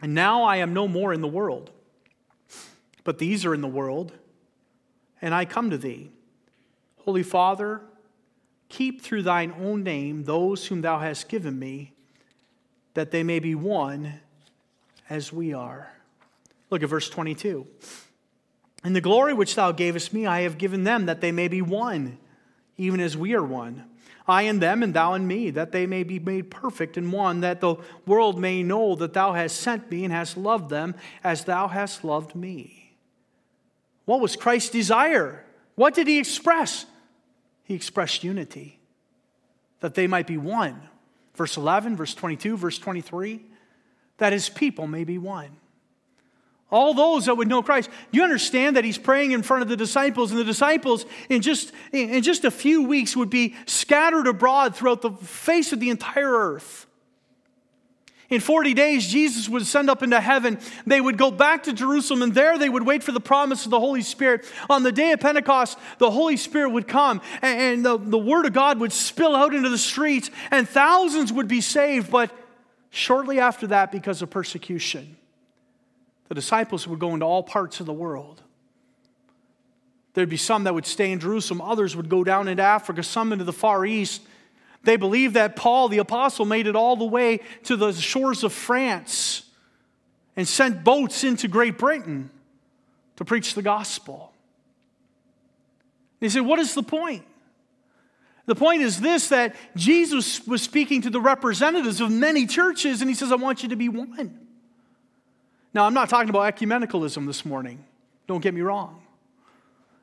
And 0.00 0.14
now 0.14 0.44
I 0.44 0.58
am 0.58 0.72
no 0.72 0.86
more 0.86 1.12
in 1.12 1.20
the 1.20 1.26
world, 1.26 1.72
but 3.02 3.18
these 3.18 3.44
are 3.44 3.54
in 3.54 3.60
the 3.60 3.66
world, 3.66 4.12
and 5.20 5.34
I 5.34 5.46
come 5.46 5.70
to 5.70 5.78
thee. 5.78 6.12
Holy 6.98 7.24
Father, 7.24 7.80
keep 8.68 9.02
through 9.02 9.22
thine 9.22 9.52
own 9.60 9.82
name 9.82 10.22
those 10.22 10.68
whom 10.68 10.82
thou 10.82 11.00
hast 11.00 11.28
given 11.28 11.58
me, 11.58 11.92
that 12.94 13.10
they 13.10 13.24
may 13.24 13.40
be 13.40 13.56
one 13.56 14.20
as 15.10 15.32
we 15.32 15.52
are. 15.52 15.90
Look 16.70 16.82
at 16.82 16.88
verse 16.88 17.08
22. 17.08 17.66
And 18.84 18.94
the 18.94 19.00
glory 19.00 19.34
which 19.34 19.54
thou 19.54 19.72
gavest 19.72 20.12
me, 20.12 20.26
I 20.26 20.42
have 20.42 20.58
given 20.58 20.84
them, 20.84 21.06
that 21.06 21.20
they 21.20 21.32
may 21.32 21.48
be 21.48 21.62
one, 21.62 22.18
even 22.76 23.00
as 23.00 23.16
we 23.16 23.34
are 23.34 23.42
one. 23.42 23.84
I 24.26 24.42
and 24.42 24.60
them, 24.60 24.82
and 24.82 24.92
thou 24.92 25.14
and 25.14 25.26
me, 25.26 25.50
that 25.50 25.72
they 25.72 25.86
may 25.86 26.02
be 26.04 26.18
made 26.18 26.50
perfect 26.50 26.98
in 26.98 27.10
one, 27.10 27.40
that 27.40 27.60
the 27.60 27.76
world 28.06 28.38
may 28.38 28.62
know 28.62 28.94
that 28.96 29.14
thou 29.14 29.32
hast 29.32 29.56
sent 29.56 29.90
me 29.90 30.04
and 30.04 30.12
hast 30.12 30.36
loved 30.36 30.68
them 30.68 30.94
as 31.24 31.44
thou 31.44 31.66
hast 31.66 32.04
loved 32.04 32.34
me. 32.34 32.94
What 34.04 34.20
was 34.20 34.36
Christ's 34.36 34.70
desire? 34.70 35.44
What 35.74 35.94
did 35.94 36.06
he 36.06 36.18
express? 36.18 36.84
He 37.64 37.74
expressed 37.74 38.22
unity, 38.22 38.78
that 39.80 39.94
they 39.94 40.06
might 40.06 40.26
be 40.26 40.36
one. 40.36 40.80
Verse 41.34 41.56
11, 41.56 41.96
verse 41.96 42.14
22, 42.14 42.56
verse 42.56 42.78
23, 42.78 43.40
that 44.18 44.32
his 44.32 44.48
people 44.48 44.86
may 44.86 45.04
be 45.04 45.18
one. 45.18 45.56
All 46.70 46.92
those 46.92 47.26
that 47.26 47.36
would 47.36 47.48
know 47.48 47.62
Christ. 47.62 47.88
You 48.10 48.22
understand 48.22 48.76
that 48.76 48.84
he's 48.84 48.98
praying 48.98 49.32
in 49.32 49.42
front 49.42 49.62
of 49.62 49.68
the 49.68 49.76
disciples, 49.76 50.30
and 50.30 50.38
the 50.38 50.44
disciples, 50.44 51.06
in 51.30 51.40
just, 51.40 51.72
in 51.92 52.22
just 52.22 52.44
a 52.44 52.50
few 52.50 52.82
weeks, 52.82 53.16
would 53.16 53.30
be 53.30 53.54
scattered 53.66 54.26
abroad 54.26 54.76
throughout 54.76 55.00
the 55.00 55.12
face 55.12 55.72
of 55.72 55.80
the 55.80 55.88
entire 55.88 56.30
earth. 56.30 56.86
In 58.30 58.40
40 58.40 58.74
days, 58.74 59.08
Jesus 59.08 59.48
would 59.48 59.64
send 59.64 59.88
up 59.88 60.02
into 60.02 60.20
heaven. 60.20 60.58
They 60.86 61.00
would 61.00 61.16
go 61.16 61.30
back 61.30 61.62
to 61.62 61.72
Jerusalem, 61.72 62.20
and 62.20 62.34
there 62.34 62.58
they 62.58 62.68
would 62.68 62.84
wait 62.84 63.02
for 63.02 63.12
the 63.12 63.20
promise 63.20 63.64
of 63.64 63.70
the 63.70 63.80
Holy 63.80 64.02
Spirit. 64.02 64.44
On 64.68 64.82
the 64.82 64.92
day 64.92 65.12
of 65.12 65.20
Pentecost, 65.20 65.78
the 65.96 66.10
Holy 66.10 66.36
Spirit 66.36 66.70
would 66.70 66.86
come, 66.86 67.22
and 67.40 67.82
the, 67.82 67.96
the 67.96 68.18
Word 68.18 68.44
of 68.44 68.52
God 68.52 68.80
would 68.80 68.92
spill 68.92 69.34
out 69.34 69.54
into 69.54 69.70
the 69.70 69.78
streets, 69.78 70.30
and 70.50 70.68
thousands 70.68 71.32
would 71.32 71.48
be 71.48 71.62
saved. 71.62 72.10
But 72.10 72.30
shortly 72.90 73.40
after 73.40 73.68
that, 73.68 73.90
because 73.90 74.20
of 74.20 74.28
persecution, 74.28 75.16
the 76.28 76.34
disciples 76.34 76.86
would 76.86 76.98
go 76.98 77.14
into 77.14 77.24
all 77.24 77.42
parts 77.42 77.80
of 77.80 77.86
the 77.86 77.92
world. 77.92 78.42
There'd 80.14 80.28
be 80.28 80.36
some 80.36 80.64
that 80.64 80.74
would 80.74 80.86
stay 80.86 81.12
in 81.12 81.20
Jerusalem, 81.20 81.60
others 81.60 81.94
would 81.96 82.08
go 82.08 82.24
down 82.24 82.48
into 82.48 82.62
Africa, 82.62 83.02
some 83.02 83.32
into 83.32 83.44
the 83.44 83.52
Far 83.52 83.86
East. 83.86 84.22
They 84.82 84.96
believed 84.96 85.34
that 85.34 85.56
Paul, 85.56 85.88
the 85.88 85.98
apostle, 85.98 86.44
made 86.44 86.66
it 86.66 86.76
all 86.76 86.96
the 86.96 87.04
way 87.04 87.40
to 87.64 87.76
the 87.76 87.92
shores 87.92 88.44
of 88.44 88.52
France 88.52 89.42
and 90.36 90.46
sent 90.46 90.84
boats 90.84 91.24
into 91.24 91.48
Great 91.48 91.78
Britain 91.78 92.30
to 93.16 93.24
preach 93.24 93.54
the 93.54 93.62
gospel. 93.62 94.32
They 96.20 96.28
said, 96.28 96.42
What 96.42 96.58
is 96.58 96.74
the 96.74 96.82
point? 96.82 97.24
The 98.46 98.54
point 98.54 98.82
is 98.82 99.00
this 99.00 99.28
that 99.28 99.54
Jesus 99.76 100.46
was 100.46 100.62
speaking 100.62 101.02
to 101.02 101.10
the 101.10 101.20
representatives 101.20 102.00
of 102.00 102.10
many 102.10 102.46
churches, 102.46 103.02
and 103.02 103.10
he 103.10 103.14
says, 103.14 103.30
I 103.30 103.36
want 103.36 103.62
you 103.62 103.68
to 103.68 103.76
be 103.76 103.88
one. 103.88 104.47
Now, 105.74 105.84
I'm 105.84 105.94
not 105.94 106.08
talking 106.08 106.30
about 106.30 106.54
ecumenicalism 106.54 107.26
this 107.26 107.44
morning. 107.44 107.84
Don't 108.26 108.40
get 108.40 108.54
me 108.54 108.60
wrong. 108.60 109.02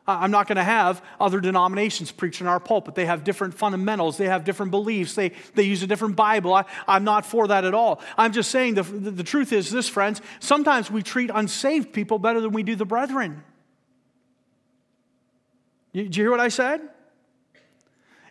I'm 0.07 0.29
not 0.29 0.47
going 0.47 0.57
to 0.57 0.63
have 0.63 1.03
other 1.19 1.39
denominations 1.39 2.11
preach 2.11 2.39
in 2.39 2.45
our 2.45 2.59
pulpit. 2.59 2.93
They 2.93 3.07
have 3.07 3.23
different 3.23 3.55
fundamentals, 3.55 4.17
they 4.17 4.27
have 4.27 4.43
different 4.43 4.71
beliefs, 4.71 5.15
they, 5.15 5.31
they 5.55 5.63
use 5.63 5.81
a 5.81 5.87
different 5.87 6.15
Bible. 6.15 6.53
I, 6.53 6.65
am 6.87 7.03
not 7.03 7.25
for 7.25 7.47
that 7.47 7.65
at 7.65 7.73
all. 7.73 8.01
I'm 8.15 8.31
just 8.31 8.51
saying 8.51 8.75
the, 8.75 8.83
the, 8.83 9.11
the 9.11 9.23
truth 9.23 9.51
is 9.51 9.71
this, 9.71 9.89
friends. 9.89 10.21
Sometimes 10.39 10.91
we 10.91 11.01
treat 11.01 11.31
unsaved 11.33 11.91
people 11.91 12.19
better 12.19 12.39
than 12.39 12.51
we 12.51 12.61
do 12.61 12.75
the 12.75 12.85
brethren. 12.85 13.43
Did 15.93 16.15
you 16.15 16.23
hear 16.23 16.31
what 16.31 16.39
I 16.39 16.49
said? 16.49 16.81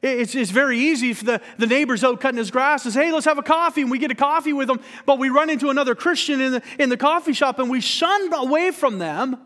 It's, 0.06 0.34
it's 0.34 0.50
very 0.50 0.78
easy 0.78 1.12
if 1.12 1.24
the, 1.24 1.40
the 1.56 1.66
neighbor's 1.66 2.04
out 2.04 2.20
cutting 2.20 2.36
his 2.36 2.50
grass 2.50 2.82
says, 2.82 2.92
hey, 2.92 3.10
let's 3.10 3.24
have 3.24 3.38
a 3.38 3.42
coffee, 3.42 3.80
and 3.80 3.90
we 3.90 3.98
get 3.98 4.10
a 4.10 4.14
coffee 4.14 4.52
with 4.52 4.68
them, 4.68 4.80
but 5.06 5.18
we 5.18 5.30
run 5.30 5.48
into 5.48 5.70
another 5.70 5.94
Christian 5.94 6.42
in 6.42 6.52
the, 6.52 6.62
in 6.78 6.90
the 6.90 6.98
coffee 6.98 7.32
shop 7.32 7.58
and 7.58 7.70
we 7.70 7.80
shun 7.80 8.30
away 8.34 8.70
from 8.70 8.98
them 8.98 9.38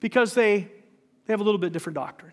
because 0.00 0.34
they, 0.34 0.68
they 1.26 1.32
have 1.32 1.40
a 1.40 1.44
little 1.44 1.60
bit 1.60 1.72
different 1.72 1.94
doctrine. 1.94 2.32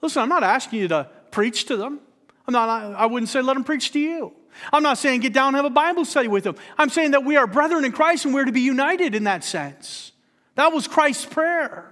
Listen, 0.00 0.22
I'm 0.22 0.30
not 0.30 0.42
asking 0.42 0.78
you 0.78 0.88
to 0.88 1.10
preach 1.30 1.66
to 1.66 1.76
them. 1.76 2.00
I'm 2.48 2.52
not, 2.52 2.70
I 2.70 3.04
wouldn't 3.04 3.28
say 3.28 3.42
let 3.42 3.52
them 3.52 3.64
preach 3.64 3.92
to 3.92 4.00
you. 4.00 4.32
I'm 4.72 4.82
not 4.82 4.96
saying 4.96 5.20
get 5.20 5.34
down 5.34 5.48
and 5.48 5.56
have 5.56 5.66
a 5.66 5.70
Bible 5.70 6.06
study 6.06 6.28
with 6.28 6.44
them. 6.44 6.56
I'm 6.78 6.88
saying 6.88 7.10
that 7.10 7.24
we 7.24 7.36
are 7.36 7.46
brethren 7.46 7.84
in 7.84 7.92
Christ 7.92 8.24
and 8.24 8.32
we're 8.32 8.46
to 8.46 8.52
be 8.52 8.62
united 8.62 9.14
in 9.14 9.24
that 9.24 9.44
sense. 9.44 10.12
That 10.54 10.72
was 10.72 10.88
Christ's 10.88 11.26
prayer. 11.26 11.91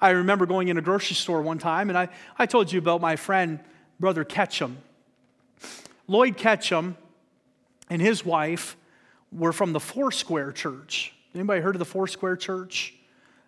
I 0.00 0.10
remember 0.10 0.46
going 0.46 0.68
in 0.68 0.76
a 0.76 0.82
grocery 0.82 1.16
store 1.16 1.42
one 1.42 1.58
time, 1.58 1.88
and 1.88 1.98
I, 1.98 2.08
I 2.38 2.46
told 2.46 2.70
you 2.72 2.78
about 2.78 3.00
my 3.00 3.16
friend, 3.16 3.60
Brother 3.98 4.24
Ketchum. 4.24 4.78
Lloyd 6.06 6.36
Ketchum 6.36 6.96
and 7.88 8.00
his 8.00 8.24
wife 8.24 8.76
were 9.32 9.52
from 9.52 9.72
the 9.72 9.80
Foursquare 9.80 10.52
Church. 10.52 11.12
Anybody 11.34 11.60
heard 11.60 11.74
of 11.74 11.78
the 11.78 11.84
Foursquare 11.84 12.36
Church? 12.36 12.94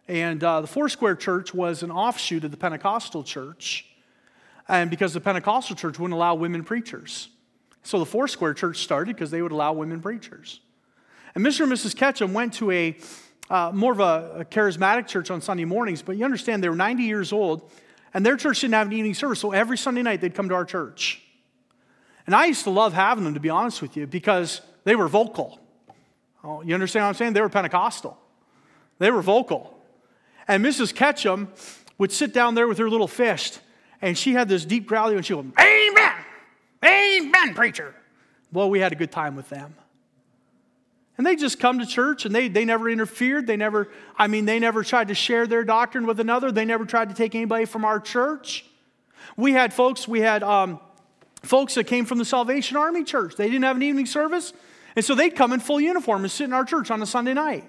And 0.08 0.42
uh, 0.42 0.62
the 0.62 0.66
Foursquare 0.66 1.16
Church 1.16 1.52
was 1.52 1.82
an 1.82 1.90
offshoot 1.90 2.44
of 2.44 2.50
the 2.50 2.56
Pentecostal 2.56 3.22
Church. 3.22 3.86
And 4.66 4.90
because 4.90 5.14
the 5.14 5.20
Pentecostal 5.20 5.76
Church 5.76 5.98
wouldn't 5.98 6.14
allow 6.14 6.34
women 6.34 6.64
preachers. 6.64 7.28
So 7.82 7.98
the 7.98 8.06
Foursquare 8.06 8.54
Church 8.54 8.78
started 8.78 9.16
because 9.16 9.30
they 9.30 9.42
would 9.42 9.52
allow 9.52 9.72
women 9.72 10.00
preachers. 10.00 10.60
And 11.34 11.44
Mr. 11.44 11.62
and 11.62 11.72
Mrs. 11.72 11.94
Ketchum 11.94 12.32
went 12.32 12.54
to 12.54 12.70
a 12.70 12.96
uh, 13.50 13.70
more 13.74 13.92
of 13.92 14.00
a, 14.00 14.40
a, 14.40 14.44
charismatic 14.44 15.06
church 15.06 15.30
on 15.30 15.40
Sunday 15.40 15.64
mornings, 15.64 16.02
but 16.02 16.16
you 16.16 16.24
understand 16.24 16.62
they 16.62 16.68
were 16.68 16.76
90 16.76 17.02
years 17.02 17.32
old, 17.32 17.70
and 18.12 18.24
their 18.24 18.36
church 18.36 18.60
didn't 18.60 18.74
have 18.74 18.88
an 18.88 18.92
evening 18.92 19.14
service, 19.14 19.40
so 19.40 19.52
every 19.52 19.78
Sunday 19.78 20.02
night 20.02 20.20
they'd 20.20 20.34
come 20.34 20.48
to 20.48 20.54
our 20.54 20.64
church. 20.64 21.22
And 22.26 22.34
I 22.34 22.46
used 22.46 22.64
to 22.64 22.70
love 22.70 22.92
having 22.92 23.24
them, 23.24 23.34
to 23.34 23.40
be 23.40 23.48
honest 23.48 23.80
with 23.80 23.96
you, 23.96 24.06
because 24.06 24.60
they 24.84 24.94
were 24.94 25.08
vocal. 25.08 25.58
Oh, 26.44 26.60
you 26.62 26.74
understand 26.74 27.04
what 27.04 27.08
I'm 27.08 27.14
saying? 27.14 27.32
They 27.32 27.40
were 27.40 27.48
Pentecostal. 27.48 28.18
They 28.98 29.10
were 29.10 29.22
vocal. 29.22 29.78
And 30.46 30.64
Mrs. 30.64 30.94
Ketchum 30.94 31.48
would 31.96 32.12
sit 32.12 32.32
down 32.34 32.54
there 32.54 32.68
with 32.68 32.78
her 32.78 32.90
little 32.90 33.08
fist, 33.08 33.60
and 34.02 34.16
she 34.16 34.34
had 34.34 34.48
this 34.48 34.64
deep 34.64 34.86
growl, 34.86 35.08
and 35.08 35.24
she 35.24 35.34
would, 35.34 35.52
Amen! 35.58 36.12
Amen, 36.84 37.54
preacher! 37.54 37.94
Well, 38.52 38.70
we 38.70 38.80
had 38.80 38.92
a 38.92 38.96
good 38.96 39.10
time 39.10 39.36
with 39.36 39.48
them. 39.48 39.74
And 41.18 41.26
they 41.26 41.34
just 41.34 41.58
come 41.58 41.80
to 41.80 41.86
church 41.86 42.24
and 42.24 42.34
they, 42.34 42.46
they 42.46 42.64
never 42.64 42.88
interfered. 42.88 43.48
They 43.48 43.56
never, 43.56 43.88
I 44.16 44.28
mean, 44.28 44.44
they 44.44 44.60
never 44.60 44.84
tried 44.84 45.08
to 45.08 45.14
share 45.14 45.48
their 45.48 45.64
doctrine 45.64 46.06
with 46.06 46.20
another. 46.20 46.52
They 46.52 46.64
never 46.64 46.86
tried 46.86 47.08
to 47.08 47.14
take 47.14 47.34
anybody 47.34 47.64
from 47.64 47.84
our 47.84 47.98
church. 47.98 48.64
We 49.36 49.52
had 49.52 49.74
folks, 49.74 50.06
we 50.06 50.20
had 50.20 50.44
um, 50.44 50.80
folks 51.42 51.74
that 51.74 51.84
came 51.84 52.04
from 52.04 52.18
the 52.18 52.24
Salvation 52.24 52.76
Army 52.76 53.02
church. 53.02 53.34
They 53.34 53.48
didn't 53.48 53.64
have 53.64 53.76
an 53.76 53.82
evening 53.82 54.06
service. 54.06 54.52
And 54.94 55.04
so 55.04 55.16
they'd 55.16 55.34
come 55.34 55.52
in 55.52 55.58
full 55.58 55.80
uniform 55.80 56.22
and 56.22 56.30
sit 56.30 56.44
in 56.44 56.52
our 56.52 56.64
church 56.64 56.90
on 56.90 57.02
a 57.02 57.06
Sunday 57.06 57.34
night. 57.34 57.64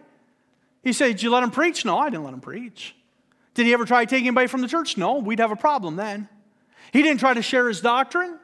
He 0.84 0.94
said, 0.94 1.08
Did 1.08 1.24
you 1.24 1.32
let 1.32 1.42
him 1.42 1.52
preach? 1.52 1.84
No, 1.86 1.98
I 1.98 2.10
didn't 2.10 2.26
let 2.26 2.34
him 2.34 2.42
preach. 2.42 2.96
Did 3.56 3.66
he 3.66 3.74
ever 3.74 3.86
try 3.86 4.06
to 4.06 4.10
take 4.10 4.22
anybody 4.22 4.48
from 4.48 4.62
the 4.62 4.68
church? 4.68 4.96
No, 4.96 5.18
we'd 5.18 5.40
have 5.40 5.52
a 5.52 5.56
problem 5.56 5.96
then. 5.96 6.30
He 6.94 7.02
didn't 7.02 7.20
try 7.20 7.34
to 7.34 7.42
share 7.42 7.68
his 7.68 7.82
doctrine. 7.82 8.40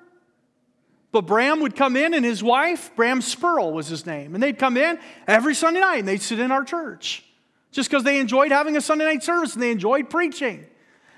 But 1.15 1.27
Bram 1.27 1.61
would 1.61 1.77
come 1.77 1.95
in, 1.95 2.13
and 2.13 2.25
his 2.25 2.43
wife, 2.43 2.93
Bram 2.93 3.21
Spurl 3.21 3.71
was 3.71 3.87
his 3.87 4.05
name, 4.05 4.33
and 4.33 4.43
they'd 4.43 4.59
come 4.59 4.75
in 4.75 4.99
every 5.29 5.55
Sunday 5.55 5.79
night 5.79 5.99
and 5.99 6.07
they'd 6.09 6.21
sit 6.21 6.39
in 6.41 6.51
our 6.51 6.65
church 6.65 7.23
just 7.71 7.89
because 7.89 8.03
they 8.03 8.19
enjoyed 8.19 8.51
having 8.51 8.75
a 8.75 8.81
Sunday 8.81 9.05
night 9.05 9.23
service 9.23 9.53
and 9.53 9.63
they 9.63 9.71
enjoyed 9.71 10.09
preaching. 10.09 10.65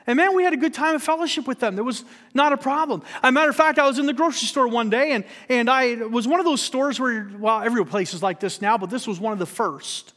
And 0.06 0.18
man, 0.18 0.36
we 0.36 0.44
had 0.44 0.54
a 0.54 0.58
good 0.58 0.76
time 0.76 0.94
of 0.94 1.02
fellowship 1.02 1.48
with 1.48 1.60
them. 1.60 1.74
There 1.74 1.84
was 1.84 2.06
not 2.36 2.54
a 2.54 2.58
problem. 2.58 3.02
As 3.24 3.30
a 3.30 3.32
matter 3.32 3.50
of 3.50 3.56
fact, 3.56 3.80
I 3.80 3.88
was 3.88 3.98
in 3.98 4.06
the 4.06 4.14
grocery 4.14 4.46
store 4.46 4.68
one 4.68 4.92
day, 4.92 5.14
and, 5.14 5.24
and 5.50 5.68
I 5.68 5.96
was 5.96 6.28
one 6.28 6.40
of 6.40 6.46
those 6.46 6.62
stores 6.62 7.00
where, 7.00 7.32
well, 7.40 7.64
every 7.64 7.84
place 7.84 8.14
is 8.14 8.22
like 8.22 8.40
this 8.40 8.62
now, 8.62 8.78
but 8.78 8.92
this 8.92 9.08
was 9.08 9.20
one 9.20 9.34
of 9.34 9.40
the 9.40 9.48
first. 9.48 10.14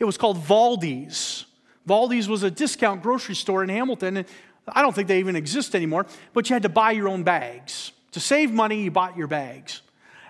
It 0.00 0.04
was 0.04 0.18
called 0.18 0.38
Valdi's. 0.38 1.44
Valdi's 1.88 2.28
was 2.28 2.42
a 2.42 2.50
discount 2.50 3.04
grocery 3.04 3.36
store 3.36 3.62
in 3.62 3.68
Hamilton, 3.68 4.16
and 4.16 4.26
I 4.66 4.82
don't 4.82 4.92
think 4.92 5.06
they 5.06 5.20
even 5.20 5.36
exist 5.36 5.76
anymore, 5.76 6.06
but 6.32 6.50
you 6.50 6.54
had 6.54 6.64
to 6.64 6.68
buy 6.68 6.90
your 6.90 7.06
own 7.06 7.22
bags. 7.22 7.92
To 8.12 8.20
save 8.20 8.52
money, 8.52 8.82
you 8.82 8.90
bought 8.90 9.16
your 9.16 9.26
bags. 9.26 9.82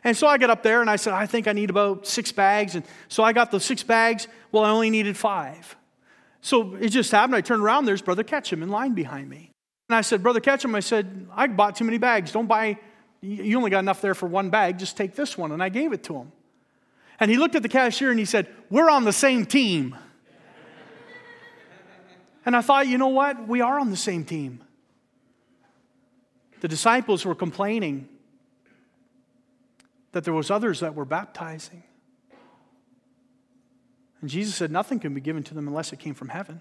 And 0.04 0.16
so 0.16 0.26
I 0.26 0.38
got 0.38 0.50
up 0.50 0.62
there 0.62 0.80
and 0.80 0.90
I 0.90 0.96
said, 0.96 1.12
I 1.12 1.26
think 1.26 1.46
I 1.46 1.52
need 1.52 1.70
about 1.70 2.06
six 2.06 2.32
bags. 2.32 2.74
And 2.74 2.84
so 3.08 3.22
I 3.22 3.32
got 3.32 3.50
the 3.50 3.60
six 3.60 3.82
bags. 3.82 4.26
Well, 4.50 4.64
I 4.64 4.70
only 4.70 4.90
needed 4.90 5.16
five. 5.16 5.76
So 6.40 6.74
it 6.74 6.88
just 6.88 7.12
happened. 7.12 7.36
I 7.36 7.40
turned 7.40 7.62
around, 7.62 7.84
there's 7.84 8.02
Brother 8.02 8.24
Ketchum 8.24 8.62
in 8.62 8.68
line 8.68 8.94
behind 8.94 9.28
me. 9.28 9.52
And 9.88 9.96
I 9.96 10.00
said, 10.00 10.22
Brother 10.22 10.40
Ketchum, 10.40 10.74
I 10.74 10.80
said, 10.80 11.28
I 11.32 11.46
bought 11.46 11.76
too 11.76 11.84
many 11.84 11.98
bags. 11.98 12.32
Don't 12.32 12.46
buy, 12.46 12.78
you 13.20 13.56
only 13.56 13.70
got 13.70 13.80
enough 13.80 14.00
there 14.00 14.14
for 14.14 14.26
one 14.26 14.50
bag. 14.50 14.78
Just 14.78 14.96
take 14.96 15.14
this 15.14 15.38
one. 15.38 15.52
And 15.52 15.62
I 15.62 15.68
gave 15.68 15.92
it 15.92 16.02
to 16.04 16.16
him. 16.16 16.32
And 17.20 17.30
he 17.30 17.36
looked 17.36 17.54
at 17.54 17.62
the 17.62 17.68
cashier 17.68 18.10
and 18.10 18.18
he 18.18 18.24
said, 18.24 18.48
We're 18.70 18.90
on 18.90 19.04
the 19.04 19.12
same 19.12 19.46
team. 19.46 19.96
and 22.44 22.56
I 22.56 22.60
thought, 22.60 22.88
you 22.88 22.98
know 22.98 23.08
what? 23.08 23.46
We 23.46 23.60
are 23.60 23.78
on 23.78 23.90
the 23.90 23.96
same 23.96 24.24
team. 24.24 24.64
The 26.62 26.68
disciples 26.68 27.24
were 27.24 27.34
complaining 27.34 28.08
that 30.12 30.22
there 30.22 30.32
was 30.32 30.48
others 30.48 30.78
that 30.78 30.94
were 30.94 31.04
baptizing. 31.04 31.82
And 34.20 34.30
Jesus 34.30 34.54
said 34.54 34.70
nothing 34.70 35.00
can 35.00 35.12
be 35.12 35.20
given 35.20 35.42
to 35.42 35.54
them 35.54 35.66
unless 35.66 35.92
it 35.92 35.98
came 35.98 36.14
from 36.14 36.28
heaven. 36.28 36.60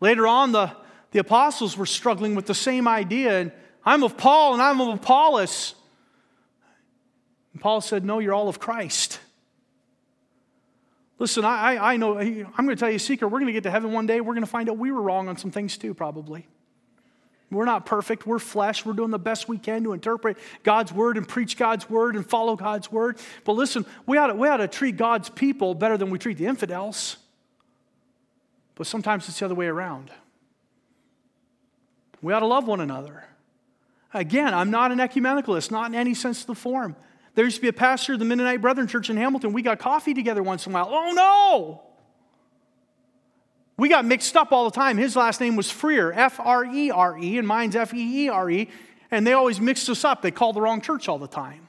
Later 0.00 0.26
on, 0.26 0.52
the, 0.52 0.74
the 1.10 1.18
apostles 1.18 1.76
were 1.76 1.84
struggling 1.84 2.34
with 2.34 2.46
the 2.46 2.54
same 2.54 2.88
idea. 2.88 3.38
And 3.38 3.52
I'm 3.84 4.02
of 4.02 4.16
Paul 4.16 4.54
and 4.54 4.62
I'm 4.62 4.80
of 4.80 4.94
Apollos. 4.94 5.74
And 7.52 7.60
Paul 7.60 7.82
said, 7.82 8.02
No, 8.02 8.18
you're 8.18 8.32
all 8.32 8.48
of 8.48 8.58
Christ. 8.58 9.20
Listen, 11.18 11.44
I, 11.44 11.76
I 11.76 11.96
know, 11.98 12.18
I'm 12.18 12.44
going 12.54 12.68
to 12.68 12.76
tell 12.76 12.88
you 12.88 12.96
a 12.96 12.98
secret. 12.98 13.28
We're 13.28 13.40
going 13.40 13.48
to 13.48 13.52
get 13.52 13.64
to 13.64 13.70
heaven 13.70 13.92
one 13.92 14.06
day. 14.06 14.22
We're 14.22 14.32
going 14.32 14.46
to 14.46 14.50
find 14.50 14.70
out 14.70 14.78
we 14.78 14.90
were 14.90 15.02
wrong 15.02 15.28
on 15.28 15.36
some 15.36 15.50
things 15.50 15.76
too, 15.76 15.92
probably. 15.92 16.46
We're 17.50 17.64
not 17.64 17.86
perfect. 17.86 18.26
We're 18.26 18.38
flesh. 18.38 18.84
We're 18.84 18.92
doing 18.92 19.10
the 19.10 19.18
best 19.18 19.48
we 19.48 19.56
can 19.56 19.82
to 19.84 19.94
interpret 19.94 20.36
God's 20.64 20.92
word 20.92 21.16
and 21.16 21.26
preach 21.26 21.56
God's 21.56 21.88
word 21.88 22.14
and 22.14 22.28
follow 22.28 22.56
God's 22.56 22.92
word. 22.92 23.18
But 23.44 23.52
listen, 23.52 23.86
we 24.06 24.18
ought 24.18 24.26
to, 24.26 24.34
we 24.34 24.48
ought 24.48 24.58
to 24.58 24.68
treat 24.68 24.96
God's 24.96 25.30
people 25.30 25.74
better 25.74 25.96
than 25.96 26.10
we 26.10 26.18
treat 26.18 26.36
the 26.36 26.46
infidels. 26.46 27.16
But 28.74 28.86
sometimes 28.86 29.28
it's 29.28 29.38
the 29.38 29.46
other 29.46 29.54
way 29.54 29.66
around. 29.66 30.10
We 32.20 32.32
ought 32.32 32.40
to 32.40 32.46
love 32.46 32.66
one 32.66 32.80
another. 32.80 33.24
Again, 34.12 34.52
I'm 34.52 34.70
not 34.70 34.92
an 34.92 34.98
ecumenicalist, 34.98 35.70
not 35.70 35.90
in 35.90 35.94
any 35.94 36.14
sense 36.14 36.42
of 36.42 36.46
the 36.48 36.54
form. 36.54 36.96
There 37.34 37.44
used 37.44 37.56
to 37.56 37.62
be 37.62 37.68
a 37.68 37.72
pastor 37.72 38.14
of 38.14 38.18
the 38.18 38.24
Mennonite 38.24 38.60
Brethren 38.60 38.88
Church 38.88 39.10
in 39.10 39.16
Hamilton. 39.16 39.52
We 39.52 39.62
got 39.62 39.78
coffee 39.78 40.12
together 40.12 40.42
once 40.42 40.66
in 40.66 40.72
a 40.72 40.74
while. 40.74 40.88
Oh 40.90 41.12
no! 41.12 41.87
We 43.78 43.88
got 43.88 44.04
mixed 44.04 44.36
up 44.36 44.52
all 44.52 44.68
the 44.68 44.74
time. 44.74 44.98
His 44.98 45.16
last 45.16 45.40
name 45.40 45.56
was 45.56 45.70
Frere, 45.70 46.12
F 46.12 46.40
R 46.40 46.66
E 46.66 46.90
R 46.90 47.16
E, 47.16 47.38
and 47.38 47.46
mine's 47.46 47.76
F 47.76 47.94
E 47.94 48.24
E 48.24 48.28
R 48.28 48.50
E, 48.50 48.68
and 49.10 49.26
they 49.26 49.32
always 49.32 49.60
mixed 49.60 49.88
us 49.88 50.04
up. 50.04 50.20
They 50.20 50.32
called 50.32 50.56
the 50.56 50.60
wrong 50.60 50.80
church 50.80 51.08
all 51.08 51.18
the 51.18 51.28
time. 51.28 51.68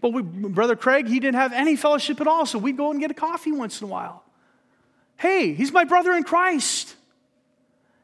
But 0.00 0.14
we, 0.14 0.22
Brother 0.22 0.76
Craig, 0.76 1.06
he 1.06 1.20
didn't 1.20 1.34
have 1.36 1.52
any 1.52 1.76
fellowship 1.76 2.20
at 2.22 2.26
all, 2.26 2.46
so 2.46 2.58
we'd 2.58 2.78
go 2.78 2.90
and 2.90 2.98
get 2.98 3.10
a 3.10 3.14
coffee 3.14 3.52
once 3.52 3.82
in 3.82 3.88
a 3.88 3.90
while. 3.90 4.24
Hey, 5.18 5.52
he's 5.52 5.70
my 5.70 5.84
brother 5.84 6.12
in 6.14 6.22
Christ. 6.22 6.96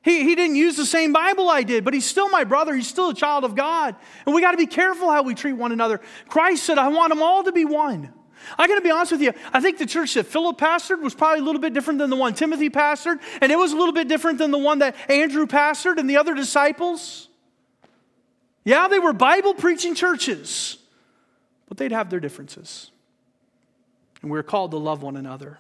He, 0.03 0.23
he 0.23 0.35
didn't 0.35 0.57
use 0.57 0.77
the 0.77 0.85
same 0.85 1.15
Bible 1.15 1.49
I 1.49 1.63
did, 1.63 1.83
but 1.83 1.95
he's 1.95 2.05
still 2.05 2.29
my 2.29 2.45
brother. 2.45 2.75
He's 2.77 2.87
still 2.87 3.09
a 3.09 3.15
child 3.15 3.45
of 3.45 3.55
God. 3.55 3.97
And 4.27 4.35
we 4.35 4.43
got 4.43 4.51
to 4.51 4.59
be 4.59 4.67
careful 4.67 5.11
how 5.11 5.23
we 5.23 5.35
treat 5.35 5.55
one 5.55 5.73
another. 5.73 6.03
Christ 6.29 6.65
said, 6.65 6.77
I 6.77 6.89
want 6.89 7.09
them 7.09 7.23
all 7.23 7.43
to 7.45 7.53
be 7.53 7.65
one. 7.65 8.13
I 8.59 8.69
got 8.69 8.77
to 8.77 8.81
be 8.81 8.91
honest 8.91 9.13
with 9.13 9.23
you. 9.23 9.33
I 9.53 9.61
think 9.61 9.79
the 9.79 9.87
church 9.87 10.15
that 10.15 10.27
Philip 10.27 10.59
pastored 10.59 11.01
was 11.01 11.15
probably 11.15 11.41
a 11.41 11.45
little 11.45 11.61
bit 11.61 11.75
different 11.75 11.99
than 11.99 12.11
the 12.11 12.17
one 12.17 12.35
Timothy 12.35 12.71
pastored, 12.71 13.21
and 13.41 13.51
it 13.51 13.57
was 13.57 13.73
a 13.73 13.77
little 13.77 13.93
bit 13.93 14.09
different 14.09 14.39
than 14.39 14.51
the 14.51 14.59
one 14.59 14.81
that 14.81 14.97
Andrew 15.11 15.47
pastored 15.47 15.99
and 15.99 16.09
the 16.09 16.17
other 16.17 16.35
disciples. 16.35 17.29
Yeah, 18.65 18.89
they 18.89 18.99
were 18.99 19.13
Bible 19.13 19.55
preaching 19.55 19.95
churches, 19.95 20.79
but 21.69 21.77
they'd 21.77 21.93
have 21.93 22.11
their 22.11 22.21
differences. 22.21 22.91
And 24.23 24.31
we're 24.31 24.43
called 24.43 24.73
to 24.73 24.77
love 24.77 25.03
one 25.03 25.17
another. 25.17 25.59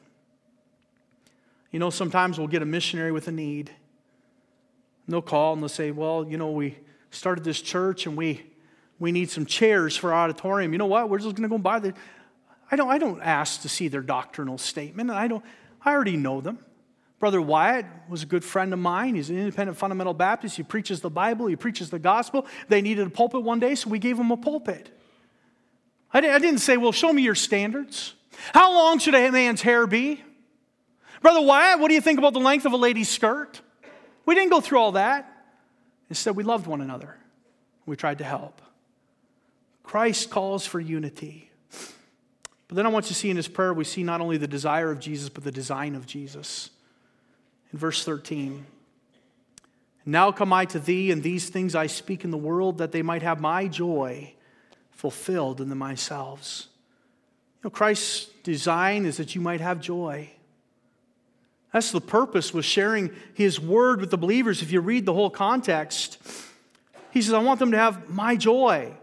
You 1.70 1.78
know, 1.78 1.90
sometimes 1.90 2.38
we'll 2.38 2.48
get 2.48 2.62
a 2.62 2.66
missionary 2.66 3.12
with 3.12 3.28
a 3.28 3.32
need. 3.32 3.68
And 5.06 5.12
they'll 5.12 5.22
call 5.22 5.52
and 5.52 5.62
they'll 5.62 5.68
say, 5.68 5.90
Well, 5.90 6.26
you 6.28 6.36
know, 6.36 6.50
we 6.50 6.76
started 7.10 7.44
this 7.44 7.60
church 7.60 8.06
and 8.06 8.16
we, 8.16 8.44
we 8.98 9.12
need 9.12 9.30
some 9.30 9.46
chairs 9.46 9.96
for 9.96 10.12
our 10.12 10.24
auditorium. 10.24 10.72
You 10.72 10.78
know 10.78 10.86
what? 10.86 11.08
We're 11.08 11.18
just 11.18 11.36
going 11.36 11.42
to 11.42 11.48
go 11.48 11.56
and 11.56 11.64
buy 11.64 11.78
the. 11.78 11.94
I 12.70 12.76
don't, 12.76 12.88
I 12.88 12.98
don't 12.98 13.20
ask 13.22 13.62
to 13.62 13.68
see 13.68 13.88
their 13.88 14.00
doctrinal 14.00 14.58
statement. 14.58 15.10
I, 15.10 15.28
don't, 15.28 15.44
I 15.84 15.92
already 15.92 16.16
know 16.16 16.40
them. 16.40 16.58
Brother 17.18 17.40
Wyatt 17.40 17.86
was 18.08 18.22
a 18.22 18.26
good 18.26 18.44
friend 18.44 18.72
of 18.72 18.78
mine. 18.78 19.14
He's 19.14 19.30
an 19.30 19.38
independent 19.38 19.78
fundamental 19.78 20.14
Baptist. 20.14 20.56
He 20.56 20.62
preaches 20.62 21.00
the 21.00 21.10
Bible, 21.10 21.46
he 21.46 21.56
preaches 21.56 21.90
the 21.90 21.98
gospel. 21.98 22.46
They 22.68 22.82
needed 22.82 23.06
a 23.06 23.10
pulpit 23.10 23.42
one 23.42 23.60
day, 23.60 23.74
so 23.74 23.88
we 23.88 23.98
gave 23.98 24.18
him 24.18 24.30
a 24.30 24.36
pulpit. 24.36 24.90
I 26.12 26.20
didn't 26.20 26.58
say, 26.58 26.76
Well, 26.76 26.92
show 26.92 27.12
me 27.12 27.22
your 27.22 27.34
standards. 27.34 28.14
How 28.52 28.74
long 28.74 28.98
should 28.98 29.14
a 29.14 29.30
man's 29.30 29.62
hair 29.62 29.86
be? 29.86 30.22
Brother 31.22 31.40
Wyatt, 31.40 31.80
what 31.80 31.88
do 31.88 31.94
you 31.94 32.00
think 32.00 32.18
about 32.18 32.34
the 32.34 32.40
length 32.40 32.66
of 32.66 32.72
a 32.72 32.76
lady's 32.76 33.08
skirt? 33.08 33.60
We 34.26 34.34
didn't 34.34 34.50
go 34.50 34.60
through 34.60 34.78
all 34.78 34.92
that. 34.92 35.32
Instead, 36.10 36.36
we 36.36 36.44
loved 36.44 36.66
one 36.66 36.80
another. 36.80 37.16
We 37.86 37.96
tried 37.96 38.18
to 38.18 38.24
help. 38.24 38.60
Christ 39.82 40.30
calls 40.30 40.66
for 40.66 40.80
unity. 40.80 41.50
But 42.68 42.76
then 42.76 42.86
I 42.86 42.88
want 42.88 43.06
you 43.06 43.08
to 43.08 43.14
see 43.14 43.30
in 43.30 43.36
his 43.36 43.48
prayer, 43.48 43.72
we 43.72 43.84
see 43.84 44.02
not 44.02 44.20
only 44.20 44.38
the 44.38 44.48
desire 44.48 44.90
of 44.90 44.98
Jesus, 44.98 45.28
but 45.28 45.44
the 45.44 45.52
design 45.52 45.94
of 45.94 46.06
Jesus. 46.06 46.70
In 47.72 47.78
verse 47.78 48.04
13, 48.04 48.66
now 50.04 50.30
come 50.32 50.52
I 50.52 50.64
to 50.66 50.78
thee, 50.78 51.10
and 51.10 51.22
these 51.22 51.48
things 51.48 51.74
I 51.74 51.86
speak 51.86 52.24
in 52.24 52.30
the 52.30 52.36
world, 52.36 52.78
that 52.78 52.92
they 52.92 53.02
might 53.02 53.22
have 53.22 53.40
my 53.40 53.66
joy 53.66 54.34
fulfilled 54.90 55.60
in 55.60 55.68
themselves. 55.68 56.68
You 57.58 57.68
know, 57.68 57.70
Christ's 57.70 58.26
design 58.42 59.04
is 59.04 59.16
that 59.16 59.34
you 59.34 59.40
might 59.40 59.60
have 59.60 59.80
joy. 59.80 60.30
That's 61.72 61.90
the 61.90 62.00
purpose 62.00 62.54
with 62.54 62.64
sharing 62.64 63.10
his 63.34 63.60
word 63.60 64.00
with 64.00 64.10
the 64.10 64.16
believers. 64.16 64.62
If 64.62 64.72
you 64.72 64.80
read 64.80 65.04
the 65.04 65.12
whole 65.12 65.28
context, 65.28 66.18
he 67.10 67.20
says, 67.20 67.34
I 67.34 67.38
want 67.40 67.58
them 67.58 67.72
to 67.72 67.78
have 67.78 68.08
my 68.08 68.36
joy. 68.36 68.94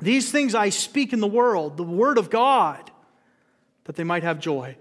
These 0.00 0.30
things 0.30 0.54
I 0.54 0.68
speak 0.68 1.12
in 1.12 1.20
the 1.20 1.26
world, 1.26 1.76
the 1.76 1.82
word 1.82 2.18
of 2.18 2.30
God, 2.30 2.90
that 3.84 3.96
they 3.96 4.04
might 4.04 4.22
have 4.22 4.38
joy. 4.38 4.76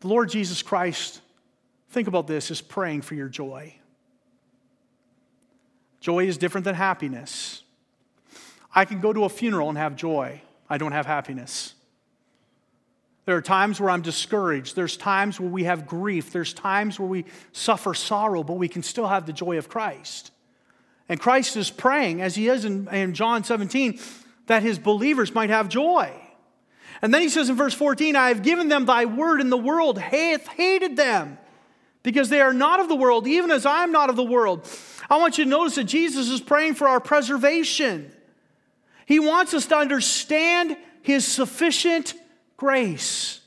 The 0.00 0.08
Lord 0.08 0.28
Jesus 0.28 0.62
Christ, 0.62 1.20
think 1.90 2.08
about 2.08 2.26
this, 2.26 2.50
is 2.50 2.60
praying 2.60 3.02
for 3.02 3.14
your 3.14 3.28
joy. 3.28 3.74
Joy 6.00 6.26
is 6.26 6.36
different 6.36 6.64
than 6.64 6.74
happiness. 6.74 7.62
I 8.74 8.84
can 8.84 9.00
go 9.00 9.12
to 9.12 9.24
a 9.24 9.28
funeral 9.30 9.70
and 9.70 9.78
have 9.78 9.96
joy, 9.96 10.42
I 10.68 10.76
don't 10.76 10.92
have 10.92 11.06
happiness. 11.06 11.74
There 13.24 13.36
are 13.36 13.42
times 13.42 13.80
where 13.80 13.88
I'm 13.88 14.02
discouraged. 14.02 14.76
There's 14.76 14.98
times 14.98 15.40
where 15.40 15.48
we 15.48 15.64
have 15.64 15.86
grief. 15.86 16.30
There's 16.30 16.52
times 16.52 17.00
where 17.00 17.08
we 17.08 17.24
suffer 17.52 17.94
sorrow, 17.94 18.42
but 18.42 18.58
we 18.58 18.68
can 18.68 18.82
still 18.82 19.06
have 19.06 19.24
the 19.24 19.32
joy 19.32 19.56
of 19.56 19.68
Christ. 19.68 20.30
And 21.08 21.20
Christ 21.20 21.56
is 21.56 21.70
praying, 21.70 22.22
as 22.22 22.34
he 22.34 22.48
is 22.48 22.64
in, 22.64 22.88
in 22.88 23.14
John 23.14 23.44
17, 23.44 23.98
that 24.46 24.62
his 24.62 24.78
believers 24.78 25.34
might 25.34 25.50
have 25.50 25.68
joy. 25.68 26.12
And 27.02 27.12
then 27.12 27.20
he 27.20 27.28
says 27.28 27.50
in 27.50 27.56
verse 27.56 27.74
14, 27.74 28.16
I 28.16 28.28
have 28.28 28.42
given 28.42 28.68
them 28.68 28.86
thy 28.86 29.04
word, 29.04 29.40
and 29.40 29.52
the 29.52 29.56
world 29.56 29.98
hath 29.98 30.46
hated 30.46 30.96
them 30.96 31.38
because 32.02 32.28
they 32.28 32.40
are 32.40 32.54
not 32.54 32.80
of 32.80 32.88
the 32.88 32.94
world, 32.94 33.26
even 33.26 33.50
as 33.50 33.66
I 33.66 33.82
am 33.82 33.92
not 33.92 34.10
of 34.10 34.16
the 34.16 34.22
world. 34.22 34.68
I 35.10 35.18
want 35.18 35.36
you 35.36 35.44
to 35.44 35.50
notice 35.50 35.74
that 35.74 35.84
Jesus 35.84 36.30
is 36.30 36.40
praying 36.40 36.74
for 36.74 36.88
our 36.88 37.00
preservation. 37.00 38.10
He 39.06 39.18
wants 39.18 39.52
us 39.52 39.66
to 39.66 39.76
understand 39.76 40.76
his 41.02 41.26
sufficient 41.26 42.14
grace. 42.56 43.40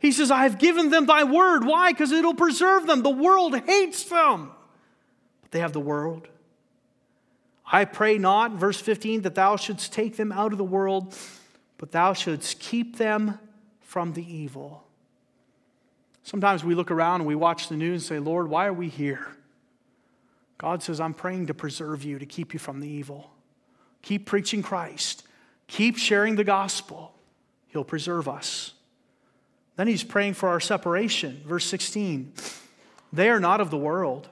He 0.00 0.12
says, 0.12 0.30
I 0.30 0.44
have 0.44 0.58
given 0.58 0.90
them 0.90 1.06
thy 1.06 1.24
word. 1.24 1.64
Why? 1.64 1.92
Because 1.92 2.12
it'll 2.12 2.34
preserve 2.34 2.86
them. 2.86 3.02
The 3.02 3.10
world 3.10 3.58
hates 3.60 4.04
them, 4.04 4.50
but 5.42 5.50
they 5.50 5.60
have 5.60 5.72
the 5.72 5.80
world. 5.80 6.28
I 7.70 7.84
pray 7.84 8.18
not, 8.18 8.52
verse 8.52 8.80
15, 8.80 9.22
that 9.22 9.34
thou 9.34 9.56
shouldst 9.56 9.92
take 9.92 10.16
them 10.16 10.32
out 10.32 10.52
of 10.52 10.58
the 10.58 10.64
world, 10.64 11.14
but 11.76 11.92
thou 11.92 12.14
shouldst 12.14 12.60
keep 12.60 12.96
them 12.96 13.38
from 13.80 14.14
the 14.14 14.34
evil. 14.34 14.84
Sometimes 16.22 16.64
we 16.64 16.74
look 16.74 16.90
around 16.90 17.22
and 17.22 17.26
we 17.26 17.34
watch 17.34 17.68
the 17.68 17.76
news 17.76 18.02
and 18.02 18.02
say, 18.02 18.18
Lord, 18.18 18.48
why 18.48 18.66
are 18.66 18.72
we 18.72 18.88
here? 18.88 19.28
God 20.56 20.82
says, 20.82 21.00
I'm 21.00 21.14
praying 21.14 21.46
to 21.46 21.54
preserve 21.54 22.04
you, 22.04 22.18
to 22.18 22.26
keep 22.26 22.52
you 22.52 22.58
from 22.58 22.80
the 22.80 22.88
evil. 22.88 23.30
Keep 24.02 24.26
preaching 24.26 24.62
Christ, 24.62 25.24
keep 25.66 25.96
sharing 25.96 26.36
the 26.36 26.44
gospel. 26.44 27.14
He'll 27.68 27.84
preserve 27.84 28.28
us. 28.28 28.72
Then 29.76 29.86
he's 29.86 30.02
praying 30.02 30.34
for 30.34 30.48
our 30.48 30.60
separation. 30.60 31.42
Verse 31.46 31.64
16 31.66 32.32
They 33.12 33.28
are 33.28 33.40
not 33.40 33.60
of 33.60 33.70
the 33.70 33.76
world, 33.76 34.28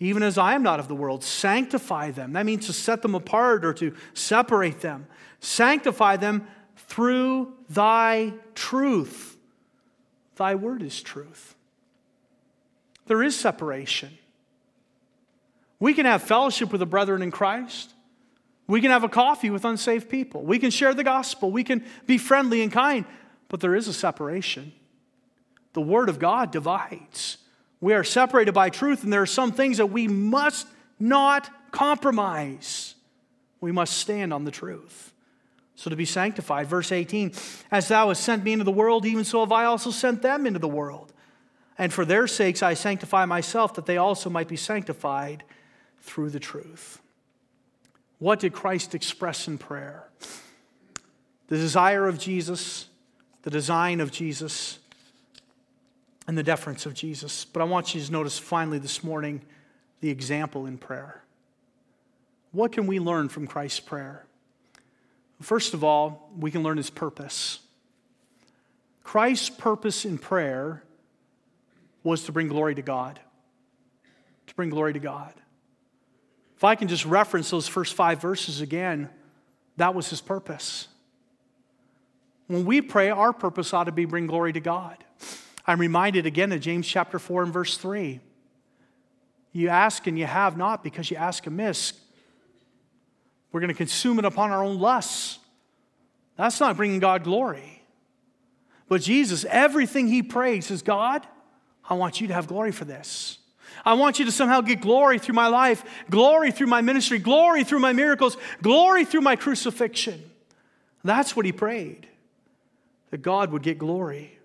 even 0.00 0.22
as 0.22 0.38
I 0.38 0.54
am 0.54 0.62
not 0.62 0.80
of 0.80 0.88
the 0.88 0.94
world. 0.94 1.22
Sanctify 1.22 2.10
them. 2.10 2.32
That 2.32 2.46
means 2.46 2.66
to 2.66 2.72
set 2.72 3.02
them 3.02 3.14
apart 3.14 3.64
or 3.64 3.74
to 3.74 3.94
separate 4.14 4.80
them. 4.80 5.06
Sanctify 5.40 6.16
them 6.16 6.46
through 6.76 7.52
thy 7.68 8.32
truth. 8.54 9.36
Thy 10.36 10.54
word 10.54 10.82
is 10.82 11.02
truth. 11.02 11.54
There 13.06 13.22
is 13.22 13.36
separation. 13.36 14.16
We 15.78 15.92
can 15.92 16.06
have 16.06 16.22
fellowship 16.22 16.72
with 16.72 16.78
the 16.78 16.86
brethren 16.86 17.20
in 17.20 17.30
Christ. 17.30 17.92
We 18.66 18.80
can 18.80 18.90
have 18.90 19.04
a 19.04 19.08
coffee 19.08 19.50
with 19.50 19.64
unsaved 19.64 20.08
people. 20.08 20.42
We 20.42 20.58
can 20.58 20.70
share 20.70 20.94
the 20.94 21.04
gospel. 21.04 21.50
We 21.50 21.64
can 21.64 21.84
be 22.06 22.16
friendly 22.16 22.62
and 22.62 22.72
kind. 22.72 23.04
But 23.48 23.60
there 23.60 23.74
is 23.74 23.88
a 23.88 23.92
separation. 23.92 24.72
The 25.72 25.80
Word 25.80 26.08
of 26.08 26.18
God 26.18 26.52
divides. 26.52 27.38
We 27.80 27.94
are 27.94 28.04
separated 28.04 28.52
by 28.52 28.70
truth, 28.70 29.04
and 29.04 29.12
there 29.12 29.22
are 29.22 29.26
some 29.26 29.52
things 29.52 29.78
that 29.78 29.86
we 29.86 30.06
must 30.06 30.66
not 30.98 31.50
compromise. 31.72 32.94
We 33.60 33.72
must 33.72 33.96
stand 33.96 34.32
on 34.32 34.44
the 34.44 34.50
truth. 34.50 35.12
So 35.76 35.88
to 35.88 35.96
be 35.96 36.04
sanctified, 36.04 36.66
verse 36.66 36.92
18, 36.92 37.32
as 37.70 37.88
thou 37.88 38.08
hast 38.08 38.22
sent 38.22 38.44
me 38.44 38.52
into 38.52 38.64
the 38.64 38.70
world, 38.70 39.06
even 39.06 39.24
so 39.24 39.40
have 39.40 39.52
I 39.52 39.64
also 39.64 39.90
sent 39.90 40.20
them 40.20 40.46
into 40.46 40.58
the 40.58 40.68
world. 40.68 41.12
And 41.78 41.90
for 41.90 42.04
their 42.04 42.26
sakes 42.26 42.62
I 42.62 42.74
sanctify 42.74 43.24
myself, 43.24 43.72
that 43.74 43.86
they 43.86 43.96
also 43.96 44.28
might 44.28 44.48
be 44.48 44.56
sanctified 44.56 45.42
through 46.02 46.28
the 46.30 46.40
truth. 46.40 47.00
What 48.18 48.40
did 48.40 48.52
Christ 48.52 48.94
express 48.94 49.48
in 49.48 49.56
prayer? 49.56 50.06
The 51.48 51.56
desire 51.56 52.06
of 52.06 52.18
Jesus, 52.18 52.86
the 53.40 53.50
design 53.50 54.00
of 54.00 54.12
Jesus, 54.12 54.79
and 56.30 56.38
the 56.38 56.44
deference 56.44 56.86
of 56.86 56.94
Jesus. 56.94 57.44
But 57.44 57.60
I 57.60 57.64
want 57.64 57.92
you 57.92 58.00
to 58.00 58.12
notice 58.12 58.38
finally 58.38 58.78
this 58.78 59.02
morning 59.02 59.42
the 60.00 60.10
example 60.10 60.64
in 60.64 60.78
prayer. 60.78 61.24
What 62.52 62.70
can 62.70 62.86
we 62.86 63.00
learn 63.00 63.28
from 63.28 63.48
Christ's 63.48 63.80
prayer? 63.80 64.24
First 65.42 65.74
of 65.74 65.82
all, 65.82 66.30
we 66.38 66.52
can 66.52 66.62
learn 66.62 66.76
his 66.76 66.88
purpose. 66.88 67.58
Christ's 69.02 69.50
purpose 69.50 70.04
in 70.04 70.18
prayer 70.18 70.84
was 72.04 72.22
to 72.26 72.30
bring 72.30 72.46
glory 72.46 72.76
to 72.76 72.82
God. 72.82 73.18
To 74.46 74.54
bring 74.54 74.70
glory 74.70 74.92
to 74.92 75.00
God. 75.00 75.34
If 76.56 76.62
I 76.62 76.76
can 76.76 76.86
just 76.86 77.06
reference 77.06 77.50
those 77.50 77.66
first 77.66 77.94
five 77.94 78.20
verses 78.20 78.60
again, 78.60 79.10
that 79.78 79.96
was 79.96 80.08
his 80.08 80.20
purpose. 80.20 80.86
When 82.46 82.64
we 82.64 82.82
pray, 82.82 83.10
our 83.10 83.32
purpose 83.32 83.74
ought 83.74 83.84
to 83.84 83.92
be 83.92 84.04
bring 84.04 84.28
glory 84.28 84.52
to 84.52 84.60
God. 84.60 85.02
I'm 85.70 85.80
reminded 85.80 86.26
again 86.26 86.50
of 86.50 86.60
James 86.60 86.86
chapter 86.86 87.20
4 87.20 87.44
and 87.44 87.52
verse 87.52 87.76
3. 87.76 88.18
You 89.52 89.68
ask 89.68 90.06
and 90.08 90.18
you 90.18 90.26
have 90.26 90.56
not 90.56 90.82
because 90.82 91.10
you 91.10 91.16
ask 91.16 91.46
amiss. 91.46 91.92
We're 93.52 93.60
going 93.60 93.68
to 93.68 93.74
consume 93.74 94.18
it 94.18 94.24
upon 94.24 94.50
our 94.50 94.64
own 94.64 94.80
lusts. 94.80 95.38
That's 96.36 96.58
not 96.58 96.76
bringing 96.76 96.98
God 96.98 97.22
glory. 97.22 97.84
But 98.88 99.02
Jesus, 99.02 99.44
everything 99.48 100.08
he 100.08 100.24
prayed 100.24 100.64
says, 100.64 100.82
God, 100.82 101.24
I 101.88 101.94
want 101.94 102.20
you 102.20 102.26
to 102.26 102.34
have 102.34 102.48
glory 102.48 102.72
for 102.72 102.84
this. 102.84 103.38
I 103.84 103.94
want 103.94 104.18
you 104.18 104.24
to 104.24 104.32
somehow 104.32 104.62
get 104.62 104.80
glory 104.80 105.20
through 105.20 105.36
my 105.36 105.46
life, 105.46 105.84
glory 106.10 106.50
through 106.50 106.66
my 106.66 106.80
ministry, 106.80 107.20
glory 107.20 107.62
through 107.62 107.78
my 107.78 107.92
miracles, 107.92 108.36
glory 108.60 109.04
through 109.04 109.20
my 109.20 109.36
crucifixion. 109.36 110.20
That's 111.04 111.36
what 111.36 111.46
he 111.46 111.52
prayed, 111.52 112.08
that 113.10 113.22
God 113.22 113.52
would 113.52 113.62
get 113.62 113.78
glory. 113.78 114.39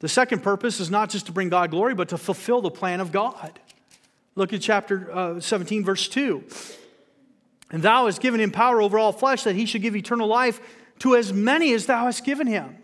The 0.00 0.08
second 0.08 0.42
purpose 0.42 0.80
is 0.80 0.90
not 0.90 1.10
just 1.10 1.26
to 1.26 1.32
bring 1.32 1.50
God 1.50 1.70
glory, 1.70 1.94
but 1.94 2.08
to 2.08 2.18
fulfill 2.18 2.60
the 2.60 2.70
plan 2.70 3.00
of 3.00 3.12
God. 3.12 3.58
Look 4.34 4.52
at 4.52 4.60
chapter 4.60 5.10
uh, 5.12 5.40
17, 5.40 5.84
verse 5.84 6.08
2. 6.08 6.42
And 7.70 7.82
thou 7.82 8.06
hast 8.06 8.20
given 8.20 8.40
him 8.40 8.50
power 8.50 8.82
over 8.82 8.98
all 8.98 9.12
flesh 9.12 9.44
that 9.44 9.54
he 9.54 9.66
should 9.66 9.82
give 9.82 9.94
eternal 9.94 10.26
life 10.26 10.60
to 11.00 11.16
as 11.16 11.32
many 11.32 11.72
as 11.72 11.86
thou 11.86 12.06
hast 12.06 12.24
given 12.24 12.46
him. 12.46 12.76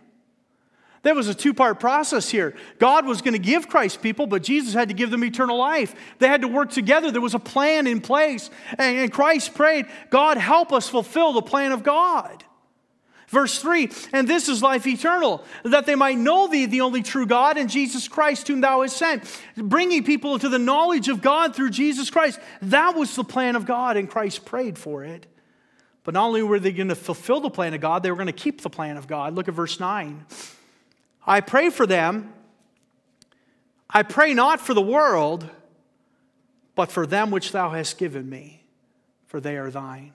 There 1.02 1.14
was 1.14 1.28
a 1.28 1.34
two 1.34 1.54
part 1.54 1.78
process 1.78 2.28
here. 2.28 2.54
God 2.78 3.06
was 3.06 3.22
going 3.22 3.34
to 3.34 3.38
give 3.38 3.68
Christ 3.68 4.02
people, 4.02 4.26
but 4.26 4.42
Jesus 4.42 4.74
had 4.74 4.88
to 4.88 4.94
give 4.94 5.10
them 5.10 5.22
eternal 5.22 5.56
life. 5.56 5.94
They 6.18 6.26
had 6.26 6.40
to 6.40 6.48
work 6.48 6.70
together. 6.70 7.12
There 7.12 7.20
was 7.20 7.34
a 7.34 7.38
plan 7.38 7.86
in 7.86 8.00
place. 8.00 8.50
And, 8.76 9.12
Christ 9.12 9.54
prayed, 9.54 9.86
God, 10.10 10.36
help 10.36 10.72
us 10.72 10.88
fulfill 10.88 11.32
the 11.32 11.42
plan 11.42 11.70
of 11.70 11.84
God. 11.84 12.42
Verse 13.28 13.58
3 13.60 13.90
And 14.12 14.28
this 14.28 14.48
is 14.48 14.62
life 14.62 14.86
eternal, 14.86 15.44
that 15.64 15.86
they 15.86 15.94
might 15.94 16.18
know 16.18 16.46
thee, 16.46 16.66
the 16.66 16.82
only 16.82 17.02
true 17.02 17.26
God, 17.26 17.56
and 17.56 17.68
Jesus 17.68 18.08
Christ, 18.08 18.46
whom 18.48 18.60
thou 18.60 18.82
hast 18.82 18.96
sent. 18.96 19.24
Bringing 19.56 20.04
people 20.04 20.38
to 20.38 20.48
the 20.48 20.58
knowledge 20.58 21.08
of 21.08 21.22
God 21.22 21.54
through 21.54 21.70
Jesus 21.70 22.10
Christ. 22.10 22.38
That 22.62 22.96
was 22.96 23.14
the 23.14 23.24
plan 23.24 23.56
of 23.56 23.66
God, 23.66 23.96
and 23.96 24.08
Christ 24.08 24.44
prayed 24.44 24.78
for 24.78 25.04
it. 25.04 25.26
But 26.04 26.14
not 26.14 26.26
only 26.26 26.42
were 26.42 26.60
they 26.60 26.72
going 26.72 26.88
to 26.88 26.94
fulfill 26.94 27.40
the 27.40 27.50
plan 27.50 27.74
of 27.74 27.80
God, 27.80 28.04
they 28.04 28.10
were 28.10 28.16
going 28.16 28.26
to 28.26 28.32
keep 28.32 28.60
the 28.60 28.70
plan 28.70 28.96
of 28.96 29.08
God. 29.08 29.34
Look 29.34 29.48
at 29.48 29.54
verse 29.54 29.80
9. 29.80 30.24
I 31.26 31.40
pray 31.40 31.70
for 31.70 31.84
them. 31.84 32.32
I 33.90 34.04
pray 34.04 34.32
not 34.32 34.60
for 34.60 34.72
the 34.72 34.82
world, 34.82 35.48
but 36.76 36.92
for 36.92 37.06
them 37.06 37.32
which 37.32 37.50
thou 37.50 37.70
hast 37.70 37.98
given 37.98 38.28
me, 38.28 38.62
for 39.26 39.40
they 39.40 39.56
are 39.56 39.70
thine. 39.70 40.12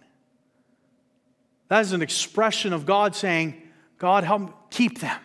That 1.72 1.80
is 1.84 1.94
an 1.94 2.02
expression 2.02 2.74
of 2.74 2.86
God 2.86 3.16
saying, 3.16 3.56
God, 3.98 4.26
help 4.26 4.72
keep 4.72 5.00
them. 5.00 5.18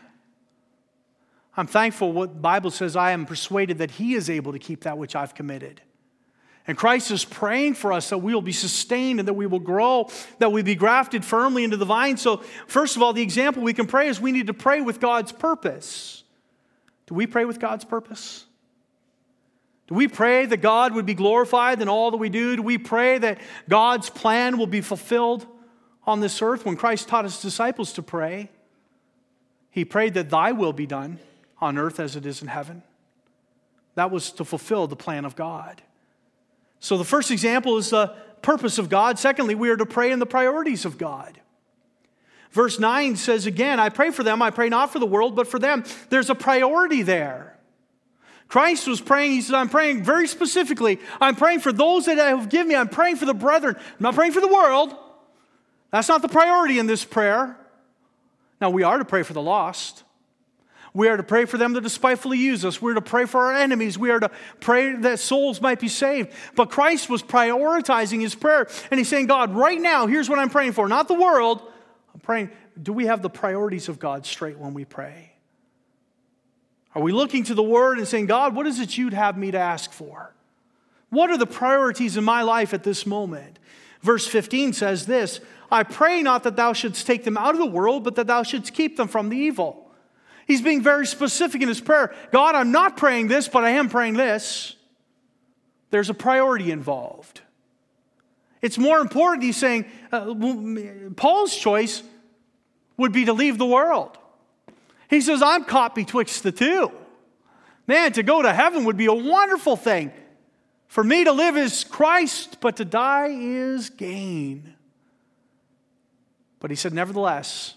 I'm 1.57 1.67
thankful 1.67 2.13
what 2.13 2.35
the 2.35 2.41
Bible 2.41 2.71
says, 2.71 2.95
I 2.95 3.11
am 3.11 3.27
persuaded 3.27 3.79
that 3.79 3.91
He 3.91 4.15
is 4.15 4.31
able 4.31 4.53
to 4.53 4.61
keep 4.61 4.85
that 4.85 4.97
which 4.97 5.17
I've 5.17 5.35
committed. 5.35 5.83
And 6.69 6.79
Christ 6.79 7.11
is 7.11 7.25
praying 7.25 7.75
for 7.75 7.93
us 7.93 8.11
that 8.11 8.19
we 8.19 8.33
will 8.33 8.43
be 8.43 8.53
sustained 8.53 9.19
and 9.19 9.27
that 9.27 9.35
we 9.35 9.49
will 9.49 9.59
grow, 9.59 10.09
that 10.39 10.53
we 10.53 10.63
be 10.63 10.77
grafted 10.77 11.25
firmly 11.25 11.65
into 11.65 11.77
the 11.77 11.85
vine. 11.85 12.17
So, 12.17 12.37
first 12.69 12.95
of 12.95 13.03
all, 13.03 13.13
the 13.13 13.23
example 13.23 13.65
we 13.65 13.75
can 13.75 13.89
pray 13.89 14.07
is 14.07 14.21
we 14.21 14.31
need 14.31 14.47
to 14.47 14.55
pray 14.55 14.81
with 14.81 15.01
God's 15.01 15.33
purpose. 15.33 16.23
Do 17.09 17.17
we 17.17 17.27
pray 17.27 17.45
with 17.45 17.59
God's 17.59 17.85
purpose? 17.85 18.45
Do 19.89 19.97
we 19.97 20.07
pray 20.07 20.47
that 20.47 20.59
God 20.59 20.95
would 20.95 21.07
be 21.07 21.15
glorified 21.15 21.83
in 21.83 21.89
all 21.89 22.13
that 22.13 22.19
we 22.19 22.29
do? 22.29 22.55
Do 22.55 22.63
we 22.63 22.79
pray 22.79 23.19
that 23.19 23.41
God's 23.69 24.11
plan 24.11 24.59
will 24.59 24.69
be 24.69 24.81
fulfilled 24.81 25.45
on 26.07 26.21
this 26.21 26.41
earth? 26.41 26.65
When 26.65 26.77
Christ 26.77 27.09
taught 27.09 27.25
his 27.25 27.41
disciples 27.41 27.93
to 27.95 28.03
pray, 28.03 28.51
he 29.71 29.85
prayed 29.85 30.15
that 30.15 30.31
thy 30.31 30.53
will 30.53 30.73
be 30.73 30.87
done 30.87 31.19
on 31.61 31.79
earth 31.79 32.01
as 32.01 32.17
it 32.17 32.25
is 32.25 32.43
in 32.43 32.49
heaven. 32.49 32.83
That 33.95 34.11
was 34.11 34.31
to 34.33 34.45
fulfill 34.45 34.87
the 34.87 34.97
plan 34.97 35.25
of 35.25 35.37
God. 35.37 35.83
So 36.81 36.99
the 36.99 37.05
first 37.05 37.31
example 37.31 37.79
is 37.79 37.91
the 37.91 38.15
purpose 38.43 38.79
of 38.79 38.89
God. 38.89 39.19
Secondly, 39.19 39.55
we 39.55 39.71
are 39.71 39.77
to 39.77 39.87
pray 39.87 40.13
in 40.13 40.19
the 40.19 40.27
priorities 40.27 40.85
of 40.85 40.99
God. 40.99 41.41
Verse 42.51 42.79
9 42.79 43.17
says 43.17 43.47
again, 43.47 43.81
I 43.81 43.89
pray 43.89 44.11
for 44.11 44.23
them, 44.23 44.41
I 44.41 44.51
pray 44.51 44.69
not 44.69 44.93
for 44.93 44.99
the 44.99 45.07
world, 45.07 45.35
but 45.37 45.47
for 45.47 45.59
them. 45.59 45.85
There's 46.11 46.31
a 46.31 46.35
priority 46.35 47.03
there. 47.03 47.59
Christ 48.49 48.87
was 48.87 49.01
praying, 49.01 49.33
he 49.33 49.43
said, 49.43 49.57
I'm 49.57 49.69
praying 49.69 50.05
very 50.05 50.29
specifically. 50.29 51.01
I'm 51.21 51.35
praying 51.35 51.61
for 51.61 51.73
those 51.73 52.07
that 52.07 52.17
have 52.17 52.49
given 52.49 52.69
me. 52.69 52.77
I'm 52.77 52.89
praying 52.89 53.17
for 53.17 53.25
the 53.25 53.35
brethren. 53.35 53.75
I'm 53.77 53.83
not 53.99 54.15
praying 54.15 54.33
for 54.33 54.41
the 54.41 54.49
world. 54.49 54.97
That's 55.91 56.09
not 56.09 56.23
the 56.23 56.29
priority 56.29 56.79
in 56.79 56.87
this 56.87 57.05
prayer. 57.05 57.57
Now, 58.61 58.71
we 58.71 58.83
are 58.83 58.99
to 58.99 59.05
pray 59.05 59.23
for 59.23 59.33
the 59.33 59.43
lost. 59.43 60.03
We 60.95 61.09
are 61.09 61.17
to 61.19 61.23
pray 61.23 61.45
for 61.45 61.59
them 61.59 61.75
that 61.75 61.83
despitefully 61.83 62.39
use 62.39 62.65
us. 62.65 62.81
We're 62.81 62.95
to 62.95 63.03
pray 63.03 63.27
for 63.27 63.47
our 63.47 63.55
enemies. 63.55 63.99
We 63.99 64.11
are 64.11 64.19
to 64.19 64.31
pray 64.61 64.97
that 64.97 65.19
souls 65.19 65.61
might 65.61 65.79
be 65.79 65.89
saved. 65.89 66.31
But 66.55 66.71
Christ 66.71 67.11
was 67.11 67.23
prioritizing 67.23 68.23
his 68.23 68.35
prayer. 68.35 68.67
And 68.91 68.99
he's 68.99 69.09
saying, 69.09 69.27
God, 69.27 69.55
right 69.55 69.79
now, 69.79 70.07
here's 70.07 70.31
what 70.31 70.39
I'm 70.39 70.49
praying 70.49 70.73
for. 70.73 70.89
Not 70.89 71.07
the 71.07 71.15
world. 71.15 71.61
I'm 72.15 72.21
praying, 72.21 72.51
do 72.83 72.95
we 72.95 73.07
have 73.07 73.21
the 73.21 73.29
priorities 73.29 73.91
of 73.91 73.99
God 73.99 74.25
straight 74.25 74.59
when 74.59 74.73
we 74.73 74.87
pray? 74.87 75.33
Are 76.95 77.03
we 77.03 77.13
looking 77.13 77.45
to 77.45 77.55
the 77.55 77.63
word 77.63 77.99
and 77.99 78.09
saying, 78.09 78.25
God, 78.25 78.55
what 78.55 78.67
is 78.67 78.81
it 78.81 78.97
you'd 78.97 79.13
have 79.13 79.37
me 79.37 79.51
to 79.51 79.59
ask 79.59 79.93
for? 79.93 80.35
What 81.11 81.29
are 81.29 81.37
the 81.37 81.47
priorities 81.47 82.17
in 82.17 82.25
my 82.25 82.41
life 82.41 82.73
at 82.73 82.85
this 82.85 83.05
moment? 83.05 83.59
Verse 84.01 84.27
15 84.27 84.73
says 84.73 85.05
this 85.05 85.41
I 85.71 85.83
pray 85.83 86.23
not 86.23 86.45
that 86.45 86.57
thou 86.57 86.73
shouldst 86.73 87.07
take 87.07 87.25
them 87.25 87.37
out 87.37 87.55
of 87.55 87.59
the 87.59 87.67
world, 87.67 88.05
but 88.05 88.15
that 88.17 88.27
thou 88.27 88.43
shouldst 88.43 88.73
keep 88.73 88.97
them 88.97 89.09
from 89.09 89.29
the 89.29 89.37
evil. 89.37 89.91
He's 90.47 90.63
being 90.63 90.83
very 90.83 91.07
specific 91.07 91.61
in 91.61 91.69
his 91.69 91.81
prayer. 91.81 92.15
God, 92.31 92.55
I'm 92.55 92.71
not 92.71 92.97
praying 92.97 93.29
this, 93.29 93.49
but 93.49 93.65
I 93.65 93.71
am 93.71 93.89
praying 93.89 94.15
this. 94.15 94.77
There's 95.91 96.09
a 96.09 96.15
priority 96.15 96.71
involved. 96.71 97.41
It's 98.63 98.79
more 98.79 99.01
important, 99.01 99.43
he's 99.43 99.57
saying, 99.57 99.87
uh, 100.13 100.35
Paul's 101.17 101.55
choice 101.57 102.03
would 102.97 103.13
be 103.13 103.25
to 103.25 103.33
leave 103.33 103.59
the 103.59 103.67
world. 103.67 104.17
He 105.09 105.21
says, 105.21 105.43
I'm 105.43 105.65
caught 105.65 105.95
betwixt 105.95 106.43
the 106.43 106.53
two. 106.53 106.93
Man, 107.87 108.13
to 108.13 108.23
go 108.23 108.43
to 108.43 108.53
heaven 108.53 108.85
would 108.85 108.97
be 108.97 109.07
a 109.07 109.15
wonderful 109.15 109.77
thing. 109.77 110.13
For 110.89 111.05
me 111.05 111.25
to 111.25 111.33
live 111.33 111.57
is 111.57 111.85
Christ, 111.85 112.59
but 112.61 112.77
to 112.77 112.85
die 112.85 113.29
is 113.31 113.91
gain. 113.91 114.76
But 116.67 116.73
he 116.73 116.77
said, 116.77 116.93
Nevertheless, 116.93 117.77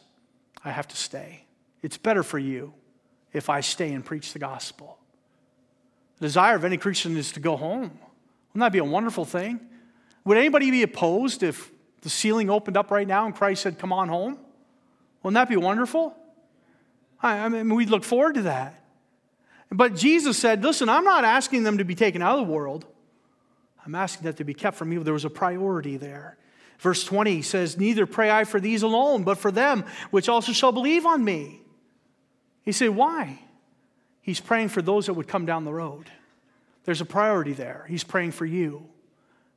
I 0.66 0.72
have 0.72 0.88
to 0.88 0.98
stay. 0.98 1.46
It's 1.84 2.00
better 2.00 2.24
for 2.24 2.40
you 2.40 2.74
if 3.32 3.48
I 3.48 3.60
stay 3.62 3.94
and 3.94 4.04
preach 4.04 4.34
the 4.34 4.40
gospel. 4.40 4.98
The 6.18 6.26
desire 6.26 6.56
of 6.56 6.66
any 6.66 6.78
Christian 6.78 7.16
is 7.16 7.32
to 7.34 7.40
go 7.40 7.56
home. 7.56 7.82
Wouldn't 7.84 8.62
that 8.62 8.72
be 8.72 8.80
a 8.80 8.84
wonderful 8.84 9.26
thing? 9.26 9.60
Would 10.26 10.40
anybody 10.40 10.72
be 10.72 10.82
opposed 10.82 11.44
if 11.44 11.72
the 12.02 12.10
ceiling 12.10 12.50
opened 12.50 12.78
up 12.78 12.90
right 12.90 13.08
now 13.08 13.28
and 13.28 13.36
Christ 13.36 13.62
said, 13.62 13.78
Come 13.78 13.94
on 13.94 14.10
home? 14.10 14.40
Wouldn't 15.22 15.36
that 15.36 15.50
be 15.50 15.56
wonderful? 15.56 16.16
I 17.22 17.48
mean, 17.48 17.76
we'd 17.76 17.92
look 17.92 18.04
forward 18.04 18.34
to 18.34 18.42
that. 18.42 18.84
But 19.72 19.94
Jesus 19.94 20.36
said, 20.36 20.64
Listen, 20.64 20.90
I'm 20.90 21.04
not 21.04 21.24
asking 21.24 21.62
them 21.62 21.78
to 21.78 21.84
be 21.84 21.94
taken 21.94 22.24
out 22.24 22.40
of 22.40 22.48
the 22.48 22.52
world. 22.52 22.88
I'm 23.86 23.94
asking 23.94 24.24
that 24.24 24.38
to 24.38 24.44
be 24.44 24.56
kept 24.56 24.78
from 24.78 24.92
evil. 24.92 25.04
There 25.04 25.14
was 25.14 25.26
a 25.26 25.30
priority 25.30 25.96
there. 25.98 26.40
Verse 26.80 27.04
20 27.04 27.42
says, 27.42 27.78
Neither 27.78 28.06
pray 28.06 28.32
I 28.32 28.46
for 28.46 28.60
these 28.60 28.84
alone, 28.84 29.24
but 29.24 29.38
for 29.38 29.52
them 29.52 29.86
which 30.12 30.30
also 30.30 30.54
shall 30.54 30.72
believe 30.72 31.06
on 31.06 31.24
me. 31.24 31.62
He 32.64 32.72
said, 32.72 32.92
why? 32.92 33.40
He's 34.22 34.40
praying 34.40 34.70
for 34.70 34.82
those 34.82 35.08
that 35.08 35.14
would 35.14 35.28
come 35.28 35.46
down 35.46 35.66
the 35.66 35.74
road. 35.74 36.10
There's 36.86 37.02
a 37.02 37.06
priority 37.06 37.54
there. 37.54 37.86
He's 37.90 38.04
praying 38.04 38.32
for 38.32 38.46
you, 38.46 38.88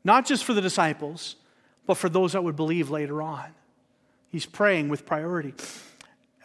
not 0.02 0.26
just 0.26 0.44
for 0.44 0.54
the 0.54 0.60
disciples, 0.60 1.36
but 1.86 1.94
for 1.94 2.08
those 2.08 2.32
that 2.32 2.42
would 2.42 2.56
believe 2.56 2.90
later 2.90 3.22
on. 3.22 3.46
He's 4.28 4.46
praying 4.46 4.88
with 4.88 5.06
priority. 5.06 5.54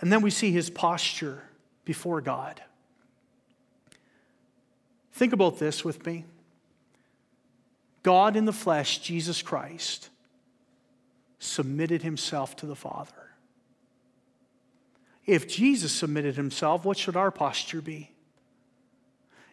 And 0.01 0.11
then 0.11 0.21
we 0.21 0.30
see 0.30 0.51
his 0.51 0.69
posture 0.69 1.41
before 1.86 2.21
God. 2.21 2.61
Think 5.13 5.34
about 5.34 5.57
this 5.57 5.84
with 5.84 6.05
me. 6.05 6.25
God 8.03 8.36
in 8.36 8.45
the 8.45 8.53
flesh, 8.53 8.99
Jesus 8.99 9.41
Christ, 9.41 10.09
submitted 11.39 12.01
himself 12.01 12.55
to 12.57 12.65
the 12.65 12.75
Father. 12.75 13.11
If 15.25 15.47
Jesus 15.47 15.91
submitted 15.91 16.35
himself, 16.35 16.85
what 16.85 16.97
should 16.97 17.15
our 17.15 17.31
posture 17.31 17.81
be? 17.81 18.11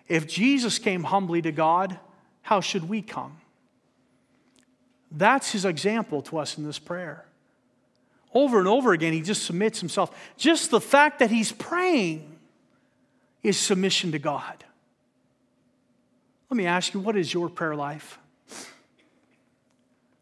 If 0.07 0.26
Jesus 0.26 0.78
came 0.78 1.05
humbly 1.05 1.43
to 1.43 1.53
God, 1.53 1.99
how 2.43 2.61
should 2.61 2.89
we 2.89 3.03
come? 3.03 3.39
That's 5.11 5.53
his 5.53 5.64
example 5.64 6.22
to 6.22 6.39
us 6.39 6.59
in 6.59 6.64
this 6.64 6.78
prayer. 6.78 7.24
Over 8.32 8.59
and 8.59 8.68
over 8.68 8.93
again, 8.93 9.12
he 9.12 9.20
just 9.20 9.45
submits 9.45 9.80
himself. 9.80 10.16
Just 10.37 10.70
the 10.70 10.80
fact 10.80 11.20
that 11.20 11.30
he's 11.30 11.53
praying 11.53 12.37
is 13.43 13.57
submission 13.57 14.12
to 14.12 14.18
God. 14.18 14.64
Let 16.51 16.57
me 16.57 16.66
ask 16.66 16.95
you, 16.95 17.01
what 17.01 17.16
is 17.16 17.32
your 17.32 17.49
prayer 17.49 17.74
life? 17.74 18.18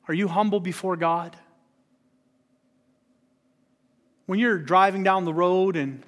Are 0.09 0.15
you 0.15 0.29
humble 0.29 0.61
before 0.61 0.97
God? 0.97 1.37
When 4.33 4.39
you're 4.39 4.57
driving 4.57 5.03
down 5.03 5.27
the 5.27 5.35
road 5.35 5.77
and 5.77 6.03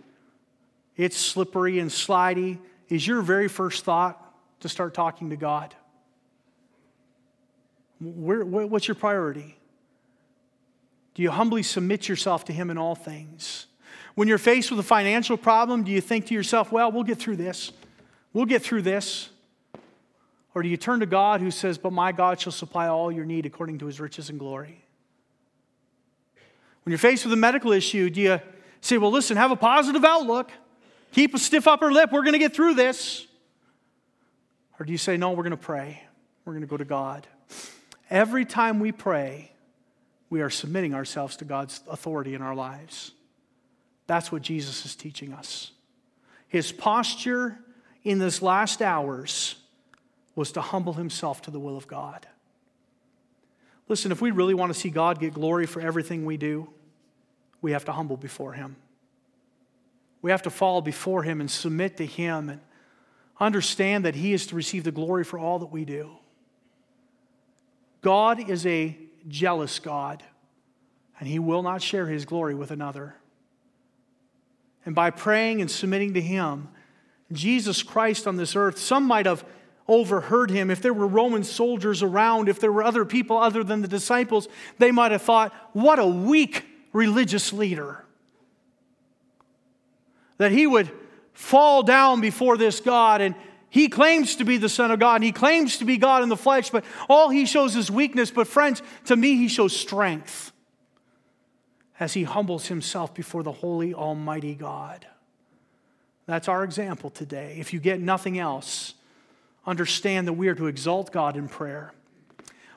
it's 0.97 1.15
slippery 1.15 1.79
and 1.79 1.91
slidey, 1.91 2.59
is 2.89 3.07
your 3.07 3.21
very 3.21 3.49
first 3.49 3.85
thought 3.85 4.19
to 4.61 4.69
start 4.71 4.95
talking 4.95 5.29
to 5.29 5.37
God? 5.37 5.75
Where, 8.01 8.43
what's 8.47 8.89
your 8.89 8.95
priority? 8.95 9.59
Do 11.13 11.23
you 11.23 11.31
humbly 11.31 11.63
submit 11.63 12.09
yourself 12.09 12.47
to 12.47 12.55
Him 12.55 12.71
in 12.71 12.79
all 12.79 12.95
things? 12.95 13.67
When 14.15 14.27
you're 14.27 14.39
faced 14.39 14.71
with 14.71 14.81
a 14.81 14.85
financial 14.85 15.37
problem, 15.37 15.85
do 15.85 15.91
you 15.91 16.01
think 16.01 16.25
to 16.29 16.35
yourself, 16.35 16.73
well, 16.73 16.91
we'll 16.91 17.03
get 17.03 17.19
through 17.19 17.37
this? 17.37 17.73
We'll 18.33 18.47
get 18.47 18.63
through 18.63 18.81
this. 18.81 19.29
Or 20.55 20.63
do 20.63 20.71
you 20.71 20.79
turn 20.79 21.01
to 21.01 21.07
God 21.07 21.43
who 21.43 21.51
says, 21.51 21.77
But 21.77 21.93
my 21.93 22.11
God 22.11 22.41
shall 22.41 22.53
supply 22.53 22.89
all 22.89 23.13
your 23.13 23.27
need 23.27 23.45
according 23.45 23.81
to 23.81 23.87
his 23.87 24.01
riches 24.01 24.31
and 24.31 24.39
glory? 24.39 24.84
When 26.85 26.91
you're 26.91 26.99
faced 26.99 27.25
with 27.25 27.33
a 27.33 27.37
medical 27.37 27.73
issue, 27.73 28.11
do 28.11 28.21
you 28.21 28.41
say, 28.81 28.99
Well, 28.99 29.11
listen, 29.11 29.37
have 29.37 29.51
a 29.51 29.57
positive 29.57 30.05
outlook, 30.05 30.51
keep 31.13 31.35
a 31.35 31.39
stiff 31.39 31.67
upper 31.67 31.91
lip, 31.91 32.11
we're 32.13 32.23
going 32.23 32.35
to 32.35 32.39
get 32.39 32.55
through 32.55 32.75
this? 32.75 33.27
Or 34.79 34.85
do 34.85 34.93
you 34.93 34.99
say, 34.99 35.17
No, 35.17 35.31
we're 35.31 35.45
going 35.45 35.51
to 35.53 35.57
pray, 35.57 36.03
we're 36.45 36.53
going 36.53 36.63
to 36.63 36.69
go 36.69 36.77
to 36.77 36.85
God? 36.85 37.27
Every 38.11 38.45
time 38.45 38.81
we 38.81 38.93
pray, 38.93 39.51
we 40.29 40.43
are 40.43 40.51
submitting 40.51 40.95
ourselves 40.95 41.37
to 41.37 41.45
God's 41.45 41.81
authority 41.89 42.35
in 42.35 42.43
our 42.43 42.55
lives. 42.55 43.13
That's 44.07 44.31
what 44.31 44.43
Jesus 44.43 44.85
is 44.85 44.95
teaching 44.95 45.33
us. 45.33 45.71
His 46.49 46.71
posture 46.71 47.59
in 48.03 48.19
this 48.19 48.43
last 48.43 48.83
hours 48.83 49.57
was 50.37 50.53
to 50.53 50.61
humble 50.61 50.93
himself 50.93 51.41
to 51.43 51.51
the 51.51 51.59
will 51.59 51.77
of 51.77 51.87
God. 51.87 52.27
Listen, 53.89 54.13
if 54.13 54.21
we 54.21 54.31
really 54.31 54.55
want 54.55 54.73
to 54.73 54.79
see 54.79 54.91
God 54.91 55.21
get 55.21 55.35
glory 55.35 55.67
for 55.67 55.81
everything 55.81 56.25
we 56.25 56.37
do, 56.37 56.69
we 57.61 57.73
have 57.73 57.85
to 57.87 57.93
humble 57.93 58.17
before 58.17 58.53
him. 58.53 58.77
We 60.23 60.31
have 60.31 60.43
to 60.43 60.51
fall 60.51 60.81
before 60.81 61.23
him 61.23 61.41
and 61.41 61.51
submit 61.51 61.99
to 61.99 62.07
him 62.07 62.49
and 62.49 62.61
understand 63.39 64.05
that 64.05 64.15
he 64.15 64.33
is 64.33 64.47
to 64.49 64.57
receive 64.57 64.85
the 64.85 64.93
glory 64.93 65.25
for 65.25 65.39
all 65.39 65.59
that 65.59 65.71
we 65.71 65.85
do. 65.85 66.11
God 68.01 68.51
is 68.51 68.67
a 68.67 68.97
jealous 69.29 69.79
God, 69.79 70.23
and 71.19 71.29
he 71.29 71.39
will 71.39 71.63
not 71.63 71.83
share 71.83 72.07
his 72.07 72.25
glory 72.25 72.55
with 72.55 72.71
another. 72.71 73.17
And 74.87 74.95
by 74.95 75.11
praying 75.11 75.61
and 75.61 75.71
submitting 75.71 76.15
to 76.15 76.21
him, 76.21 76.69
Jesus 77.33 77.83
Christ 77.83 78.27
on 78.27 78.37
this 78.37 78.55
earth, 78.55 78.79
some 78.79 79.05
might 79.05 79.27
have 79.27 79.45
overheard 79.87 80.51
him. 80.51 80.71
If 80.71 80.81
there 80.81 80.95
were 80.95 81.07
Roman 81.07 81.45
soldiers 81.45 82.03
around, 82.03 82.49
if 82.49 82.61
there 82.61 82.73
were 82.73 82.83
other 82.83 83.05
people 83.05 83.37
other 83.37 83.63
than 83.63 83.83
the 83.83 83.89
disciples, 83.89 84.49
they 84.79 84.91
might 84.91 85.13
have 85.13 85.23
thought, 85.23 85.53
what 85.73 85.99
a 85.99 86.07
weak 86.07 86.65
religious 86.93 87.53
leader. 87.53 88.05
That 90.39 90.53
he 90.53 90.67
would 90.67 90.91
fall 91.33 91.83
down 91.83 92.21
before 92.21 92.57
this 92.57 92.81
God 92.81 93.21
and 93.21 93.35
he 93.69 93.89
claims 93.89 94.37
to 94.37 94.45
be 94.45 94.57
the 94.57 94.69
Son 94.69 94.93
of 94.93 95.01
God 95.01 95.17
and 95.17 95.25
he 95.25 95.33
claims 95.33 95.79
to 95.79 95.85
be 95.85 95.97
God 95.97 96.23
in 96.23 96.29
the 96.29 96.37
flesh, 96.37 96.71
but 96.71 96.85
all 97.09 97.29
he 97.29 97.45
shows 97.45 97.75
is 97.75 97.91
weakness. 97.91 98.31
But, 98.31 98.47
friends, 98.47 98.83
to 99.07 99.17
me, 99.17 99.37
he 99.37 99.49
shows 99.49 99.77
strength 99.77 100.53
as 101.99 102.15
he 102.15 102.23
humbles 102.23 102.69
himself 102.69 103.15
before 103.15 103.43
the 103.43 103.53
holy, 103.53 103.93
almighty 103.93 104.55
God. 104.55 105.07
That's 106.27 106.49
our 106.49 106.65
example 106.65 107.11
today. 107.11 107.57
If 107.59 107.73
you 107.73 107.81
get 107.81 108.01
nothing 108.01 108.39
else, 108.39 108.95
understand 109.67 110.29
that 110.29 110.35
we 110.35 110.49
are 110.49 110.55
to 110.55 110.67
exalt 110.67 111.13
God 111.13 111.37
in 111.37 111.49
prayer. 111.49 111.93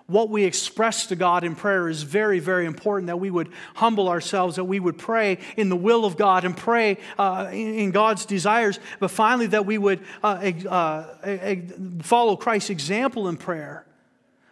What 0.07 0.29
we 0.29 0.45
express 0.45 1.07
to 1.07 1.17
God 1.17 1.43
in 1.43 1.53
prayer 1.53 1.89
is 1.89 2.03
very, 2.03 2.39
very 2.39 2.65
important 2.65 3.07
that 3.07 3.19
we 3.19 3.29
would 3.29 3.51
humble 3.75 4.07
ourselves, 4.07 4.55
that 4.55 4.63
we 4.63 4.79
would 4.79 4.97
pray 4.97 5.39
in 5.57 5.67
the 5.67 5.75
will 5.75 6.05
of 6.05 6.15
God 6.15 6.45
and 6.45 6.55
pray 6.55 6.97
uh, 7.19 7.49
in 7.51 7.91
God's 7.91 8.25
desires, 8.25 8.79
but 9.01 9.11
finally, 9.11 9.47
that 9.47 9.65
we 9.65 9.77
would 9.77 9.99
uh, 10.23 10.51
uh, 10.69 11.55
follow 12.03 12.37
Christ's 12.37 12.69
example 12.69 13.27
in 13.27 13.35
prayer 13.35 13.85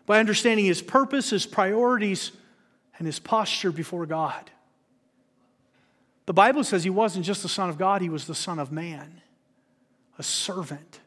by 0.05 0.19
understanding 0.19 0.65
his 0.65 0.81
purpose, 0.81 1.29
his 1.29 1.45
priorities, 1.45 2.33
and 2.97 3.05
his 3.05 3.19
posture 3.19 3.71
before 3.71 4.05
God. 4.05 4.51
The 6.25 6.33
Bible 6.33 6.65
says 6.65 6.83
he 6.83 6.89
wasn't 6.89 7.25
just 7.25 7.43
the 7.43 7.49
Son 7.49 7.69
of 7.69 7.77
God, 7.77 8.01
he 8.01 8.09
was 8.09 8.27
the 8.27 8.35
Son 8.35 8.59
of 8.59 8.73
man, 8.73 9.21
a 10.19 10.23
servant. 10.23 10.99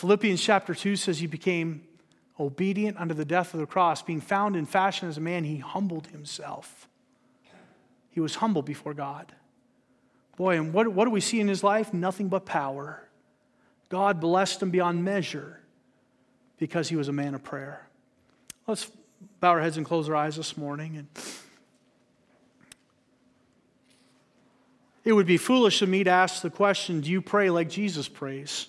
Philippians 0.00 0.40
chapter 0.40 0.74
2 0.74 0.96
says 0.96 1.18
he 1.18 1.26
became 1.26 1.82
obedient 2.38 2.96
unto 2.96 3.12
the 3.12 3.26
death 3.26 3.52
of 3.52 3.60
the 3.60 3.66
cross. 3.66 4.00
Being 4.00 4.22
found 4.22 4.56
in 4.56 4.64
fashion 4.64 5.10
as 5.10 5.18
a 5.18 5.20
man, 5.20 5.44
he 5.44 5.58
humbled 5.58 6.06
himself. 6.06 6.88
He 8.08 8.18
was 8.18 8.36
humble 8.36 8.62
before 8.62 8.94
God. 8.94 9.30
Boy, 10.38 10.56
and 10.56 10.72
what, 10.72 10.88
what 10.88 11.04
do 11.04 11.10
we 11.10 11.20
see 11.20 11.38
in 11.38 11.48
his 11.48 11.62
life? 11.62 11.92
Nothing 11.92 12.30
but 12.30 12.46
power. 12.46 13.06
God 13.90 14.20
blessed 14.20 14.62
him 14.62 14.70
beyond 14.70 15.04
measure 15.04 15.60
because 16.56 16.88
he 16.88 16.96
was 16.96 17.08
a 17.08 17.12
man 17.12 17.34
of 17.34 17.42
prayer. 17.42 17.86
Let's 18.66 18.90
bow 19.40 19.50
our 19.50 19.60
heads 19.60 19.76
and 19.76 19.84
close 19.84 20.08
our 20.08 20.16
eyes 20.16 20.36
this 20.36 20.56
morning. 20.56 20.96
And 20.96 21.08
It 25.04 25.12
would 25.12 25.26
be 25.26 25.36
foolish 25.36 25.82
of 25.82 25.90
me 25.90 26.04
to 26.04 26.10
ask 26.10 26.40
the 26.40 26.48
question 26.48 27.02
do 27.02 27.10
you 27.10 27.20
pray 27.20 27.50
like 27.50 27.68
Jesus 27.68 28.08
prays? 28.08 28.66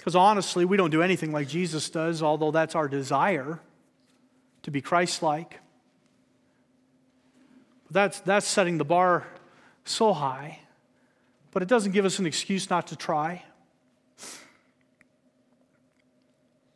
Because 0.00 0.16
honestly, 0.16 0.64
we 0.64 0.78
don't 0.78 0.88
do 0.88 1.02
anything 1.02 1.30
like 1.30 1.46
Jesus 1.46 1.90
does, 1.90 2.22
although 2.22 2.50
that's 2.50 2.74
our 2.74 2.88
desire 2.88 3.60
to 4.62 4.70
be 4.70 4.80
Christ 4.80 5.22
like. 5.22 5.60
That's, 7.90 8.20
that's 8.20 8.46
setting 8.46 8.78
the 8.78 8.84
bar 8.86 9.26
so 9.84 10.14
high, 10.14 10.60
but 11.50 11.62
it 11.62 11.68
doesn't 11.68 11.92
give 11.92 12.06
us 12.06 12.18
an 12.18 12.24
excuse 12.24 12.70
not 12.70 12.86
to 12.86 12.96
try. 12.96 13.44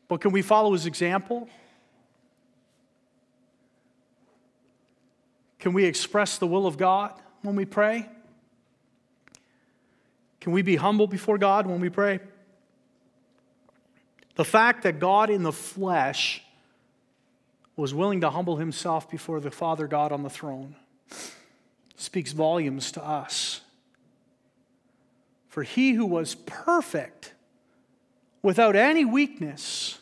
But 0.08 0.20
can 0.20 0.30
we 0.30 0.42
follow 0.42 0.74
his 0.74 0.84
example? 0.84 1.48
Can 5.60 5.72
we 5.72 5.86
express 5.86 6.36
the 6.36 6.46
will 6.46 6.66
of 6.66 6.76
God? 6.76 7.18
when 7.44 7.56
we 7.56 7.66
pray? 7.66 8.08
Can 10.40 10.52
we 10.52 10.62
be 10.62 10.76
humble 10.76 11.06
before 11.06 11.36
God 11.36 11.66
when 11.66 11.78
we 11.78 11.90
pray? 11.90 12.20
The 14.34 14.44
fact 14.44 14.82
that 14.82 14.98
God 14.98 15.30
in 15.30 15.42
the 15.42 15.52
flesh 15.52 16.42
was 17.76 17.94
willing 17.94 18.20
to 18.20 18.30
humble 18.30 18.56
himself 18.56 19.10
before 19.10 19.40
the 19.40 19.50
Father 19.50 19.86
God 19.86 20.12
on 20.12 20.22
the 20.22 20.30
throne 20.30 20.76
speaks 21.96 22.32
volumes 22.32 22.92
to 22.92 23.04
us. 23.04 23.60
For 25.48 25.62
he 25.62 25.92
who 25.92 26.06
was 26.06 26.34
perfect 26.34 27.32
without 28.42 28.76
any 28.76 29.04
weakness, 29.04 29.98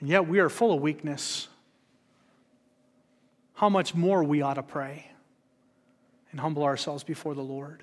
and 0.00 0.08
yet 0.08 0.28
we 0.28 0.38
are 0.38 0.48
full 0.48 0.72
of 0.72 0.80
weakness, 0.80 1.48
how 3.54 3.68
much 3.68 3.94
more 3.94 4.22
we 4.22 4.42
ought 4.42 4.54
to 4.54 4.62
pray 4.62 5.10
and 6.30 6.40
humble 6.40 6.64
ourselves 6.64 7.02
before 7.02 7.34
the 7.34 7.42
Lord. 7.42 7.82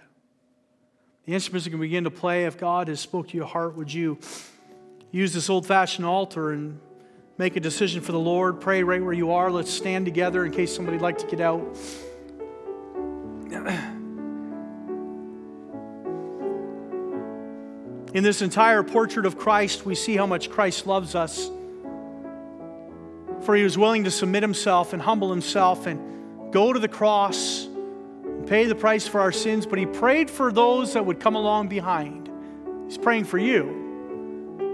The 1.25 1.33
instruments 1.33 1.67
can 1.67 1.79
begin 1.79 2.03
to 2.03 2.11
play. 2.11 2.45
If 2.45 2.57
God 2.57 2.87
has 2.87 2.99
spoke 2.99 3.29
to 3.29 3.37
your 3.37 3.45
heart, 3.45 3.75
would 3.75 3.93
you 3.93 4.17
use 5.13 5.31
this 5.31 5.49
old-fashioned 5.49 6.05
altar 6.05 6.51
and 6.51 6.79
make 7.37 7.55
a 7.55 7.59
decision 7.59 8.01
for 8.01 8.11
the 8.11 8.19
Lord? 8.19 8.59
Pray 8.59 8.83
right 8.83 9.01
where 9.01 9.13
you 9.13 9.31
are. 9.31 9.49
Let's 9.51 9.71
stand 9.71 10.05
together 10.05 10.43
in 10.43 10.51
case 10.51 10.75
somebody'd 10.75 11.01
like 11.01 11.19
to 11.19 11.27
get 11.27 11.39
out. 11.39 11.61
In 18.13 18.23
this 18.23 18.41
entire 18.41 18.83
portrait 18.83 19.25
of 19.25 19.37
Christ, 19.37 19.85
we 19.85 19.95
see 19.95 20.15
how 20.15 20.25
much 20.25 20.49
Christ 20.49 20.87
loves 20.87 21.15
us. 21.15 21.49
For 23.41 23.55
he 23.55 23.63
was 23.63 23.77
willing 23.77 24.03
to 24.05 24.11
submit 24.11 24.41
himself 24.41 24.93
and 24.93 25.01
humble 25.01 25.29
himself 25.29 25.85
and 25.85 26.51
go 26.51 26.73
to 26.73 26.79
the 26.79 26.87
cross 26.87 27.65
and 27.65 28.47
pay 28.47 28.65
the 28.65 28.75
price 28.75 29.07
for 29.07 29.19
our 29.19 29.31
sins, 29.31 29.67
but 29.67 29.77
he 29.77 29.85
prayed 29.85 30.29
for 30.29 30.51
those 30.51 30.93
that 30.93 31.05
would 31.05 31.19
come 31.19 31.35
along 31.35 31.67
behind. 31.67 32.31
He's 32.87 32.97
praying 32.97 33.25
for 33.25 33.37
you. 33.37 33.82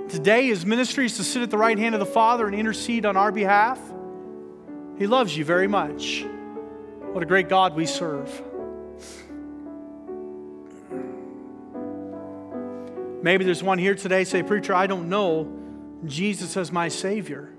Today, 0.09 0.47
his 0.47 0.65
ministry 0.65 1.05
is 1.05 1.17
to 1.17 1.23
sit 1.23 1.43
at 1.43 1.51
the 1.51 1.57
right 1.57 1.77
hand 1.77 1.93
of 1.93 1.99
the 1.99 2.05
Father 2.05 2.47
and 2.47 2.55
intercede 2.55 3.05
on 3.05 3.15
our 3.15 3.31
behalf. 3.31 3.79
He 4.97 5.05
loves 5.05 5.37
you 5.37 5.45
very 5.45 5.67
much. 5.67 6.25
What 7.11 7.21
a 7.21 7.27
great 7.27 7.47
God 7.47 7.75
we 7.75 7.85
serve. 7.85 8.41
Maybe 13.21 13.45
there's 13.45 13.61
one 13.61 13.77
here 13.77 13.93
today 13.93 14.23
say, 14.23 14.41
Preacher, 14.41 14.73
I 14.73 14.87
don't 14.87 15.09
know 15.09 15.47
Jesus 16.05 16.57
as 16.57 16.71
my 16.71 16.87
Savior. 16.87 17.53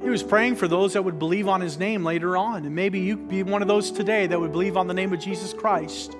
He 0.00 0.08
was 0.08 0.22
praying 0.22 0.56
for 0.56 0.68
those 0.68 0.92
that 0.92 1.02
would 1.02 1.18
believe 1.18 1.48
on 1.48 1.60
his 1.60 1.76
name 1.76 2.04
later 2.04 2.36
on. 2.36 2.64
And 2.64 2.74
maybe 2.74 3.00
you 3.00 3.16
be 3.16 3.42
one 3.42 3.62
of 3.62 3.68
those 3.68 3.90
today 3.90 4.28
that 4.28 4.38
would 4.38 4.52
believe 4.52 4.76
on 4.76 4.86
the 4.86 4.94
name 4.94 5.12
of 5.12 5.18
Jesus 5.18 5.52
Christ. 5.52 6.16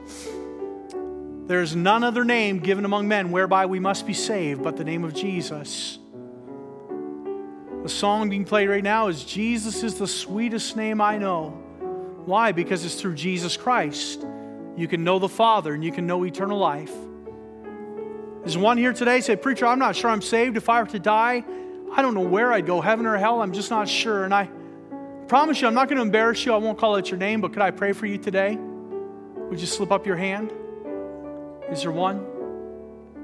There 1.48 1.62
is 1.62 1.74
none 1.74 2.04
other 2.04 2.26
name 2.26 2.58
given 2.58 2.84
among 2.84 3.08
men 3.08 3.30
whereby 3.30 3.64
we 3.64 3.80
must 3.80 4.06
be 4.06 4.12
saved 4.12 4.62
but 4.62 4.76
the 4.76 4.84
name 4.84 5.02
of 5.02 5.14
Jesus. 5.14 5.98
The 7.82 7.88
song 7.88 8.28
being 8.28 8.44
played 8.44 8.68
right 8.68 8.84
now 8.84 9.08
is 9.08 9.24
Jesus 9.24 9.82
is 9.82 9.94
the 9.94 10.06
sweetest 10.06 10.76
name 10.76 11.00
I 11.00 11.16
know. 11.16 11.48
Why? 12.26 12.52
Because 12.52 12.84
it's 12.84 13.00
through 13.00 13.14
Jesus 13.14 13.56
Christ. 13.56 14.26
You 14.76 14.86
can 14.86 15.02
know 15.04 15.18
the 15.18 15.28
Father 15.28 15.72
and 15.72 15.82
you 15.82 15.90
can 15.90 16.06
know 16.06 16.22
eternal 16.24 16.58
life. 16.58 16.92
There's 18.40 18.58
one 18.58 18.76
here 18.76 18.92
today 18.92 19.22
say, 19.22 19.34
Preacher, 19.34 19.66
I'm 19.66 19.78
not 19.78 19.96
sure 19.96 20.10
I'm 20.10 20.20
saved. 20.20 20.58
If 20.58 20.68
I 20.68 20.82
were 20.82 20.88
to 20.88 20.98
die, 20.98 21.42
I 21.94 22.02
don't 22.02 22.12
know 22.12 22.20
where 22.20 22.52
I'd 22.52 22.66
go, 22.66 22.82
heaven 22.82 23.06
or 23.06 23.16
hell. 23.16 23.40
I'm 23.40 23.54
just 23.54 23.70
not 23.70 23.88
sure. 23.88 24.24
And 24.24 24.34
I 24.34 24.50
promise 25.28 25.62
you, 25.62 25.66
I'm 25.66 25.72
not 25.72 25.88
going 25.88 25.96
to 25.96 26.02
embarrass 26.02 26.44
you. 26.44 26.52
I 26.52 26.58
won't 26.58 26.76
call 26.76 26.94
out 26.94 27.10
your 27.10 27.18
name, 27.18 27.40
but 27.40 27.54
could 27.54 27.62
I 27.62 27.70
pray 27.70 27.94
for 27.94 28.04
you 28.04 28.18
today? 28.18 28.58
Would 29.48 29.60
you 29.60 29.66
slip 29.66 29.90
up 29.90 30.06
your 30.06 30.16
hand? 30.16 30.52
Is 31.70 31.82
there 31.82 31.92
one? 31.92 32.37